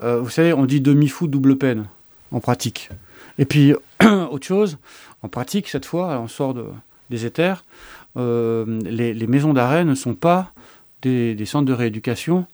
vous 0.00 0.30
savez, 0.30 0.52
on 0.52 0.64
dit 0.66 0.80
demi-fou, 0.80 1.26
double 1.26 1.56
peine 1.56 1.86
en 2.30 2.40
pratique. 2.40 2.90
Et 3.38 3.44
puis, 3.44 3.74
autre 4.30 4.46
chose, 4.46 4.78
en 5.22 5.28
pratique, 5.28 5.68
cette 5.68 5.84
fois, 5.84 6.20
on 6.20 6.28
sort 6.28 6.54
de, 6.54 6.64
des 7.10 7.26
éthers, 7.26 7.64
euh, 8.16 8.80
les, 8.82 9.26
maisons 9.26 9.52
d'arrêt 9.52 9.84
ne 9.84 9.94
sont 9.94 10.14
pas 10.14 10.52
des, 11.02 11.36
centres 11.44 11.66
de 11.66 11.72
rééducation 11.72 12.46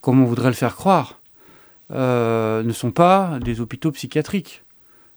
comme 0.00 0.20
on 0.20 0.24
voudrait 0.24 0.48
le 0.48 0.54
faire 0.54 0.76
croire, 0.76 1.20
euh, 1.90 2.62
ne 2.62 2.72
sont 2.72 2.90
pas 2.90 3.38
des 3.42 3.60
hôpitaux 3.60 3.90
psychiatriques. 3.92 4.62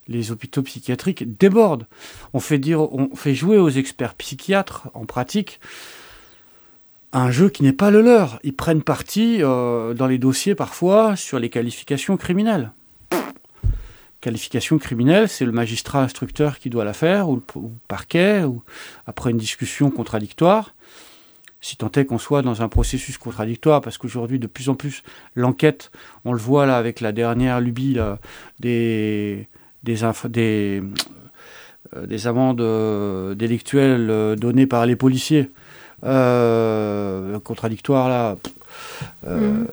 Les 0.08 0.32
hôpitaux 0.32 0.62
psychiatriques 0.62 1.38
débordent. 1.38 1.88
On 2.34 2.40
fait, 2.40 2.60
dire, 2.60 2.82
on 2.82 3.14
fait 3.14 3.36
jouer 3.36 3.58
aux 3.58 3.70
experts 3.70 4.14
psychiatres 4.14 4.88
en 4.94 5.06
pratique 5.06 5.60
un 7.12 7.32
jeu 7.32 7.50
qui 7.50 7.64
n'est 7.64 7.74
pas 7.74 7.92
le 7.92 8.02
leur. 8.02 8.40
Ils 8.44 8.56
prennent 8.56 8.84
parti 8.84 9.40
dans 9.40 10.08
les 10.08 10.18
dossiers 10.18 10.56
parfois 10.56 11.18
sur 11.18 11.40
les 11.40 11.50
qualifications 11.50 12.16
criminelles. 12.16 12.72
Qualification 14.28 14.78
criminelle, 14.78 15.30
c'est 15.30 15.46
le 15.46 15.54
magistrat 15.54 16.04
instructeur 16.04 16.60
qui 16.60 16.70
doit 16.70 16.84
la 16.84 16.92
faire, 16.92 17.30
ou 17.30 17.38
le, 17.38 17.42
parquet, 17.88 18.44
ou 18.44 18.62
après 19.06 19.32
une 19.32 19.38
discussion 19.38 19.90
contradictoire. 19.90 20.76
Si 21.62 21.78
tant 21.78 21.90
est 21.94 22.04
qu'on 22.04 22.18
soit 22.18 22.42
dans 22.42 22.62
un 22.62 22.68
processus 22.68 23.18
contradictoire, 23.18 23.80
parce 23.80 23.98
qu'aujourd'hui, 23.98 24.38
de 24.38 24.48
plus 24.48 24.68
en 24.68 24.76
plus, 24.76 25.04
l'enquête, 25.34 25.92
on 26.26 26.34
le 26.34 26.40
voit 26.40 26.66
là 26.66 26.76
avec 26.78 27.00
la 27.00 27.14
dernière 27.14 27.62
lubie 27.62 27.98
euh, 28.00 28.18
des 28.60 29.48
amendes 32.28 32.60
euh, 32.60 33.34
délictuelles 33.34 34.10
euh, 34.10 34.36
données 34.36 34.68
par 34.68 34.86
les 34.86 34.98
policiers, 34.98 35.52
contradictoire 36.02 38.10
là, 38.10 38.38
euh, 39.26 39.40
mm. 39.40 39.68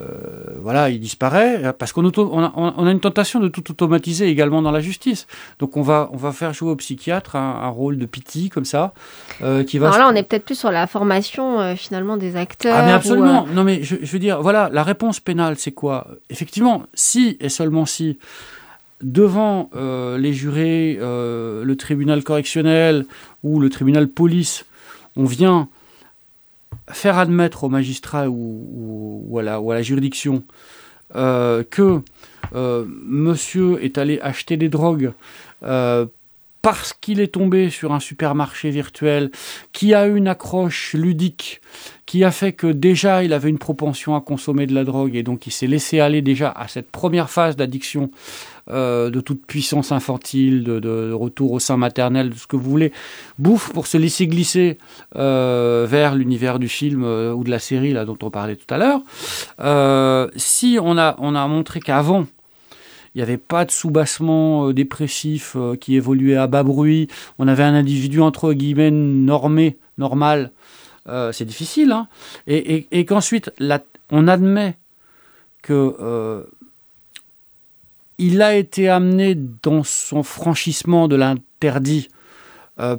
Voilà, 0.60 0.88
il 0.88 1.00
disparaît 1.00 1.74
parce 1.78 1.92
qu'on 1.92 2.10
on 2.16 2.86
a, 2.86 2.90
une 2.90 3.00
tentation 3.00 3.40
de 3.40 3.48
tout 3.48 3.70
automatiser 3.70 4.28
également 4.28 4.62
dans 4.62 4.70
la 4.70 4.80
justice. 4.80 5.26
Donc 5.58 5.76
on 5.76 5.82
va, 5.82 6.08
on 6.12 6.16
va 6.16 6.32
faire 6.32 6.54
jouer 6.54 6.70
au 6.70 6.76
psychiatre 6.76 7.36
un, 7.36 7.68
rôle 7.68 7.98
de 7.98 8.06
pitié 8.06 8.48
comme 8.48 8.64
ça, 8.64 8.94
euh, 9.42 9.62
qui 9.62 9.78
va. 9.78 9.88
Alors 9.88 9.98
là, 9.98 10.12
on 10.12 10.16
est 10.16 10.22
peut-être 10.22 10.44
plus 10.44 10.58
sur 10.58 10.70
la 10.70 10.86
formation 10.86 11.60
euh, 11.60 11.74
finalement 11.74 12.16
des 12.16 12.36
acteurs. 12.36 12.76
Ah 12.76 12.86
mais 12.86 12.92
absolument. 12.92 13.46
Non 13.52 13.64
mais 13.64 13.82
je, 13.82 13.96
veux 13.96 14.18
dire, 14.18 14.40
voilà, 14.40 14.70
la 14.72 14.82
réponse 14.82 15.20
pénale, 15.20 15.56
c'est 15.58 15.72
quoi? 15.72 16.08
Effectivement, 16.30 16.84
si 16.94 17.36
et 17.40 17.48
seulement 17.48 17.84
si 17.84 18.18
devant 19.02 19.70
les 19.74 20.32
jurés, 20.32 20.96
le 21.00 21.74
tribunal 21.74 22.24
correctionnel 22.24 23.04
ou 23.42 23.60
le 23.60 23.68
tribunal 23.68 24.08
police, 24.08 24.64
on 25.16 25.24
vient 25.24 25.68
faire 26.90 27.18
admettre 27.18 27.64
au 27.64 27.68
magistrat 27.68 28.28
ou, 28.28 29.38
à, 29.38 29.42
la, 29.42 29.82
juridiction 29.82 30.42
euh, 31.16 31.62
que 31.68 32.00
euh, 32.54 32.84
monsieur 32.88 33.82
est 33.82 33.98
allé 33.98 34.20
acheter 34.20 34.56
des 34.56 34.68
drogues 34.68 35.12
euh, 35.62 36.06
parce 36.62 36.94
qu'il 36.94 37.20
est 37.20 37.34
tombé 37.34 37.68
sur 37.68 37.92
un 37.92 38.00
supermarché 38.00 38.70
virtuel 38.70 39.30
qui 39.72 39.92
a 39.92 40.06
une 40.06 40.28
accroche 40.28 40.94
ludique, 40.94 41.60
qui 42.06 42.24
a 42.24 42.30
fait 42.30 42.52
que 42.52 42.66
déjà 42.66 43.22
il 43.22 43.34
avait 43.34 43.50
une 43.50 43.58
propension 43.58 44.16
à 44.16 44.22
consommer 44.22 44.66
de 44.66 44.74
la 44.74 44.84
drogue 44.84 45.14
et 45.14 45.22
donc 45.22 45.46
il 45.46 45.50
s'est 45.50 45.66
laissé 45.66 46.00
aller 46.00 46.22
déjà 46.22 46.50
à 46.50 46.68
cette 46.68 46.90
première 46.90 47.28
phase 47.28 47.56
d'addiction 47.56 48.10
euh, 48.70 49.10
de 49.10 49.20
toute 49.20 49.44
puissance 49.44 49.92
infantile, 49.92 50.64
de, 50.64 51.12
retour 51.12 51.52
au 51.52 51.58
sein 51.58 51.76
maternel, 51.76 52.30
de 52.30 52.34
ce 52.34 52.46
que 52.46 52.56
vous 52.56 52.70
voulez, 52.70 52.92
bouffe 53.38 53.70
pour 53.74 53.86
se 53.86 53.98
laisser 53.98 54.26
glisser 54.26 54.78
euh, 55.16 55.86
vers 55.86 56.14
l'univers 56.14 56.58
du 56.58 56.68
film 56.68 57.04
euh, 57.04 57.34
ou 57.34 57.44
de 57.44 57.50
la 57.50 57.58
série 57.58 57.92
là 57.92 58.06
dont 58.06 58.16
on 58.22 58.30
parlait 58.30 58.56
tout 58.56 58.72
à 58.72 58.78
l'heure. 58.78 59.02
si 60.36 60.78
on 60.80 60.96
a, 60.96 61.14
on 61.18 61.34
a 61.34 61.46
montré 61.46 61.80
qu'avant, 61.80 62.26
il 63.14 63.18
n'y 63.18 63.22
avait 63.22 63.36
pas 63.36 63.66
de 63.66 63.70
soubassement 63.70 64.72
dépressif 64.72 65.58
qui 65.78 65.96
évoluait 65.96 66.36
à 66.36 66.46
bas 66.46 66.62
bruit, 66.62 67.08
on 67.38 67.48
avait 67.48 67.64
un 67.64 67.74
individu 67.74 68.22
entre 68.22 68.54
guillemets 68.54 68.90
normé, 68.90 69.76
normal, 69.98 70.52
c'est 71.32 71.44
difficile, 71.44 71.92
hein 71.92 72.08
et, 72.46 72.86
et 72.90 73.04
qu'ensuite 73.04 73.50
on 74.10 74.26
admet 74.26 74.76
que 75.60 76.46
il 78.18 78.42
a 78.42 78.54
été 78.54 78.88
amené 78.88 79.34
dans 79.34 79.82
son 79.82 80.22
franchissement 80.22 81.08
de 81.08 81.16
l'interdit 81.16 82.08
euh, 82.80 82.96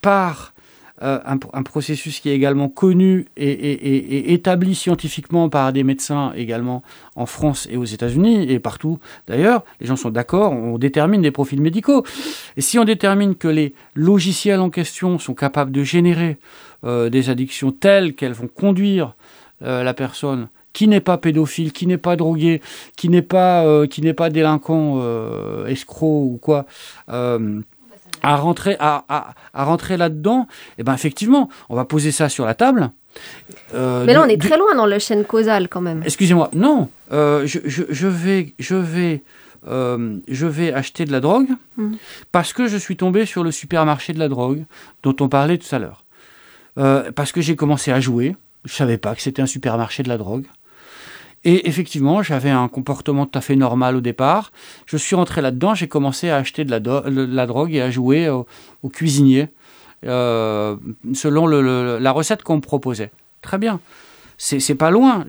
par 0.00 0.54
euh, 1.02 1.18
un, 1.24 1.62
processus 1.64 2.20
qui 2.20 2.28
est 2.28 2.34
également 2.34 2.68
connu 2.68 3.26
et, 3.36 4.32
établi 4.34 4.74
scientifiquement 4.76 5.48
par 5.48 5.72
des 5.72 5.82
médecins 5.82 6.32
également 6.36 6.84
en 7.16 7.26
France 7.26 7.66
et 7.70 7.76
aux 7.76 7.84
États-Unis 7.84 8.50
et 8.50 8.60
partout 8.60 9.00
d'ailleurs. 9.26 9.64
Les 9.80 9.86
gens 9.86 9.96
sont 9.96 10.10
d'accord, 10.10 10.52
on 10.52 10.78
détermine 10.78 11.22
des 11.22 11.32
profils 11.32 11.60
médicaux. 11.60 12.04
Et 12.56 12.60
si 12.60 12.78
on 12.78 12.84
détermine 12.84 13.34
que 13.34 13.48
les 13.48 13.74
logiciels 13.94 14.60
en 14.60 14.70
question 14.70 15.18
sont 15.18 15.34
capables 15.34 15.72
de 15.72 15.82
générer 15.82 16.38
euh, 16.84 17.10
des 17.10 17.30
addictions 17.30 17.72
telles 17.72 18.14
qu'elles 18.14 18.32
vont 18.32 18.48
conduire 18.48 19.16
la 19.64 19.94
personne 19.94 20.48
qui 20.72 20.88
n'est 20.88 21.00
pas 21.00 21.18
pédophile, 21.18 21.72
qui 21.72 21.86
n'est 21.86 21.98
pas 21.98 22.16
drogué, 22.16 22.60
qui 22.96 23.08
n'est 23.08 23.22
pas, 23.22 23.64
euh, 23.64 23.86
qui 23.86 24.02
n'est 24.02 24.14
pas 24.14 24.30
délinquant, 24.30 25.00
euh, 25.00 25.66
escroc 25.66 26.24
ou 26.24 26.38
quoi, 26.40 26.66
euh, 27.10 27.60
à 28.22 28.36
rentrer, 28.36 28.76
à, 28.78 29.04
à, 29.52 29.64
rentrer 29.64 29.96
là-dedans, 29.96 30.46
eh 30.78 30.82
ben 30.82 30.94
effectivement, 30.94 31.48
on 31.68 31.76
va 31.76 31.84
poser 31.84 32.12
ça 32.12 32.28
sur 32.28 32.46
la 32.46 32.54
table. 32.54 32.90
Mais 33.74 34.14
là, 34.14 34.22
on 34.24 34.28
est 34.28 34.40
très 34.40 34.56
loin 34.56 34.74
dans 34.74 34.86
la 34.86 34.98
chaîne 34.98 35.24
causale 35.24 35.68
quand 35.68 35.80
même. 35.80 36.02
Excusez-moi, 36.04 36.50
non, 36.54 36.88
je, 37.10 37.44
je, 37.64 37.82
je, 37.90 38.06
vais, 38.06 38.54
je 38.58 38.76
vais, 38.76 39.22
je 39.66 40.46
vais 40.46 40.72
acheter 40.72 41.04
de 41.04 41.12
la 41.12 41.20
drogue 41.20 41.48
hmm. 41.76 41.94
parce 42.30 42.52
que 42.52 42.68
je 42.68 42.76
suis 42.76 42.96
tombé 42.96 43.26
sur 43.26 43.44
le 43.44 43.50
supermarché 43.50 44.12
de 44.12 44.18
la 44.18 44.28
drogue 44.28 44.64
dont 45.02 45.16
on 45.20 45.28
parlait 45.28 45.58
tout 45.58 45.74
à 45.74 45.78
l'heure. 45.78 46.04
parce 47.12 47.32
que 47.32 47.40
j'ai 47.42 47.56
commencé 47.56 47.90
à 47.90 48.00
jouer, 48.00 48.36
je 48.64 48.72
savais 48.72 48.98
pas 48.98 49.14
que 49.14 49.20
c'était 49.20 49.42
un 49.42 49.46
supermarché 49.46 50.04
de 50.04 50.08
la 50.08 50.16
drogue. 50.16 50.46
Et 51.44 51.68
effectivement, 51.68 52.22
j'avais 52.22 52.50
un 52.50 52.68
comportement 52.68 53.26
tout 53.26 53.38
à 53.38 53.42
fait 53.42 53.56
normal 53.56 53.96
au 53.96 54.00
départ. 54.00 54.52
Je 54.86 54.96
suis 54.96 55.16
rentré 55.16 55.40
là-dedans, 55.40 55.74
j'ai 55.74 55.88
commencé 55.88 56.30
à 56.30 56.36
acheter 56.36 56.64
de 56.64 56.70
la, 56.70 57.46
drogue 57.46 57.74
et 57.74 57.82
à 57.82 57.90
jouer 57.90 58.28
au, 58.28 58.46
cuisinier 58.88 59.48
euh, 60.06 60.76
selon 61.14 61.46
la 61.46 62.10
recette 62.12 62.42
qu'on 62.42 62.56
me 62.56 62.60
proposait. 62.60 63.10
Très 63.40 63.58
bien. 63.58 63.80
C'est 64.38 64.74
pas 64.74 64.90
loin. 64.90 65.26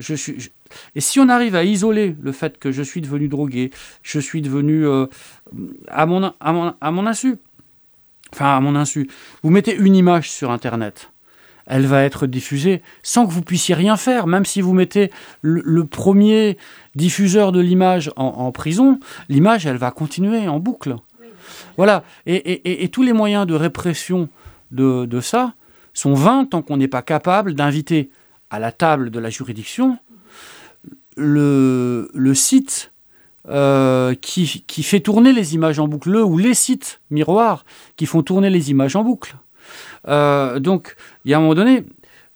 Et 0.96 1.02
si 1.02 1.20
on 1.20 1.30
arrive 1.30 1.56
à 1.56 1.64
isoler 1.64 2.16
le 2.22 2.32
fait 2.32 2.58
que 2.58 2.72
je 2.72 2.84
suis 2.84 3.02
devenu 3.02 3.28
drogué, 3.28 3.72
je 4.02 4.20
suis 4.20 4.42
devenu 4.42 4.86
euh, 4.86 5.08
à 5.88 6.06
mon 6.06 7.08
insu, 7.08 7.38
enfin 8.32 8.58
à 8.58 8.60
mon 8.60 8.76
insu, 8.76 9.10
vous 9.44 9.50
mettez 9.50 9.76
une 9.76 9.96
image 9.96 10.32
sur 10.32 10.52
Internet 10.52 11.13
elle 11.66 11.86
va 11.86 12.04
être 12.04 12.28
diffusée 12.28 12.82
sans 13.04 13.26
que 13.26 13.32
vous 13.32 13.42
puissiez 13.42 13.76
rien 13.76 13.98
faire. 13.98 14.28
Même 14.28 14.46
si 14.46 14.62
vous 14.62 14.74
mettez 14.74 15.12
le, 15.42 15.86
premier 15.86 16.58
diffuseur 16.96 17.52
de 17.52 17.60
l'image 17.60 18.12
en, 18.16 18.52
prison, 18.52 19.00
l'image, 19.30 19.66
elle 19.66 19.78
va 19.78 19.92
continuer 19.92 20.48
en 20.48 20.60
boucle. 20.60 20.96
Voilà. 21.78 22.04
Et, 22.26 22.90
tous 22.92 23.04
les 23.04 23.14
moyens 23.14 23.48
de 23.48 23.54
répression 23.54 24.30
de, 24.72 25.20
ça 25.22 25.54
sont 25.94 26.14
vains 26.14 26.46
tant 26.46 26.62
qu'on 26.62 26.78
n'est 26.78 26.88
pas 26.88 27.02
capable 27.02 27.54
d'inviter 27.54 28.10
à 28.50 28.60
la 28.60 28.72
table 28.72 29.10
de 29.10 29.20
la 29.20 29.30
juridiction 29.30 29.98
le, 31.16 32.10
site 32.34 32.92
euh, 33.50 34.16
qui, 34.16 34.64
qui, 34.66 34.84
fait 34.84 35.00
tourner 35.00 35.34
les 35.34 35.54
images 35.54 35.80
en 35.80 35.88
boucle, 35.88 36.16
ou 36.16 36.38
les 36.38 36.54
sites 36.54 37.02
miroirs 37.10 37.66
qui 37.98 38.06
font 38.06 38.24
tourner 38.24 38.50
les 38.50 38.72
images 38.72 38.96
en 38.96 39.04
boucle. 39.04 39.36
Euh, 40.08 40.60
donc, 40.60 40.96
il 41.26 41.32
y 41.32 41.34
a 41.34 41.38
un 41.38 41.42
moment 41.42 41.56
donné, 41.56 41.86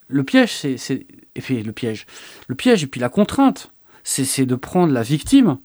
le 0.08 0.24
piège, 0.24 0.52
c'est, 0.52 1.06
le 1.36 1.72
piège, 1.72 2.06
le 2.46 2.54
piège 2.54 2.82
et 2.82 2.86
puis 2.86 3.00
la 3.00 3.08
contrainte, 3.08 3.70
c'est 4.04 4.46
de 4.46 4.54
prendre 4.54 4.92
la 4.92 5.02
victime 5.02 5.58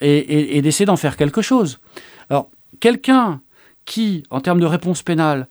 et, 0.00 0.62
d'essayer 0.62 0.86
d'en 0.86 0.96
faire 0.96 1.16
quelque 1.16 1.42
chose. 1.42 1.80
Alors, 2.30 2.50
quelqu'un 2.80 3.40
qui, 3.84 4.22
en 4.30 4.40
termes 4.40 4.60
de 4.60 4.66
réponse 4.66 5.02
pénale, 5.02 5.48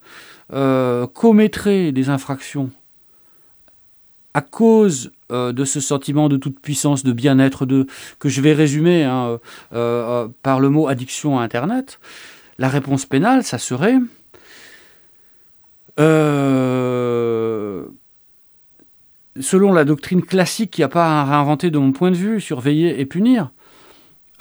euh, 0.53 1.07
commettrait 1.07 1.91
des 1.91 2.09
infractions 2.09 2.71
à 4.33 4.41
cause 4.41 5.11
euh, 5.31 5.51
de 5.51 5.65
ce 5.65 5.81
sentiment 5.81 6.29
de 6.29 6.37
toute 6.37 6.59
puissance, 6.59 7.03
de 7.03 7.11
bien-être, 7.11 7.65
de 7.65 7.85
que 8.19 8.29
je 8.29 8.39
vais 8.41 8.53
résumer 8.53 9.03
hein, 9.03 9.39
par 10.41 10.61
le 10.61 10.69
mot 10.69 10.87
addiction 10.87 11.39
à 11.39 11.43
Internet, 11.43 11.99
la 12.57 12.69
réponse 12.69 13.05
pénale, 13.05 13.43
ça 13.43 13.57
serait 13.57 13.97
euh, 16.01 17.85
selon 19.39 19.71
la 19.71 19.85
doctrine 19.85 20.23
classique, 20.23 20.71
qui 20.71 20.83
a 20.83 20.87
pas 20.87 21.21
à 21.21 21.23
réinventer 21.25 21.69
de 21.69 21.77
mon 21.77 21.91
point 21.91 22.11
de 22.11 22.15
vue, 22.15 22.41
surveiller 22.41 22.99
et 22.99 23.05
punir, 23.05 23.51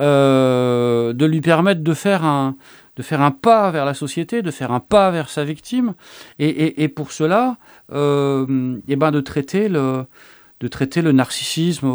euh, 0.00 1.12
de 1.12 1.26
lui 1.26 1.40
permettre 1.40 1.82
de 1.82 1.92
faire 1.92 2.24
un 2.24 2.56
pas 3.42 3.70
vers 3.70 3.84
la 3.84 3.94
société, 3.94 4.40
de 4.42 4.50
faire 4.50 4.72
un 4.72 4.80
pas 4.80 5.10
vers 5.10 5.28
sa 5.28 5.44
victime, 5.44 5.94
et, 6.38 6.88
pour 6.88 7.12
cela, 7.12 7.58
euh, 7.92 8.78
et 8.88 8.96
ben 8.96 9.10
de 9.10 9.20
traiter 9.20 9.68
le 9.68 10.06
de 10.60 10.68
traiter 10.68 11.00
le 11.00 11.12
narcissisme 11.12 11.88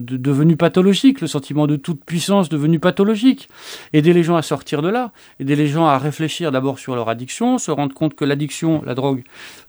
devenu 0.00 0.56
pathologique, 0.56 1.20
le 1.20 1.26
sentiment 1.26 1.66
de 1.66 1.76
toute 1.76 2.04
puissance 2.04 2.48
devenu 2.48 2.78
pathologique. 2.78 3.48
Aider 3.92 4.12
les 4.12 4.22
gens 4.22 4.36
à 4.36 4.42
sortir 4.42 4.82
de 4.82 4.88
là, 4.88 5.10
aider 5.38 5.56
les 5.56 5.66
gens 5.66 5.86
à 5.86 5.98
réfléchir 5.98 6.52
d'abord 6.52 6.78
sur 6.78 6.94
leur 6.94 7.08
addiction, 7.08 7.58
se 7.58 7.70
rendre 7.70 7.94
compte 7.94 8.14
que 8.14 8.24
l'addiction, 8.24 8.82
la 8.84 8.94
drogue, 8.94 9.22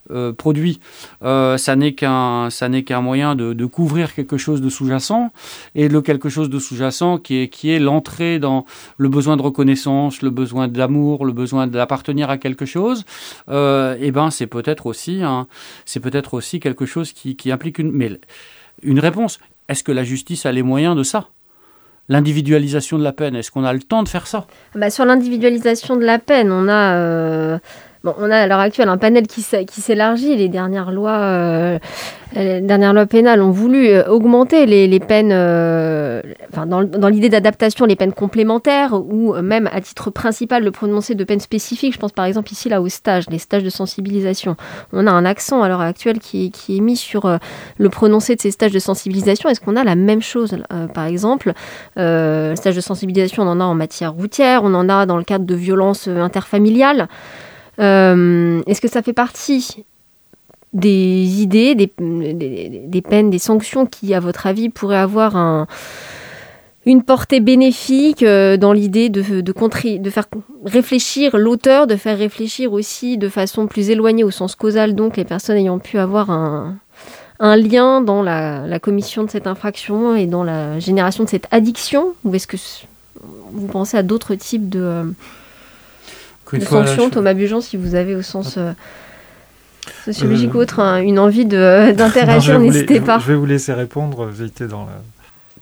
euh, 0.09 0.33
produit, 0.33 0.79
euh, 1.23 1.57
ça 1.57 1.75
n'est 1.75 1.93
qu'un 1.93 2.49
ça 2.49 2.67
moyen 3.01 3.35
de, 3.35 3.65
couvrir 3.65 4.13
quelque 4.15 4.35
chose 4.35 4.59
de 4.59 4.67
sous-jacent 4.67 5.31
et 5.75 5.87
le 5.87 6.01
quelque 6.01 6.27
chose 6.27 6.49
de 6.49 6.57
sous-jacent 6.59 7.19
qui 7.19 7.37
est 7.37 7.47
qui 7.47 7.69
est 7.69 7.79
l'entrée 7.79 8.39
dans 8.39 8.65
le 8.97 9.09
besoin 9.09 9.37
de 9.37 9.43
reconnaissance, 9.43 10.23
le 10.23 10.31
besoin 10.31 10.67
d'amour, 10.67 11.23
le 11.23 11.31
besoin 11.33 11.67
d'appartenir 11.67 12.31
à 12.31 12.37
quelque 12.37 12.65
chose. 12.65 13.05
Euh, 13.49 13.95
et 14.01 14.11
ben 14.11 14.31
c'est 14.31 14.47
peut-être 14.47 14.87
aussi 14.87 15.21
un 15.21 15.47
c'est 15.85 15.99
peut-être 15.99 16.33
aussi 16.33 16.59
quelque 16.59 16.87
chose 16.87 17.13
qui, 17.13 17.35
qui 17.35 17.51
implique 17.51 17.77
une 17.77 17.91
mais 17.91 18.19
une 18.83 18.99
réponse. 18.99 19.39
Est-ce 19.67 19.83
que 19.83 19.91
la 19.91 20.03
justice 20.03 20.45
a 20.45 20.51
les 20.51 20.63
moyens 20.63 20.95
de 20.95 21.03
ça? 21.03 21.29
L'individualisation 22.09 22.97
de 22.97 23.03
la 23.03 23.13
peine, 23.13 23.35
est-ce 23.35 23.51
qu'on 23.51 23.63
a 23.63 23.71
le 23.71 23.79
temps 23.79 24.03
de 24.03 24.09
faire 24.09 24.27
ça? 24.27 24.47
Bah, 24.75 24.89
Sur 24.89 25.05
l'individualisation 25.05 25.95
de 25.95 26.03
la 26.03 26.19
peine, 26.19 26.51
on 26.51 26.67
a 26.67 26.95
euh, 26.97 27.59
Bon, 28.03 28.15
on 28.17 28.31
a 28.31 28.37
à 28.37 28.47
l'heure 28.47 28.59
actuelle 28.59 28.89
un 28.89 28.97
panel 28.97 29.27
qui 29.27 29.43
s'élargit. 29.43 30.35
Les 30.35 30.49
dernières 30.49 30.91
lois, 30.91 31.19
euh, 31.19 31.79
dernières 32.35 32.93
lois 32.93 33.05
pénales 33.05 33.43
ont 33.43 33.51
voulu 33.51 33.89
euh, 33.89 34.07
augmenter 34.07 34.65
les, 34.65 34.99
peines, 34.99 35.31
euh, 35.31 36.19
enfin, 36.51 36.65
dans, 36.65 37.09
l'idée 37.09 37.29
d'adaptation, 37.29 37.85
les 37.85 37.95
peines 37.95 38.13
complémentaires 38.13 38.93
ou 38.93 39.35
même 39.43 39.69
à 39.71 39.81
titre 39.81 40.09
principal 40.09 40.63
le 40.63 40.71
prononcer 40.71 41.13
de 41.13 41.23
peines 41.23 41.39
spécifiques. 41.39 41.93
Je 41.93 41.99
pense 41.99 42.11
par 42.11 42.25
exemple 42.25 42.51
ici 42.51 42.69
là 42.69 42.81
aux 42.81 42.89
stages, 42.89 43.29
les 43.29 43.37
stages 43.37 43.63
de 43.63 43.69
sensibilisation. 43.69 44.55
On 44.93 45.05
a 45.05 45.11
un 45.11 45.23
accent 45.23 45.61
à 45.61 45.67
l'heure 45.67 45.81
actuelle 45.81 46.17
qui, 46.17 46.51
est 46.69 46.79
mis 46.79 46.97
sur 46.97 47.39
le 47.77 47.89
prononcé 47.89 48.35
de 48.35 48.41
ces 48.41 48.49
stages 48.49 48.71
de 48.71 48.79
sensibilisation. 48.79 49.47
Est-ce 49.47 49.61
qu'on 49.61 49.75
a 49.75 49.83
la 49.83 49.95
même 49.95 50.23
chose 50.23 50.57
Par 50.95 51.05
exemple, 51.05 51.53
euh, 51.99 52.55
stage 52.55 52.75
de 52.75 52.81
sensibilisation, 52.81 53.43
on 53.43 53.47
en 53.47 53.59
a 53.59 53.63
en 53.63 53.75
matière 53.75 54.13
routière, 54.13 54.61
on 54.63 54.73
en 54.73 54.89
a 54.89 55.05
dans 55.05 55.17
le 55.17 55.23
cadre 55.23 55.45
de 55.45 55.55
violences 55.55 56.07
interfamiliales. 56.07 57.07
Euh, 57.79 58.61
est-ce 58.67 58.81
que 58.81 58.87
ça 58.87 59.01
fait 59.01 59.13
partie 59.13 59.85
des 60.73 61.41
idées, 61.41 61.75
des, 61.75 61.87
peines, 61.87 63.29
des 63.29 63.39
sanctions 63.39 63.85
qui, 63.85 64.13
à 64.13 64.19
votre 64.19 64.47
avis, 64.47 64.69
pourraient 64.69 64.97
avoir 64.97 65.35
un, 65.35 65.67
une 66.85 67.03
portée 67.03 67.41
bénéfique 67.41 68.23
euh, 68.23 68.57
dans 68.57 68.71
l'idée 68.71 69.09
de, 69.09 69.41
de, 69.41 69.97
de, 69.97 70.09
faire 70.09 70.25
réfléchir 70.65 71.37
l'auteur, 71.37 71.87
de 71.87 71.95
faire 71.95 72.17
réfléchir 72.17 72.71
aussi 72.71 73.17
de 73.17 73.27
façon 73.27 73.67
plus 73.67 73.89
éloignée 73.89 74.23
au 74.23 74.31
sens 74.31 74.55
causal, 74.55 74.95
donc 74.95 75.17
les 75.17 75.25
personnes 75.25 75.57
ayant 75.57 75.79
pu 75.79 75.97
avoir 75.97 76.29
un, 76.29 76.77
lien 77.39 78.01
dans 78.01 78.21
la, 78.21 78.65
la, 78.67 78.79
commission 78.79 79.23
de 79.23 79.29
cette 79.29 79.47
infraction 79.47 80.15
et 80.15 80.27
dans 80.27 80.43
la 80.43 80.79
génération 80.79 81.23
de 81.23 81.29
cette 81.29 81.47
addiction? 81.51 82.13
Ou 82.23 82.35
est-ce 82.35 82.47
que 82.47 82.57
vous 83.51 83.67
pensez 83.67 83.97
à 83.97 84.03
d'autres 84.03 84.35
types 84.35 84.69
de, 84.69 85.13
euh, 86.53 86.59
de 86.59 86.65
sanctions, 86.65 87.09
Thomas 87.09 87.33
Bujon, 87.33 87.61
si 87.61 87.77
vous 87.77 87.95
avez 87.95 88.15
au 88.15 88.21
sens 88.21 88.57
euh, 88.57 88.71
sociologique 90.05 90.53
ou 90.53 90.57
autre 90.57 90.79
hein, 90.79 91.01
une 91.01 91.19
envie 91.19 91.45
d'interagir, 91.45 92.59
n'hésitez 92.59 92.99
pas. 92.99 93.19
Je 93.19 93.27
vais 93.27 93.35
vous 93.35 93.45
laisser 93.45 93.73
répondre, 93.73 94.31
j'étais 94.37 94.67
dans 94.67 94.85
la... 94.85 95.01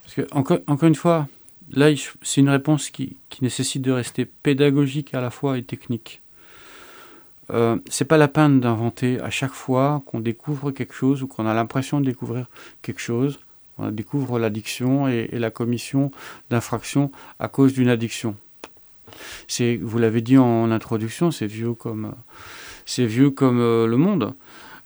Parce 0.03 0.15
que, 0.15 0.35
encore, 0.35 0.59
encore 0.67 0.87
une 0.87 0.95
fois, 0.95 1.27
là, 1.71 1.87
c'est 2.21 2.41
une 2.41 2.49
réponse 2.49 2.89
qui, 2.89 3.17
qui, 3.29 3.43
nécessite 3.43 3.81
de 3.81 3.91
rester 3.91 4.25
pédagogique 4.25 5.13
à 5.13 5.21
la 5.21 5.29
fois 5.29 5.57
et 5.57 5.63
technique. 5.63 6.21
Euh, 7.51 7.77
c'est 7.89 8.05
pas 8.05 8.17
la 8.17 8.27
peine 8.27 8.59
d'inventer 8.59 9.19
à 9.21 9.29
chaque 9.29 9.53
fois 9.53 10.03
qu'on 10.05 10.19
découvre 10.19 10.71
quelque 10.71 10.93
chose 10.93 11.23
ou 11.23 11.27
qu'on 11.27 11.47
a 11.47 11.53
l'impression 11.53 11.99
de 11.99 12.05
découvrir 12.05 12.45
quelque 12.81 13.01
chose. 13.01 13.39
On 13.77 13.89
découvre 13.91 14.39
l'addiction 14.39 15.07
et, 15.07 15.29
et 15.31 15.39
la 15.39 15.49
commission 15.49 16.11
d'infraction 16.49 17.11
à 17.39 17.47
cause 17.47 17.73
d'une 17.73 17.89
addiction. 17.89 18.35
C'est, 19.49 19.79
vous 19.81 19.97
l'avez 19.97 20.21
dit 20.21 20.37
en 20.37 20.69
introduction, 20.69 21.31
c'est 21.31 21.47
vieux 21.47 21.73
comme, 21.73 22.13
c'est 22.85 23.07
vieux 23.07 23.31
comme 23.31 23.59
euh, 23.59 23.87
le 23.87 23.97
monde. 23.97 24.35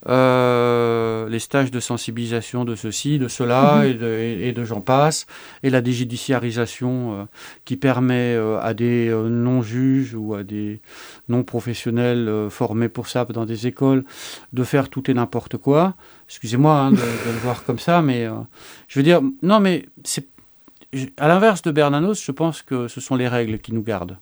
Euh, 0.07 1.27
les 1.29 1.39
stages 1.39 1.69
de 1.69 1.81
sensibilisation 1.81 2.63
de 2.63 2.75
ceci, 2.75 3.19
de 3.19 3.27
cela, 3.27 3.79
mhm. 3.79 3.83
et, 3.83 3.93
de, 3.93 4.19
et, 4.41 4.51
de 4.53 4.63
j'en 4.63 4.79
passe, 4.79 5.25
et 5.63 5.69
la 5.69 5.81
déjudiciarisation 5.81 7.13
euh, 7.13 7.23
qui 7.65 7.75
permet 7.75 8.37
à 8.61 8.73
des 8.73 9.09
non-juges 9.09 10.15
ou 10.15 10.33
à 10.33 10.43
des 10.43 10.81
non-professionnels 11.27 12.47
formés 12.49 12.89
pour 12.89 13.09
ça 13.09 13.25
dans 13.25 13.45
des 13.45 13.67
écoles 13.67 14.05
de 14.53 14.63
faire 14.63 14.87
tout 14.87 15.11
et 15.11 15.13
n'importe 15.13 15.57
quoi. 15.57 15.95
Excusez-moi 16.29 16.73
hein, 16.73 16.91
de, 16.91 16.97
de, 16.97 17.31
le 17.31 17.39
voir 17.41 17.65
comme 17.65 17.79
ça, 17.79 18.01
mais 18.01 18.27
je 18.87 18.99
veux 18.99 19.03
dire, 19.03 19.21
non, 19.41 19.59
mais 19.59 19.85
c'est 20.05 20.27
à 21.17 21.27
l'inverse 21.27 21.61
de 21.63 21.71
Bernanos, 21.71 22.23
je 22.23 22.31
pense 22.31 22.61
que 22.61 22.87
ce 22.87 23.01
sont 23.01 23.15
les 23.15 23.27
règles 23.27 23.59
qui 23.59 23.73
nous 23.73 23.83
gardent. 23.83 24.17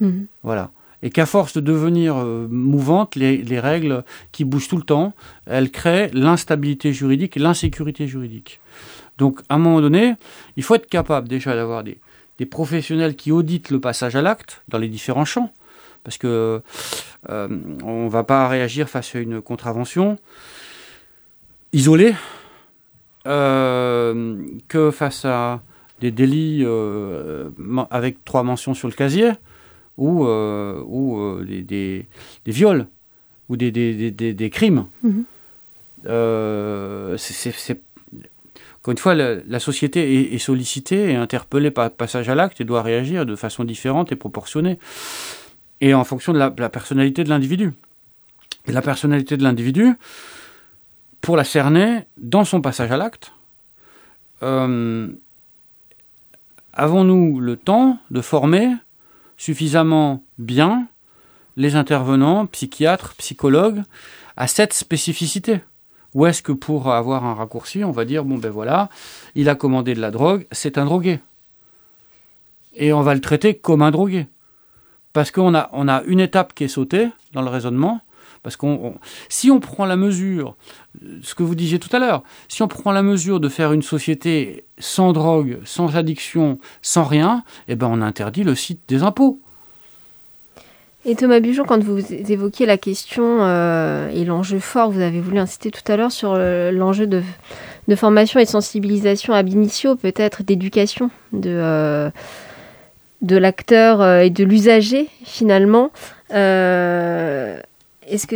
Mhm. 0.00 0.26
Voilà. 0.42 0.70
Et 1.02 1.10
qu'à 1.10 1.26
force 1.26 1.54
de 1.54 1.60
devenir 1.60 2.16
euh, 2.16 2.48
mouvantes, 2.50 3.14
les, 3.14 3.60
règles 3.60 4.02
qui 4.32 4.44
bougent 4.44 4.68
tout 4.68 4.76
le 4.76 4.82
temps, 4.82 5.14
elles 5.46 5.70
créent 5.70 6.10
l'instabilité 6.12 6.92
juridique 6.92 7.36
l'insécurité 7.36 8.08
juridique. 8.08 8.60
Donc, 9.16 9.40
à 9.48 9.54
un 9.54 9.58
moment 9.58 9.80
donné, 9.80 10.14
il 10.56 10.62
faut 10.62 10.74
être 10.74 10.88
capable 10.88 11.28
déjà 11.28 11.54
d'avoir 11.54 11.84
des, 11.84 11.98
professionnels 12.50 13.16
qui 13.16 13.32
auditent 13.32 13.70
le 13.70 13.80
passage 13.80 14.14
à 14.14 14.22
l'acte 14.22 14.62
dans 14.68 14.78
les 14.78 14.88
différents 14.88 15.24
champs. 15.24 15.52
Parce 16.04 16.18
que 16.18 16.62
euh, 17.28 17.48
on 17.82 18.04
ne 18.04 18.08
va 18.08 18.22
pas 18.22 18.46
réagir 18.48 18.88
face 18.88 19.14
à 19.14 19.18
une 19.18 19.42
contravention 19.42 20.18
isolée 21.72 22.14
euh, 23.26 24.36
que 24.68 24.92
face 24.92 25.24
à 25.24 25.60
des 26.00 26.12
délits 26.12 26.64
avec 27.90 28.24
trois 28.24 28.44
mentions 28.44 28.74
sur 28.74 28.86
le 28.86 28.94
casier, 28.94 29.32
ou, 29.98 30.24
euh, 30.26 30.82
ou 30.86 31.18
euh, 31.18 31.44
des, 31.44 32.06
des, 32.44 32.52
viols, 32.52 32.86
ou 33.50 33.56
des, 33.56 33.70
des 33.72 34.50
crimes. 34.50 34.86
Mhm. 35.02 35.24
c'est 37.18 37.80
encore 38.80 38.92
une 38.92 38.98
fois, 38.98 39.14
la, 39.16 39.58
société 39.58 40.32
est, 40.34 40.38
sollicitée 40.38 41.10
et 41.10 41.16
interpellée 41.16 41.72
par 41.72 41.90
passage 41.90 42.28
à 42.28 42.36
l'acte 42.36 42.60
et 42.60 42.64
doit 42.64 42.82
réagir 42.82 43.26
de 43.26 43.34
façon 43.34 43.64
différente 43.64 44.12
et 44.12 44.16
proportionnée, 44.16 44.78
et 45.80 45.94
en 45.94 46.04
fonction 46.04 46.32
de 46.32 46.38
la, 46.38 46.50
personnalité 46.50 47.24
de 47.24 47.28
l'individu. 47.28 47.72
La 48.68 48.80
personnalité 48.80 49.36
de 49.36 49.42
l'individu, 49.42 49.94
pour 51.20 51.36
la 51.36 51.42
cerner 51.42 52.04
dans 52.16 52.44
son 52.44 52.60
passage 52.60 52.92
à 52.92 52.96
l'acte, 52.96 53.32
avons-nous 56.72 57.40
le 57.40 57.56
temps 57.56 57.98
de 58.12 58.20
former 58.20 58.70
suffisamment 59.38 60.22
bien 60.36 60.88
les 61.56 61.74
intervenants, 61.74 62.46
psychiatres, 62.46 63.14
psychologues, 63.16 63.82
à 64.36 64.46
cette 64.46 64.74
spécificité 64.74 65.60
Ou 66.14 66.26
est-ce 66.26 66.42
que 66.42 66.52
pour 66.52 66.92
avoir 66.92 67.24
un 67.24 67.34
raccourci, 67.34 67.82
on 67.84 67.90
va 67.90 68.04
dire, 68.04 68.24
bon 68.24 68.38
ben 68.38 68.50
voilà, 68.50 68.90
il 69.34 69.48
a 69.48 69.54
commandé 69.54 69.94
de 69.94 70.00
la 70.00 70.10
drogue, 70.10 70.46
c'est 70.52 70.78
un 70.78 70.84
drogué. 70.84 71.20
Et 72.76 72.92
on 72.92 73.02
va 73.02 73.14
le 73.14 73.20
traiter 73.20 73.54
comme 73.54 73.82
un 73.82 73.90
drogué. 73.90 74.26
Parce 75.12 75.30
qu'on 75.30 75.54
a, 75.54 75.68
on 75.72 75.88
a 75.88 76.02
une 76.02 76.20
étape 76.20 76.54
qui 76.54 76.64
est 76.64 76.68
sautée 76.68 77.08
dans 77.32 77.42
le 77.42 77.48
raisonnement, 77.48 78.00
parce 78.42 78.56
qu'on, 78.56 78.94
si 79.28 79.50
on 79.50 79.60
prend 79.60 79.86
la 79.86 79.96
mesure, 79.96 80.56
ce 81.22 81.34
que 81.34 81.42
vous 81.42 81.54
disiez 81.54 81.78
tout 81.78 81.94
à 81.94 81.98
l'heure, 81.98 82.22
si 82.48 82.62
on 82.62 82.68
prend 82.68 82.92
la 82.92 83.02
mesure 83.02 83.40
de 83.40 83.48
faire 83.48 83.72
une 83.72 83.82
société 83.82 84.64
sans 84.78 85.12
drogue, 85.12 85.58
sans 85.64 85.96
addiction, 85.96 86.58
sans 86.82 87.04
rien, 87.04 87.44
eh 87.68 87.74
ben 87.74 87.88
on 87.90 88.02
interdit 88.02 88.44
le 88.44 88.54
site 88.54 88.80
des 88.88 89.02
impôts. 89.02 89.40
Et 91.04 91.14
Thomas 91.14 91.40
Bujon, 91.40 91.64
quand 91.64 91.82
vous 91.82 92.12
évoquiez 92.12 92.66
la 92.66 92.76
question 92.76 93.38
euh, 93.40 94.10
et 94.10 94.24
l'enjeu 94.24 94.58
fort, 94.58 94.90
vous 94.90 95.00
avez 95.00 95.20
voulu 95.20 95.38
insister 95.38 95.70
tout 95.70 95.90
à 95.90 95.96
l'heure 95.96 96.12
sur 96.12 96.36
l'enjeu 96.36 97.06
de, 97.06 97.22
formation 97.94 98.40
et 98.40 98.44
de 98.44 98.48
sensibilisation 98.48 99.32
ab 99.32 99.48
initio, 99.48 99.96
peut-être 99.96 100.42
d'éducation 100.42 101.10
de, 101.32 101.50
euh, 101.50 102.10
de 103.22 103.36
l'acteur 103.36 104.00
euh, 104.00 104.20
et 104.20 104.30
de 104.30 104.44
l'usager 104.44 105.08
finalement. 105.24 105.90
Est-ce 108.10 108.26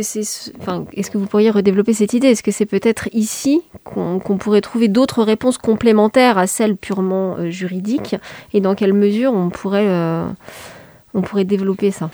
que 1.11 1.17
vous 1.17 1.25
pourriez 1.25 1.49
redévelopper 1.49 1.93
cette 1.93 2.13
idée? 2.13 2.27
Est-ce 2.27 2.43
que 2.43 2.51
c'est 2.51 2.65
peut-être 2.65 3.09
ici 3.13 3.61
qu'on 3.83 4.19
pourrait 4.19 4.61
trouver 4.61 4.87
d'autres 4.87 5.23
réponses 5.23 5.57
complémentaires 5.57 6.37
à 6.37 6.47
celles 6.47 6.77
purement 6.77 7.35
euh, 7.37 7.49
juridiques? 7.49 8.15
Et 8.53 8.61
dans 8.61 8.75
quelle 8.75 8.93
mesure 8.93 9.33
on 9.33 9.49
pourrait, 9.49 9.87
euh, 9.87 10.25
développer 11.43 11.91
ça? 11.91 12.09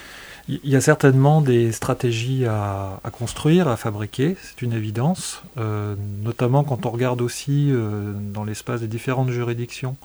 Il 0.48 0.70
y 0.72 0.76
a 0.76 0.82
certainement 0.82 1.42
des 1.42 1.72
stratégies 1.72 2.46
à, 2.46 3.00
construire, 3.12 3.68
à 3.68 3.78
fabriquer, 3.78 4.36
c'est 4.42 4.64
une 4.64 4.74
évidence, 4.74 5.44
euh, 5.60 5.94
notamment 6.24 6.64
quand 6.64 6.88
on 6.88 6.90
regarde 6.90 7.22
aussi 7.22 7.72
dans 8.34 8.44
l'espace 8.44 8.82
des 8.82 8.88
différentes 8.88 9.30
juridictions 9.30 9.96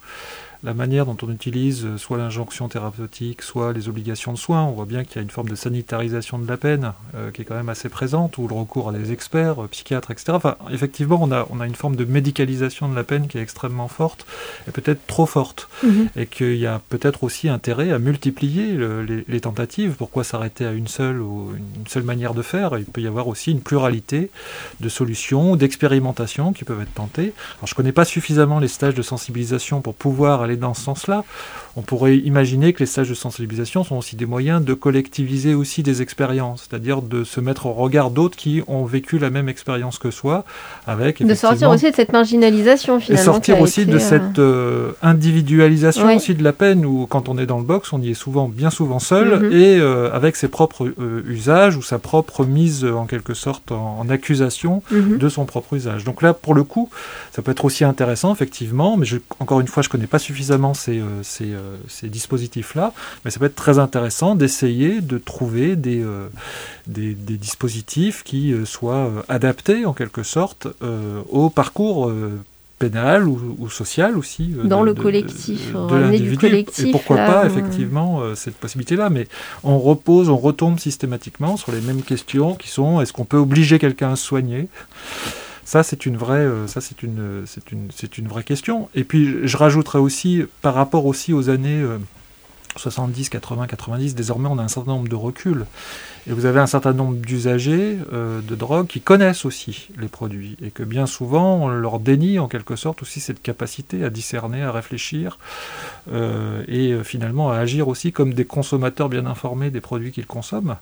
la 0.65 0.75
manière 0.75 1.07
dont 1.07 1.17
on 1.23 1.31
utilise 1.31 1.85
euh, 1.85 1.99
soit 1.99 2.17
l'injonction 2.19 2.69
thérapeutique, 2.69 3.43
soit 3.43 3.73
les 3.73 3.89
obligations 3.89 4.33
de 4.33 4.39
soins. 4.39 4.65
On 4.65 4.73
voit 4.73 4.87
bien 4.87 5.05
qu'il 5.05 5.17
y 5.17 5.19
a 5.19 5.23
une 5.23 5.31
forme 5.31 5.49
de 5.51 5.55
sanitarisation 5.55 6.39
de 6.39 6.49
la 6.49 6.57
peine 6.57 6.93
euh, 7.15 7.31
qui 7.31 7.43
est 7.43 7.45
quand 7.45 7.55
même 7.55 7.69
assez 7.69 7.89
présente, 7.89 8.39
ou 8.39 8.49
le 8.49 8.55
recours 8.55 8.89
à 8.89 8.93
des 8.93 9.13
experts, 9.13 9.63
euh, 9.65 9.69
psychiatres, 9.69 10.11
etc. 10.11 10.33
Enfin, 10.33 10.57
effectivement, 10.73 11.19
on 11.23 11.31
a, 11.33 11.47
on 11.51 11.61
a 11.61 11.67
une 11.67 11.75
forme 11.75 11.97
de 11.97 12.05
médicalisation 12.05 12.89
de 12.89 12.97
la 12.97 13.05
peine 13.05 13.29
qui 13.29 13.39
est 13.39 13.43
extrêmement 13.43 13.89
forte, 13.89 14.27
et 14.67 14.71
peut-être 14.71 15.07
trop 15.07 15.27
forte, 15.27 15.69
Mhm. 15.83 16.09
et 16.17 16.27
qu'il 16.27 16.57
y 16.57 16.67
a 16.67 16.81
peut-être 16.89 17.25
aussi 17.25 17.49
intérêt 17.49 17.91
à 17.93 17.99
multiplier 17.99 18.73
le- 18.73 19.03
les, 19.03 19.25
les 19.29 19.41
tentatives. 19.41 19.95
Pourquoi 19.99 20.25
s'arrêter 20.25 20.65
à 20.65 20.73
une 20.73 20.89
seule 20.89 21.21
ou 21.21 21.53
une 21.57 21.87
seule 21.87 22.05
manière 22.05 22.33
de 22.35 22.43
faire? 22.43 22.79
Il 22.79 22.85
peut 22.87 23.01
y 23.03 23.07
avoir 23.07 23.29
aussi 23.29 23.51
une 23.51 23.61
pluralité 23.61 24.31
de 24.81 24.89
solutions, 24.89 25.57
d'expérimentations 25.57 26.53
qui 26.53 26.65
peuvent 26.65 26.81
être 26.81 26.95
tentées. 26.95 27.33
Alors, 27.59 27.67
je 27.67 27.73
ne 27.73 27.77
connais 27.77 27.93
pas 27.93 28.05
suffisamment 28.05 28.59
les 28.61 28.69
stages 28.69 28.95
de 28.95 29.03
sensibilisation 29.03 29.81
pour 29.83 29.95
pouvoir 29.95 30.41
aller 30.43 30.54
dans 30.57 30.75
ce 30.75 30.83
sens-là. 30.83 31.25
On 31.77 31.83
pourrait 31.83 32.17
imaginer 32.19 32.73
que 32.73 32.81
les 32.81 32.87
stages 32.87 33.09
de 33.09 33.15
sensibilisation 33.15 33.83
sont 33.85 33.97
aussi 33.97 34.15
des 34.17 34.27
moyens 34.27 34.65
de 34.65 34.75
collectiviser 34.75 35.55
aussi 35.55 35.83
des 35.83 36.03
expériences, 36.03 36.69
c'est-à-dire 36.69 37.03
de 37.03 37.25
se 37.25 37.41
mettre 37.41 37.67
au 37.67 37.73
regard 37.73 38.11
d'autres 38.11 38.37
qui 38.37 38.63
ont 38.69 38.85
vécu 38.85 39.19
la 39.19 39.31
même 39.31 39.49
expérience 39.49 39.99
que 39.99 40.11
soi, 40.11 40.45
avec 40.87 41.23
De 41.25 41.35
sortir 41.35 41.71
aussi 41.71 41.91
de 41.91 41.97
cette 41.97 42.13
marginalisation 42.13 42.99
et 42.99 43.01
finalement. 43.01 43.25
sortir 43.25 43.55
qui 43.57 43.61
a 43.61 43.63
aussi 43.65 43.81
été, 43.83 43.91
de 43.91 43.97
euh, 43.97 44.01
cette 44.01 44.39
euh, 44.39 44.93
individualisation 45.03 46.07
Oui. 46.07 46.17
aussi 46.17 46.35
de 46.35 46.43
la 46.45 46.53
peine 46.53 46.85
où 46.85 47.07
quand 47.07 47.29
on 47.29 47.39
est 47.39 47.47
dans 47.47 47.59
le 47.59 47.65
box 47.65 47.93
on 47.93 48.01
y 48.01 48.11
est 48.11 48.15
souvent 48.15 48.49
bien 48.49 48.71
souvent 48.71 48.99
seul 48.99 49.41
Mhm. 49.43 49.53
et 49.53 49.79
euh, 49.79 50.13
avec 50.13 50.37
ses 50.37 50.49
propres 50.49 50.93
usages 51.27 51.77
ou 51.77 51.83
sa 51.83 51.99
propre 51.99 52.45
mise 52.45 52.85
en 52.85 53.07
quelque 53.07 53.35
sorte 53.35 53.73
en, 53.73 53.99
en 54.01 54.09
accusation 54.09 54.83
mhm. 54.91 55.19
de 55.19 55.29
son 55.29 55.45
propre 55.45 55.75
usage. 55.75 56.05
Donc 56.05 56.23
là, 56.23 56.35
pour 56.35 56.55
le 56.55 56.63
coup, 56.63 56.89
ça 57.33 57.43
peut 57.43 57.51
être 57.51 57.65
aussi 57.65 57.85
intéressant, 57.85 58.33
effectivement, 58.33 58.97
mais 58.97 59.07
je, 59.07 59.17
encore 59.41 59.61
une 59.61 59.67
fois, 59.69 59.83
je 59.83 59.89
connais 59.89 60.07
pas 60.07 60.19
suffisamment 60.19 60.75
ces, 60.75 61.03
ces, 61.23 61.53
ces 61.89 62.09
dispositifs-là, 62.09 62.93
mais 63.25 63.31
ça 63.31 63.39
peut 63.39 63.47
être 63.47 63.55
très 63.57 63.79
intéressant 63.79 64.35
d'essayer 64.35 65.01
de 65.01 65.19
trouver 65.19 65.77
des, 65.77 66.03
euh, 66.03 66.29
des, 66.87 67.15
des 67.15 67.37
dispositifs 67.37 68.23
qui 68.25 68.53
euh, 68.53 68.65
soient 68.65 69.07
euh, 69.07 69.23
adaptés, 69.29 69.87
en 69.87 69.93
quelque 69.93 70.23
sorte, 70.23 70.69
euh, 70.83 71.21
au 71.31 71.51
parcours 71.51 72.09
euh, 72.09 72.33
pénal 72.79 73.29
ou, 73.29 73.57
ou 73.61 73.71
social 73.71 74.19
aussi. 74.19 74.53
euh, 74.59 74.65
Dans 74.65 74.81
de- 74.81 74.87
le 74.87 74.95
collectif, 74.95 75.73
de, 75.73 76.13
de 76.13 76.19
du 76.19 76.37
collectif, 76.37 76.87
Et 76.87 76.91
pourquoi 76.91 77.17
là, 77.17 77.27
pas, 77.27 77.45
euh. 77.45 77.47
effectivement, 77.47 78.21
euh, 78.21 78.35
cette 78.35 78.57
possibilité-là, 78.57 79.11
mais 79.11 79.29
on 79.63 79.79
repose, 79.79 80.29
on 80.29 80.37
retombe 80.37 80.79
systématiquement 80.81 81.57
sur 81.57 81.71
les 81.73 81.81
mêmes 81.81 82.03
questions 82.03 82.55
qui 82.57 82.69
sont 82.69 83.01
est-ce 83.01 83.13
qu'on 83.13 83.25
peut 83.25 83.37
obliger 83.39 83.79
quelqu'un 83.79 84.13
à 84.13 84.17
se 84.17 84.25
soigner? 84.27 84.69
Ça, 85.65 85.83
c'est 85.83 86.07
une 86.07 86.17
vraie, 86.17 86.39
euh, 86.39 86.67
ça 86.67 86.81
c'est 86.81 87.03
une, 87.03 87.45
c'est 87.47 87.73
une, 87.73 87.89
c'est 87.95 88.19
une 88.19 88.29
vraie 88.29 88.45
question. 88.45 88.89
Et 88.95 89.05
puis, 89.05 89.47
je- 89.47 89.57
rajouterais 89.57 89.99
aussi, 89.99 90.43
par 90.63 90.75
rapport 90.75 91.07
aussi 91.07 91.33
aux 91.33 91.49
années 91.49 91.81
euh, 91.81 91.99
70, 92.77 93.29
80, 93.31 93.67
90, 93.67 94.15
désormais 94.15 94.49
on 94.51 94.59
a 94.59 94.63
un 94.63 94.69
certain 94.69 94.93
nombre 94.93 95.09
de 95.09 95.15
reculs. 95.15 95.65
Et 96.27 96.33
vous 96.33 96.47
avez 96.47 96.59
un 96.59 96.67
certain 96.67 96.95
nombre 96.95 97.17
d'usagers 97.17 97.99
euh, 98.15 98.41
de 98.41 98.55
drogue 98.55 98.87
qui 98.87 99.01
connaissent 99.03 99.45
aussi 99.45 99.89
les 99.99 100.09
produits. 100.09 100.57
Et 100.63 100.71
que 100.71 100.83
bien 100.83 101.05
souvent, 101.05 101.57
on 101.65 101.69
leur 101.69 101.99
dénie 102.01 102.39
en 102.39 102.49
quelque 102.49 102.77
sorte 102.77 103.03
aussi 103.03 103.21
cette 103.21 103.43
capacité 103.43 104.05
à 104.05 104.11
discerner, 104.11 104.63
à 104.63 104.73
réfléchir 104.73 105.39
euh, 106.13 106.63
et 106.67 106.93
euh, 106.93 107.03
finalement 107.03 107.51
à 107.51 107.57
agir 107.59 107.89
aussi 107.89 108.11
comme 108.13 108.33
des 108.33 108.47
consommateurs 108.47 109.11
bien 109.11 109.27
informés 109.27 109.71
des 109.71 109.83
produits 109.83 110.13
qu'ils 110.13 110.27
consomment. 110.27 110.77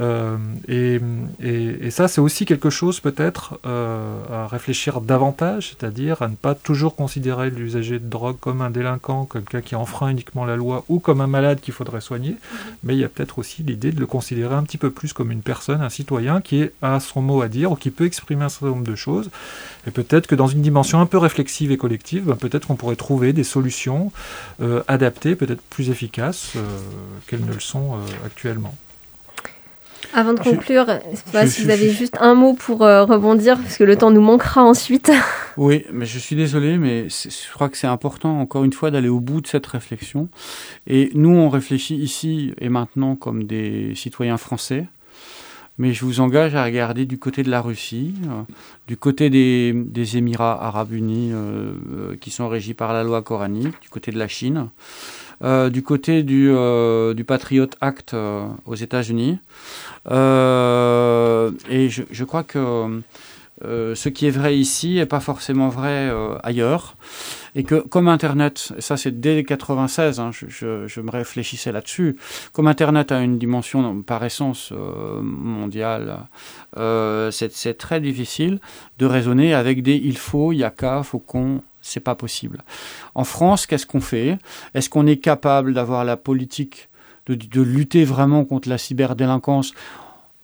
Euh, 0.00 0.36
et, 0.66 1.00
et- 1.40 1.86
et 1.86 1.90
ça, 1.92 2.08
c'est 2.08 2.20
aussi 2.20 2.44
quelque 2.44 2.70
chose 2.70 2.98
peut-être 3.00 3.60
à 3.64 4.46
réfléchir 4.48 5.00
davantage, 5.00 5.68
c'est-à-dire 5.70 6.22
à 6.22 6.28
ne 6.28 6.34
pas 6.34 6.54
toujours 6.54 6.96
considérer 6.96 7.50
l'usager 7.50 7.98
de 8.00 8.08
drogue 8.08 8.36
comme 8.40 8.60
un 8.60 8.70
délinquant, 8.70 9.24
comme 9.24 9.42
quelqu'un 9.42 9.60
qui 9.60 9.74
enfreint 9.76 10.08
uniquement 10.08 10.44
la 10.44 10.56
loi 10.56 10.84
ou 10.88 10.98
comme 10.98 11.20
un 11.20 11.26
malade 11.26 11.60
qu'il 11.60 11.74
faudrait 11.74 12.00
soigner, 12.00 12.36
mais 12.82 12.94
il 12.94 13.00
y 13.00 13.04
a 13.04 13.08
peut-être 13.08 13.38
aussi 13.38 13.62
l'idée 13.62 13.92
de 13.92 14.00
le 14.00 14.06
considérer 14.06 14.54
un 14.54 14.63
petit 14.64 14.78
peu 14.78 14.90
plus 14.90 15.12
comme 15.12 15.30
une 15.30 15.42
personne, 15.42 15.80
un 15.80 15.88
citoyen 15.88 16.40
qui 16.40 16.68
a 16.82 17.00
son 17.00 17.22
mot 17.22 17.42
à 17.42 17.48
dire 17.48 17.72
ou 17.72 17.76
qui 17.76 17.90
peut 17.90 18.04
exprimer 18.04 18.44
un 18.44 18.48
certain 18.48 18.66
nombre 18.66 18.84
de 18.84 18.94
choses. 18.94 19.30
Et 19.86 19.90
peut-être 19.90 20.26
que 20.26 20.34
dans 20.34 20.48
une 20.48 20.62
dimension 20.62 21.00
un 21.00 21.06
peu 21.06 21.18
réflexive 21.18 21.70
et 21.70 21.76
collective, 21.76 22.24
ben, 22.24 22.36
peut-être 22.36 22.66
qu'on 22.66 22.76
pourrait 22.76 22.96
trouver 22.96 23.32
des 23.32 23.44
solutions 23.44 24.12
euh, 24.60 24.82
adaptées, 24.88 25.36
peut-être 25.36 25.62
plus 25.62 25.90
efficaces 25.90 26.52
euh, 26.56 26.60
qu'elles 27.26 27.44
ne 27.44 27.52
le 27.52 27.60
sont 27.60 27.94
euh, 27.94 28.26
actuellement. 28.26 28.74
Avant 30.12 30.34
de 30.34 30.40
conclure, 30.40 30.86
je 31.10 31.16
sais 31.16 31.22
pas 31.32 31.46
je- 31.46 31.50
si 31.50 31.60
je- 31.60 31.66
vous 31.66 31.70
avez 31.72 31.90
juste 31.90 32.16
un 32.20 32.34
mot 32.34 32.52
pour 32.54 32.82
euh, 32.82 33.04
rebondir, 33.04 33.58
parce 33.58 33.76
que 33.76 33.84
le 33.84 33.96
temps 33.96 34.10
nous 34.10 34.20
manquera 34.20 34.62
ensuite. 34.62 35.10
Oui, 35.56 35.84
mais 35.92 36.04
je 36.04 36.18
suis 36.18 36.34
désolé, 36.34 36.78
mais 36.78 37.06
je 37.08 37.52
crois 37.52 37.68
que 37.68 37.76
c'est 37.76 37.86
important, 37.86 38.40
encore 38.40 38.64
une 38.64 38.72
fois, 38.72 38.90
d'aller 38.90 39.08
au 39.08 39.20
bout 39.20 39.40
de 39.40 39.46
cette 39.46 39.66
réflexion. 39.66 40.28
Et 40.88 41.10
nous, 41.14 41.30
on 41.30 41.48
réfléchit 41.48 41.94
ici 41.94 42.52
et 42.60 42.68
maintenant 42.68 43.14
comme 43.14 43.44
des 43.44 43.92
citoyens 43.94 44.36
français. 44.36 44.86
Mais 45.78 45.92
je 45.92 46.04
vous 46.04 46.18
engage 46.20 46.54
à 46.56 46.64
regarder 46.64 47.04
du 47.04 47.18
côté 47.18 47.42
de 47.44 47.50
la 47.50 47.60
Russie, 47.60 48.14
euh, 48.26 48.42
du 48.88 48.96
côté 48.96 49.30
des, 49.30 49.72
des 49.72 50.16
Émirats 50.16 50.58
arabes 50.64 50.92
unis 50.92 51.30
euh, 51.32 52.16
qui 52.20 52.30
sont 52.30 52.48
régis 52.48 52.74
par 52.74 52.92
la 52.92 53.02
loi 53.04 53.22
coranique, 53.22 53.80
du 53.80 53.88
côté 53.88 54.10
de 54.12 54.18
la 54.18 54.26
Chine, 54.28 54.68
euh, 55.42 55.70
du 55.70 55.82
côté 55.82 56.22
du, 56.22 56.50
euh, 56.50 57.14
Patriot 57.26 57.68
Act 57.80 58.14
euh, 58.14 58.46
aux 58.66 58.74
États-Unis. 58.74 59.38
Et 60.10 60.10
je, 61.88 62.24
crois 62.24 62.44
que 62.44 63.00
ce 63.62 64.08
qui 64.08 64.26
est 64.26 64.30
vrai 64.30 64.56
ici 64.56 64.94
n'est 64.94 65.06
pas 65.06 65.20
forcément 65.20 65.68
vrai 65.68 66.12
ailleurs. 66.42 66.96
Et 67.56 67.62
que 67.62 67.76
comme 67.76 68.08
Internet, 68.08 68.72
et 68.76 68.80
ça 68.80 68.96
c'est 68.96 69.20
dès 69.20 69.44
96, 69.44 70.18
hein, 70.18 70.30
je, 70.32 71.00
me 71.00 71.10
réfléchissais 71.10 71.70
là-dessus, 71.70 72.16
comme 72.52 72.66
Internet 72.66 73.12
a 73.12 73.20
une 73.20 73.38
dimension 73.38 74.02
par 74.02 74.24
essence 74.24 74.72
mondiale, 75.22 76.18
c'est 77.30 77.78
très 77.78 78.00
difficile 78.00 78.60
de 78.98 79.06
raisonner 79.06 79.54
avec 79.54 79.82
des 79.82 79.96
il 79.96 80.18
faut, 80.18 80.52
il 80.52 80.58
y 80.58 80.64
a 80.64 80.70
qu'à, 80.70 81.02
faut 81.02 81.20
qu'on, 81.20 81.62
c'est 81.84 82.00
pas 82.00 82.14
possible. 82.14 82.64
En 83.14 83.24
France, 83.24 83.66
qu'est-ce 83.66 83.86
qu'on 83.86 84.00
fait? 84.00 84.38
Est-ce 84.74 84.88
qu'on 84.88 85.06
est 85.06 85.18
capable 85.18 85.74
d'avoir 85.74 86.04
la 86.04 86.16
politique 86.16 86.88
de, 87.26 87.62
lutter 87.62 88.04
vraiment 88.04 88.44
contre 88.44 88.68
la 88.68 88.78
cyberdélinquance 88.78 89.72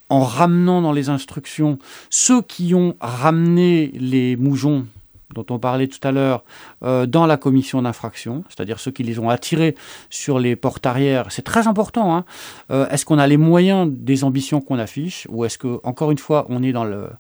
en 0.09 0.23
ramenant 0.25 0.81
dans 0.81 0.93
les 0.93 1.09
instructions 1.09 1.79
ceux 2.09 2.43
qui 2.43 2.75
ont 2.75 2.97
ramené 3.01 3.91
les 3.95 4.37
moujons 4.37 4.87
dont 5.35 5.47
on 5.51 5.59
parlait 5.59 5.87
tout 5.87 6.07
à 6.07 6.11
l'heure 6.11 6.43
euh, 6.83 7.07
dans 7.07 7.25
la 7.25 7.37
commission 7.37 7.81
d'infraction, 7.83 8.43
c'est-à-dire 8.49 8.81
ceux 8.81 8.91
qui 8.91 9.05
les 9.05 9.21
ont 9.21 9.31
attirés 9.31 9.77
sur 10.09 10.41
les 10.41 10.57
portes 10.57 10.87
arrière. 10.87 11.27
C'est 11.31 11.43
très 11.43 11.69
important. 11.69 12.17
Hein. 12.17 12.25
Euh, 12.73 12.89
est-ce 12.89 13.05
qu'on 13.05 13.19
a 13.19 13.29
les 13.29 13.37
moyens 13.37 13.89
des 13.89 14.25
ambitions 14.25 14.61
qu'on 14.61 14.79
affiche 14.79 15.29
ou 15.31 15.45
est-ce 15.45 15.57
que, 15.57 15.79
encore 15.85 16.11
une 16.11 16.19
fois, 16.19 16.47
on 16.49 16.65
est 16.65 16.73
dans 16.73 16.85
le, 16.85 17.11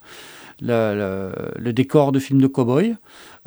le, 0.62 1.72
décor 1.72 2.12
de 2.12 2.18
film 2.18 2.40
de 2.40 2.46
cow-boy 2.46 2.96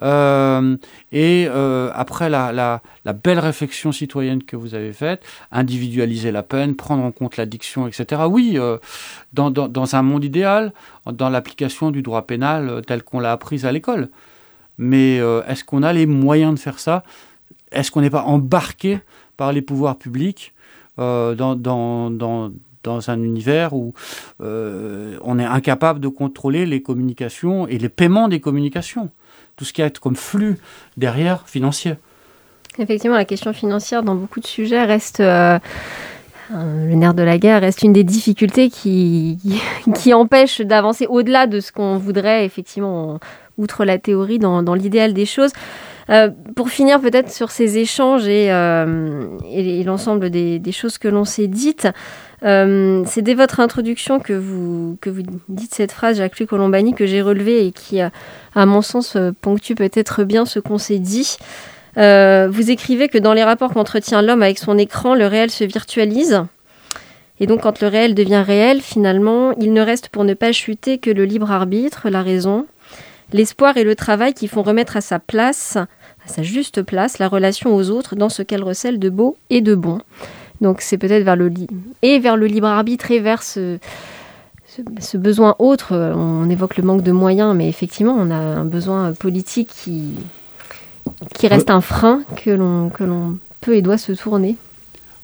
Euh, 0.01 0.75
Et 1.11 1.45
euh, 1.47 1.91
après 1.93 2.29
la, 2.29 2.81
belle 3.23 3.39
réflexion 3.39 3.91
citoyenne 3.91 4.43
que 4.43 4.55
vous 4.55 4.73
avez 4.75 4.93
faite, 4.93 5.23
individualiser 5.51 6.31
la 6.31 6.43
peine, 6.43 6.75
prendre 6.75 7.03
en 7.03 7.11
compte 7.11 7.37
l'addiction, 7.37 7.87
etc. 7.87 8.23
Oui, 8.27 8.53
euh, 8.55 8.77
dans, 9.33 9.95
un 9.95 10.01
monde 10.01 10.23
idéal, 10.23 10.73
dans 11.05 11.29
l'application 11.29 11.91
du 11.91 12.01
droit 12.01 12.23
pénal 12.23 12.81
tel 12.87 13.03
qu'on 13.03 13.19
l'a 13.19 13.31
appris 13.31 13.65
à 13.65 13.71
l'école. 13.71 14.09
Mais 14.77 15.17
est-ce 15.17 15.63
qu'on 15.63 15.83
a 15.83 15.93
les 15.93 16.07
moyens 16.07 16.55
de 16.55 16.59
faire 16.59 16.79
ça? 16.79 17.03
Est-ce 17.71 17.91
qu'on 17.91 18.01
n'est 18.01 18.09
pas 18.09 18.23
embarqué 18.23 18.99
par 19.37 19.53
les 19.53 19.61
pouvoirs 19.61 19.97
publics 19.97 20.53
dans, 20.97 22.51
dans, 22.83 23.09
un 23.09 23.21
univers 23.21 23.73
où 23.73 23.93
euh, 24.41 25.17
on 25.21 25.39
est 25.39 25.45
incapable 25.45 25.99
de 25.99 26.07
contrôler 26.07 26.65
les 26.65 26.81
communications 26.81 27.67
et 27.67 27.77
les 27.77 27.89
paiements 27.89 28.27
des 28.27 28.39
communications 28.39 29.09
Tout 29.55 29.65
ce 29.65 29.73
qui 29.73 29.81
est 29.81 29.99
comme 29.99 30.15
flux 30.15 30.57
derrière 30.97 31.47
financier. 31.47 31.95
Effectivement, 32.79 33.15
la 33.15 33.25
question 33.25 33.53
financière 33.53 34.03
dans 34.03 34.15
beaucoup 34.15 34.39
de 34.39 34.47
sujets 34.47 34.83
reste 34.83 35.19
euh, 35.19 35.59
euh, 36.53 36.87
le 36.87 36.95
nerf 36.95 37.13
de 37.13 37.21
la 37.21 37.37
guerre, 37.37 37.61
reste 37.61 37.83
une 37.83 37.93
des 37.93 38.03
difficultés 38.03 38.69
qui, 38.69 39.37
qui 39.95 40.13
empêche 40.13 40.61
d'avancer 40.61 41.05
au-delà 41.07 41.45
de 41.45 41.59
ce 41.59 41.71
qu'on 41.71 41.97
voudrait, 41.97 42.45
effectivement, 42.45 43.13
en- 43.13 43.19
outre 43.59 43.85
la 43.85 43.99
théorie, 43.99 44.39
dans, 44.39 44.73
l'idéal 44.73 45.13
des 45.13 45.27
choses. 45.27 45.51
Pour 46.55 46.69
finir 46.69 46.99
peut-être 46.99 47.31
sur 47.31 47.51
ces 47.51 47.77
échanges 47.77 48.27
et, 48.27 48.49
l'ensemble 49.85 50.31
des 50.31 50.71
choses 50.71 50.97
que 50.97 51.07
l'on 51.07 51.23
s'est 51.23 51.45
dites, 51.45 51.87
euh, 52.43 53.03
c'est 53.05 53.21
dès 53.21 53.35
votre 53.35 53.59
introduction 53.59 54.19
que 54.19 54.33
vous, 54.33 54.97
que 55.01 55.09
vous 55.09 55.23
dites 55.47 55.73
cette 55.73 55.91
phrase, 55.91 56.17
Jacques-Luc 56.17 56.49
Colombani, 56.49 56.93
que 56.93 57.05
j'ai 57.05 57.21
relevée 57.21 57.67
et 57.67 57.71
qui, 57.71 58.01
à 58.01 58.11
mon 58.65 58.81
sens, 58.81 59.15
euh, 59.15 59.31
ponctue 59.39 59.75
peut-être 59.75 60.23
bien 60.23 60.45
ce 60.45 60.59
qu'on 60.59 60.77
s'est 60.77 60.99
dit. 60.99 61.37
Euh, 61.97 62.49
vous 62.51 62.71
écrivez 62.71 63.07
que 63.07 63.17
dans 63.17 63.33
les 63.33 63.43
rapports 63.43 63.73
qu'entretient 63.73 64.21
l'homme 64.21 64.43
avec 64.43 64.57
son 64.57 64.77
écran, 64.77 65.15
le 65.15 65.27
réel 65.27 65.51
se 65.51 65.63
virtualise. 65.63 66.43
Et 67.39 67.47
donc, 67.47 67.61
quand 67.61 67.81
le 67.81 67.87
réel 67.87 68.13
devient 68.13 68.43
réel, 68.45 68.81
finalement, 68.81 69.53
il 69.59 69.73
ne 69.73 69.81
reste 69.81 70.09
pour 70.09 70.23
ne 70.23 70.33
pas 70.33 70.51
chuter 70.51 70.97
que 70.97 71.09
le 71.09 71.25
libre 71.25 71.51
arbitre, 71.51 72.09
la 72.09 72.21
raison, 72.21 72.67
l'espoir 73.31 73.77
et 73.77 73.83
le 73.83 73.95
travail 73.95 74.33
qui 74.33 74.47
font 74.47 74.63
remettre 74.63 74.97
à 74.97 75.01
sa 75.01 75.19
place, 75.19 75.77
à 75.77 76.27
sa 76.27 76.43
juste 76.43 76.83
place 76.83 77.19
la 77.19 77.27
relation 77.27 77.75
aux 77.75 77.89
autres 77.89 78.15
dans 78.15 78.29
ce 78.29 78.43
qu'elle 78.43 78.63
recèle 78.63 78.99
de 78.99 79.09
beau 79.09 79.37
et 79.49 79.61
de 79.61 79.75
bon. 79.75 79.99
Donc 80.63 80.79
c'est 80.79 80.97
peut-être 80.97 81.23
vers 81.23 81.35
le 81.35 81.51
et 82.01 82.19
vers 82.19 82.37
le 82.37 82.47
libre 82.47 82.67
arbitre 82.67 83.11
et 83.11 83.19
vers 83.19 83.43
ce, 83.43 83.77
ce, 84.99 85.17
besoin 85.17 85.55
autre. 85.59 85.93
On 85.93 86.49
évoque 86.49 86.77
le 86.77 86.83
manque 86.83 87.03
de 87.03 87.11
moyens, 87.11 87.53
mais 87.55 87.67
effectivement, 87.67 88.15
on 88.17 88.31
a 88.31 88.35
un 88.35 88.63
besoin 88.63 89.11
politique 89.11 89.69
qui, 89.69 90.11
qui 91.35 91.47
reste 91.47 91.69
un 91.69 91.81
frein 91.81 92.23
que 92.43 92.49
l'on 92.49 92.89
que 92.89 93.03
l'on 93.03 93.37
peut 93.59 93.75
et 93.75 93.81
doit 93.81 93.97
se 93.97 94.13
tourner. 94.13 94.55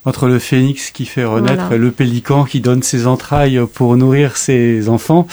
Entre 0.04 0.28
le 0.28 0.38
phénix 0.38 0.90
qui 0.90 1.06
fait 1.06 1.24
renaître 1.24 1.72
et 1.72 1.78
le 1.78 1.90
pélican 1.90 2.44
qui 2.44 2.60
donne 2.60 2.82
ses 2.82 3.06
entrailles 3.06 3.60
pour 3.74 3.96
nourrir 3.96 4.36
ses 4.36 4.88
enfants, 4.88 5.26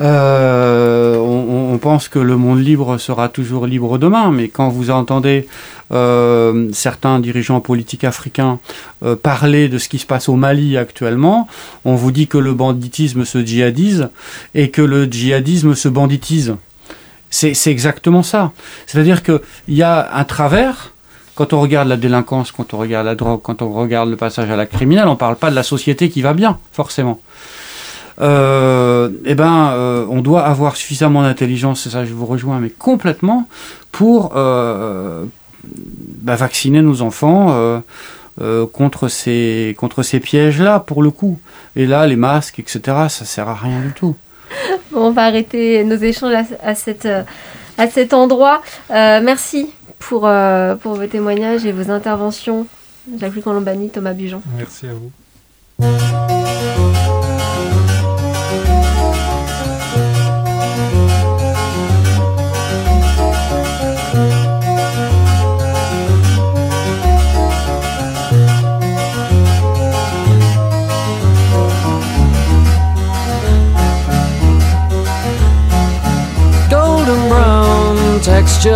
euh, 0.00 1.16
on, 1.16 1.78
pense 1.78 2.08
que 2.08 2.18
le 2.18 2.36
monde 2.36 2.60
libre 2.60 2.96
sera 2.98 3.28
toujours 3.28 3.66
libre 3.66 3.98
demain, 3.98 4.30
mais 4.30 4.48
quand 4.48 4.68
vous 4.68 4.90
entendez 4.90 5.48
euh, 5.92 6.68
certains 6.72 7.18
dirigeants 7.18 7.60
politiques 7.60 8.04
africains 8.04 8.60
euh, 9.04 9.16
parler 9.16 9.68
de 9.68 9.78
ce 9.78 9.88
qui 9.88 9.98
se 9.98 10.06
passe 10.06 10.28
au 10.28 10.36
Mali 10.36 10.76
actuellement, 10.76 11.48
on 11.84 11.96
vous 11.96 12.12
dit 12.12 12.28
que 12.28 12.38
le 12.38 12.54
banditisme 12.54 13.24
se 13.24 13.44
djihadise 13.44 14.10
et 14.54 14.70
que 14.70 14.82
le 14.82 15.06
djihadisme 15.06 15.74
se 15.74 15.88
banditise. 15.88 16.54
C'est 17.30 17.54
exactement 17.68 18.22
ça. 18.22 18.52
C'est-à-dire 18.86 19.22
qu'il 19.22 19.40
y 19.68 19.82
a 19.82 20.14
un 20.14 20.24
travers. 20.24 20.92
Quand 21.34 21.54
on 21.54 21.62
regarde 21.62 21.88
la 21.88 21.96
délinquance, 21.96 22.52
quand 22.52 22.74
on 22.74 22.78
regarde 22.78 23.06
la 23.06 23.14
drogue, 23.14 23.40
quand 23.42 23.62
on 23.62 23.72
regarde 23.72 24.10
le 24.10 24.16
passage 24.16 24.50
à 24.50 24.56
la 24.56 24.66
criminelle, 24.66 25.08
on 25.08 25.12
ne 25.12 25.16
parle 25.16 25.36
pas 25.36 25.48
de 25.48 25.54
la 25.54 25.62
société 25.62 26.10
qui 26.10 26.20
va 26.20 26.34
bien, 26.34 26.58
forcément. 26.72 27.20
Euh, 28.22 29.10
eh 29.24 29.34
ben, 29.34 29.72
euh, 29.72 30.06
on 30.08 30.20
doit 30.20 30.42
avoir 30.42 30.76
suffisamment 30.76 31.22
d'intelligence, 31.22 31.82
c'est 31.82 31.90
ça, 31.90 32.04
je 32.04 32.12
vous 32.12 32.26
rejoins, 32.26 32.60
mais 32.60 32.70
complètement, 32.70 33.48
pour 33.90 34.32
euh, 34.36 35.24
bah, 35.64 36.36
vacciner 36.36 36.82
nos 36.82 37.02
enfants 37.02 37.82
contre 38.72 39.08
ces, 39.08 39.74
contre 39.78 40.02
ces 40.02 40.20
pièges-là, 40.20 40.80
pour 40.80 41.02
le 41.02 41.10
coup. 41.10 41.38
Et 41.76 41.86
là, 41.86 42.06
les 42.06 42.16
masques, 42.16 42.58
etc., 42.58 42.80
ça 43.08 43.24
sert 43.24 43.48
à 43.48 43.54
rien 43.54 43.80
du 43.80 43.92
tout. 43.92 44.16
on 44.94 45.10
va 45.10 45.24
arrêter 45.24 45.82
nos 45.84 45.96
échanges 45.96 46.34
à, 46.62 46.74
cette, 46.74 47.08
à 47.78 47.88
cet 47.88 48.14
endroit. 48.14 48.62
merci 48.90 49.68
pour, 49.98 50.30
pour 50.80 50.94
vos 50.94 51.06
témoignages 51.06 51.66
et 51.66 51.72
vos 51.72 51.90
interventions. 51.90 52.66
Jacques-Luc 53.18 53.44
Colombani, 53.44 53.90
Thomas 53.90 54.12
Bujon. 54.12 54.42
Merci 54.56 54.86
à 54.86 54.92
vous. 54.94 55.10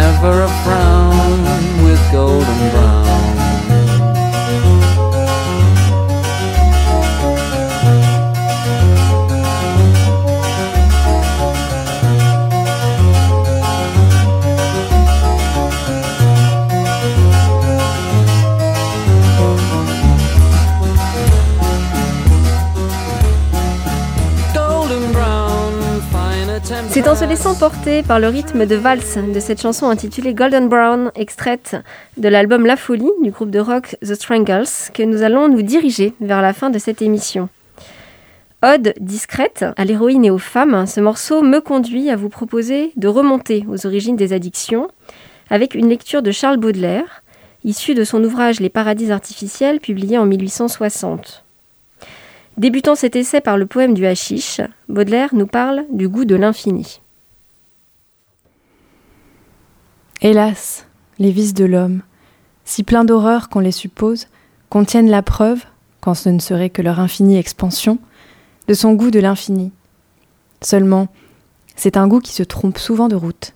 never 0.00 0.42
a 0.42 0.48
frown 0.62 1.42
with 1.82 2.00
golden 2.12 2.70
brown. 2.70 3.47
En 27.08 27.14
se 27.14 27.24
laissant 27.24 27.54
porter 27.54 28.02
par 28.02 28.20
le 28.20 28.28
rythme 28.28 28.66
de 28.66 28.74
valse 28.74 29.16
de 29.16 29.40
cette 29.40 29.62
chanson 29.62 29.88
intitulée 29.88 30.34
Golden 30.34 30.68
Brown, 30.68 31.10
extraite 31.14 31.74
de 32.18 32.28
l'album 32.28 32.66
La 32.66 32.76
Folie 32.76 33.10
du 33.22 33.30
groupe 33.30 33.50
de 33.50 33.60
rock 33.60 33.96
The 34.02 34.14
Strangles, 34.14 34.68
que 34.92 35.02
nous 35.02 35.22
allons 35.22 35.48
nous 35.48 35.62
diriger 35.62 36.12
vers 36.20 36.42
la 36.42 36.52
fin 36.52 36.68
de 36.68 36.78
cette 36.78 37.00
émission. 37.00 37.48
Ode 38.62 38.92
discrète 39.00 39.64
à 39.78 39.86
l'héroïne 39.86 40.26
et 40.26 40.30
aux 40.30 40.36
femmes, 40.36 40.86
ce 40.86 41.00
morceau 41.00 41.40
me 41.40 41.60
conduit 41.60 42.10
à 42.10 42.16
vous 42.16 42.28
proposer 42.28 42.92
de 42.96 43.08
remonter 43.08 43.64
aux 43.70 43.86
origines 43.86 44.16
des 44.16 44.34
addictions 44.34 44.88
avec 45.48 45.74
une 45.74 45.88
lecture 45.88 46.20
de 46.20 46.30
Charles 46.30 46.58
Baudelaire, 46.58 47.22
issue 47.64 47.94
de 47.94 48.04
son 48.04 48.22
ouvrage 48.22 48.60
Les 48.60 48.68
paradis 48.68 49.12
artificiels, 49.12 49.80
publié 49.80 50.18
en 50.18 50.26
1860. 50.26 51.44
Débutant 52.58 52.96
cet 52.96 53.14
essai 53.14 53.40
par 53.40 53.56
le 53.56 53.66
poème 53.66 53.94
du 53.94 54.04
hashish, 54.04 54.60
Baudelaire 54.88 55.32
nous 55.32 55.46
parle 55.46 55.84
du 55.92 56.08
goût 56.08 56.24
de 56.24 56.34
l'infini. 56.34 57.00
Hélas, 60.20 60.84
les 61.20 61.30
vices 61.30 61.54
de 61.54 61.64
l'homme, 61.64 62.02
si 62.64 62.82
pleins 62.82 63.04
d'horreur 63.04 63.48
qu'on 63.48 63.60
les 63.60 63.70
suppose, 63.70 64.26
contiennent 64.70 65.08
la 65.08 65.22
preuve, 65.22 65.64
quand 66.00 66.14
ce 66.14 66.30
ne 66.30 66.40
serait 66.40 66.68
que 66.68 66.82
leur 66.82 66.98
infinie 66.98 67.38
expansion, 67.38 67.98
de 68.66 68.74
son 68.74 68.94
goût 68.94 69.12
de 69.12 69.20
l'infini. 69.20 69.70
Seulement, 70.60 71.06
c'est 71.76 71.96
un 71.96 72.08
goût 72.08 72.18
qui 72.18 72.32
se 72.32 72.42
trompe 72.42 72.78
souvent 72.78 73.06
de 73.06 73.14
route. 73.14 73.54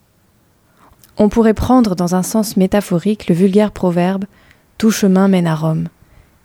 On 1.19 1.29
pourrait 1.29 1.55
prendre 1.55 1.97
dans 1.97 2.15
un 2.15 2.23
sens 2.23 2.57
métaphorique 2.57 3.29
le 3.29 3.35
vulgaire 3.35 3.73
proverbe 3.73 4.27
Tout 4.79 4.93
chemin 4.93 5.27
mène 5.27 5.49
à 5.49 5.57
Rome, 5.57 5.89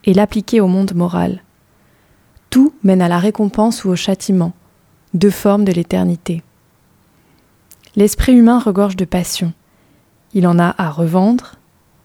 et 0.06 0.16
l'appliquer 0.16 0.60
au 0.60 0.68
monde 0.68 0.96
moral. 0.96 1.44
Tout 2.58 2.74
mène 2.82 3.04
à 3.04 3.08
la 3.08 3.20
récompense 3.20 3.86
ou 3.86 3.90
au 3.90 3.96
châtiment, 3.96 4.52
deux 5.14 5.30
formes 5.30 5.64
de 5.64 5.72
l'éternité. 5.72 6.42
L'esprit 7.96 8.34
humain 8.34 8.58
regorge 8.58 8.96
de 8.96 9.06
passion. 9.06 9.54
Il 10.34 10.48
en 10.48 10.58
a 10.58 10.74
à 10.80 10.90
revendre, 10.90 11.58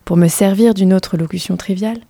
pour 0.05 0.19
me 0.19 0.29
servir 0.29 0.75
d'une 0.75 0.93
autre 0.93 1.17
locution 1.17 1.57
triviale. 1.57 2.01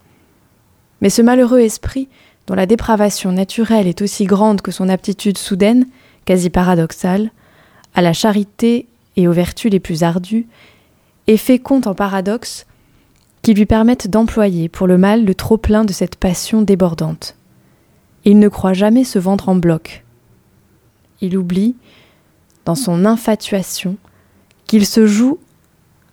Mais 1.00 1.08
ce 1.08 1.22
malheureux 1.22 1.60
esprit, 1.60 2.08
dont 2.48 2.56
la 2.56 2.66
dépravation 2.66 3.30
naturelle 3.30 3.86
est 3.86 4.02
aussi 4.02 4.24
grande 4.24 4.60
que 4.60 4.72
son 4.72 4.88
aptitude 4.88 5.38
soudaine, 5.38 5.86
quasi 6.24 6.50
paradoxale, 6.50 7.30
à 7.94 8.02
la 8.02 8.12
charité 8.12 8.88
et 9.14 9.28
aux 9.28 9.32
vertus 9.32 9.70
les 9.70 9.78
plus 9.78 10.02
ardues, 10.02 10.48
est 11.28 11.36
fécond 11.36 11.82
en 11.84 11.94
paradoxes 11.94 12.66
qui 13.42 13.54
lui 13.54 13.66
permettent 13.66 14.08
d'employer 14.08 14.68
pour 14.68 14.88
le 14.88 14.98
mal 14.98 15.24
le 15.24 15.34
trop-plein 15.36 15.84
de 15.84 15.92
cette 15.92 16.16
passion 16.16 16.62
débordante. 16.62 17.36
Il 18.24 18.38
ne 18.38 18.48
croit 18.48 18.72
jamais 18.72 19.04
se 19.04 19.18
vendre 19.18 19.48
en 19.48 19.56
bloc. 19.56 20.04
Il 21.20 21.36
oublie, 21.36 21.76
dans 22.64 22.74
son 22.74 23.04
infatuation, 23.04 23.96
qu'il 24.66 24.86
se 24.86 25.06
joue 25.06 25.38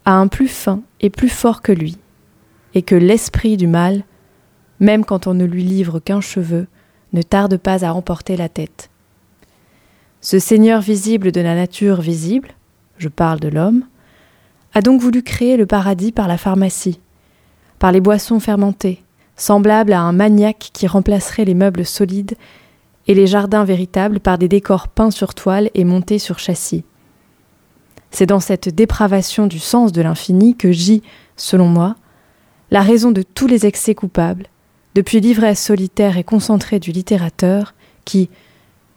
à 0.06 0.14
un 0.14 0.28
plus 0.28 0.48
fin 0.48 0.82
et 1.02 1.10
plus 1.10 1.30
fort 1.30 1.62
que 1.62 1.72
lui, 1.72 1.98
et 2.74 2.82
que 2.82 2.96
l'esprit 2.96 3.58
du 3.58 3.68
mal, 3.68 4.04
même 4.80 5.06
quand 5.06 5.28
on 5.28 5.34
ne 5.34 5.46
lui 5.46 5.64
livre 5.64 6.00
qu'un 6.00 6.22
cheveu, 6.22 6.68
ne 7.14 7.22
tarde 7.22 7.58
pas 7.58 7.86
à 7.86 7.94
emporter 7.94 8.38
la 8.38 8.50
tête. 8.50 8.90
Ce 10.22 10.40
Seigneur 10.40 10.82
visible 10.82 11.32
de 11.32 11.42
la 11.42 11.56
nature 11.56 12.02
visible, 12.02 12.50
je 12.98 13.08
parle 13.08 13.40
de 13.40 13.48
l'homme, 13.48 13.86
a 14.74 14.82
donc 14.82 15.02
voulu 15.02 15.24
créer 15.24 15.58
le 15.58 15.66
paradis 15.66 16.12
par 16.12 16.28
la 16.28 16.38
pharmacie, 16.38 17.00
par 17.80 17.92
les 17.92 18.02
boissons 18.02 18.40
fermentées, 18.40 19.02
semblable 19.40 19.94
à 19.94 20.02
un 20.02 20.12
maniaque 20.12 20.70
qui 20.74 20.86
remplacerait 20.86 21.46
les 21.46 21.54
meubles 21.54 21.86
solides 21.86 22.36
et 23.08 23.14
les 23.14 23.26
jardins 23.26 23.64
véritables 23.64 24.20
par 24.20 24.38
des 24.38 24.48
décors 24.48 24.88
peints 24.88 25.12
sur 25.12 25.34
toile 25.34 25.72
et 25.74 25.84
montés 25.84 26.20
sur 26.20 26.40
châssis. 26.40 26.84
C'est 28.12 28.26
dans 28.26 28.40
cette 28.40 28.70
dépravation 28.70 29.48
du 29.48 29.60
sens 29.60 29.92
de 29.92 30.02
l'infini 30.02 30.56
que 30.56 30.72
gît, 30.72 31.04
selon 31.38 31.68
moi, 31.68 31.96
la 32.72 32.82
raison 32.82 33.12
de 33.12 33.22
tous 33.24 33.48
les 33.48 33.66
excès 33.66 33.96
coupables, 33.96 34.48
depuis 34.94 35.22
l'ivresse 35.22 35.64
solitaire 35.64 36.18
et 36.18 36.24
concentrée 36.24 36.80
du 36.80 36.92
littérateur, 36.92 37.74
qui, 38.06 38.30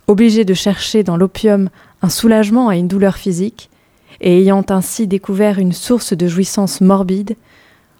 obligé 0.08 0.44
de 0.44 0.54
chercher 0.54 1.04
dans 1.04 1.16
l'opium 1.16 1.68
un 2.02 2.08
soulagement 2.08 2.68
à 2.68 2.76
une 2.76 2.88
douleur 2.88 3.16
physique, 3.16 3.70
et 4.20 4.40
ayant 4.40 4.64
ainsi 4.70 5.06
découvert 5.06 5.58
une 5.58 5.72
source 5.72 6.14
de 6.14 6.26
jouissance 6.26 6.80
morbide, 6.80 7.36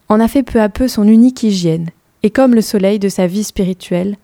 en 0.08 0.20
a 0.20 0.28
fait 0.28 0.42
peu 0.42 0.60
à 0.60 0.68
peu 0.68 0.88
son 0.88 1.06
unique 1.06 1.42
hygiène, 1.42 1.90
et 2.22 2.30
comme 2.30 2.54
le 2.54 2.60
soleil 2.60 2.98
de 2.98 3.08
sa 3.08 3.26
vie 3.26 3.44
spirituelle, 3.44 4.16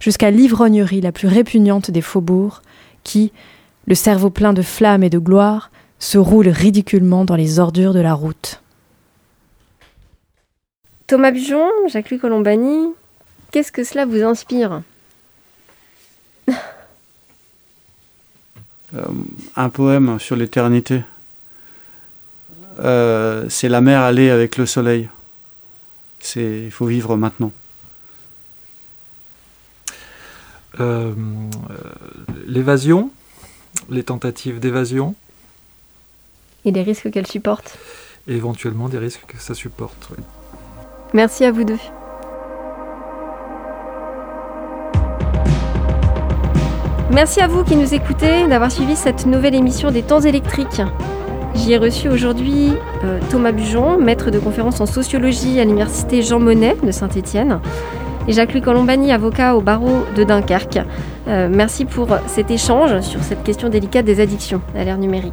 jusqu'à 0.00 0.30
l'ivrognerie 0.30 1.00
la 1.00 1.12
plus 1.12 1.28
répugnante 1.28 1.90
des 1.90 2.00
faubourgs, 2.00 2.62
qui, 3.02 3.32
le 3.86 3.94
cerveau 3.94 4.30
plein 4.30 4.52
de 4.52 4.62
flammes 4.62 5.02
et 5.02 5.10
de 5.10 5.18
gloire, 5.18 5.70
se 5.98 6.18
roule 6.18 6.48
ridiculement 6.48 7.24
dans 7.24 7.36
les 7.36 7.58
ordures 7.58 7.94
de 7.94 8.00
la 8.00 8.14
route. 8.14 8.60
Thomas 11.06 11.30
Bujon, 11.30 11.68
Jacques-Louis 11.88 12.18
Colombani, 12.18 12.88
qu'est-ce 13.50 13.72
que 13.72 13.84
cela 13.84 14.06
vous 14.06 14.22
inspire 14.22 14.82
euh, 16.48 16.54
Un 19.56 19.68
poème 19.68 20.18
sur 20.18 20.36
l'éternité. 20.36 21.02
Euh, 22.80 23.44
c'est 23.48 23.68
la 23.68 23.80
mer 23.80 24.00
allée 24.00 24.30
avec 24.30 24.56
le 24.56 24.66
soleil. 24.66 25.08
C'est, 26.24 26.64
il 26.64 26.70
faut 26.70 26.86
vivre 26.86 27.16
maintenant. 27.18 27.52
Euh, 30.80 31.12
l'évasion, 32.46 33.10
les 33.90 34.04
tentatives 34.04 34.58
d'évasion. 34.58 35.14
Et 36.64 36.70
les 36.70 36.82
risques 36.82 37.10
qu'elle 37.10 37.26
supporte. 37.26 37.76
Et 38.26 38.36
éventuellement 38.36 38.88
des 38.88 38.96
risques 38.96 39.26
que 39.28 39.38
ça 39.38 39.54
supporte. 39.54 40.08
Merci 41.12 41.44
à 41.44 41.52
vous 41.52 41.64
deux. 41.64 41.78
Merci 47.12 47.42
à 47.42 47.48
vous 47.48 47.64
qui 47.64 47.76
nous 47.76 47.92
écoutez 47.92 48.48
d'avoir 48.48 48.72
suivi 48.72 48.96
cette 48.96 49.26
nouvelle 49.26 49.54
émission 49.54 49.90
des 49.90 50.02
temps 50.02 50.22
électriques. 50.22 50.80
J'y 51.54 51.72
ai 51.72 51.78
reçu 51.78 52.08
aujourd'hui 52.08 52.72
euh, 53.04 53.20
Thomas 53.30 53.52
Bujon, 53.52 53.96
maître 53.98 54.30
de 54.30 54.38
conférence 54.38 54.80
en 54.80 54.86
sociologie 54.86 55.60
à 55.60 55.64
l'université 55.64 56.20
Jean 56.22 56.40
Monnet 56.40 56.76
de 56.82 56.90
Saint-Étienne, 56.90 57.60
et 58.26 58.32
Jacques-Louis 58.32 58.60
Colombani, 58.60 59.12
avocat 59.12 59.54
au 59.56 59.60
barreau 59.60 60.04
de 60.16 60.24
Dunkerque. 60.24 60.80
Euh, 61.28 61.48
merci 61.50 61.84
pour 61.84 62.08
cet 62.26 62.50
échange 62.50 63.00
sur 63.00 63.22
cette 63.22 63.42
question 63.44 63.68
délicate 63.68 64.04
des 64.04 64.20
addictions 64.20 64.60
à 64.76 64.84
l'ère 64.84 64.98
numérique. 64.98 65.32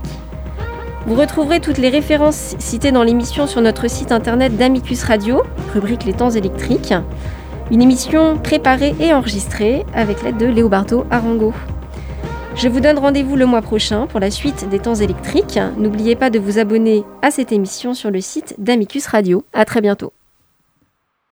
Vous 1.07 1.15
retrouverez 1.15 1.59
toutes 1.59 1.79
les 1.79 1.89
références 1.89 2.55
citées 2.59 2.91
dans 2.91 3.03
l'émission 3.03 3.47
sur 3.47 3.61
notre 3.61 3.89
site 3.89 4.11
internet 4.11 4.55
d'Amicus 4.55 5.03
Radio, 5.03 5.41
rubrique 5.73 6.05
Les 6.05 6.13
temps 6.13 6.29
électriques. 6.29 6.93
Une 7.71 7.81
émission 7.81 8.37
préparée 8.37 8.93
et 8.99 9.13
enregistrée 9.13 9.85
avec 9.95 10.21
l'aide 10.21 10.37
de 10.37 10.45
Léobardo 10.45 11.05
Arango. 11.09 11.53
Je 12.55 12.67
vous 12.67 12.79
donne 12.79 12.99
rendez-vous 12.99 13.35
le 13.35 13.45
mois 13.45 13.61
prochain 13.61 14.07
pour 14.07 14.19
la 14.19 14.29
suite 14.29 14.67
des 14.69 14.79
temps 14.79 14.95
électriques. 14.95 15.59
N'oubliez 15.77 16.15
pas 16.15 16.29
de 16.29 16.37
vous 16.37 16.59
abonner 16.59 17.03
à 17.21 17.31
cette 17.31 17.51
émission 17.51 17.93
sur 17.93 18.11
le 18.11 18.21
site 18.21 18.55
d'Amicus 18.57 19.07
Radio. 19.07 19.45
À 19.53 19.65
très 19.65 19.81
bientôt. 19.81 20.13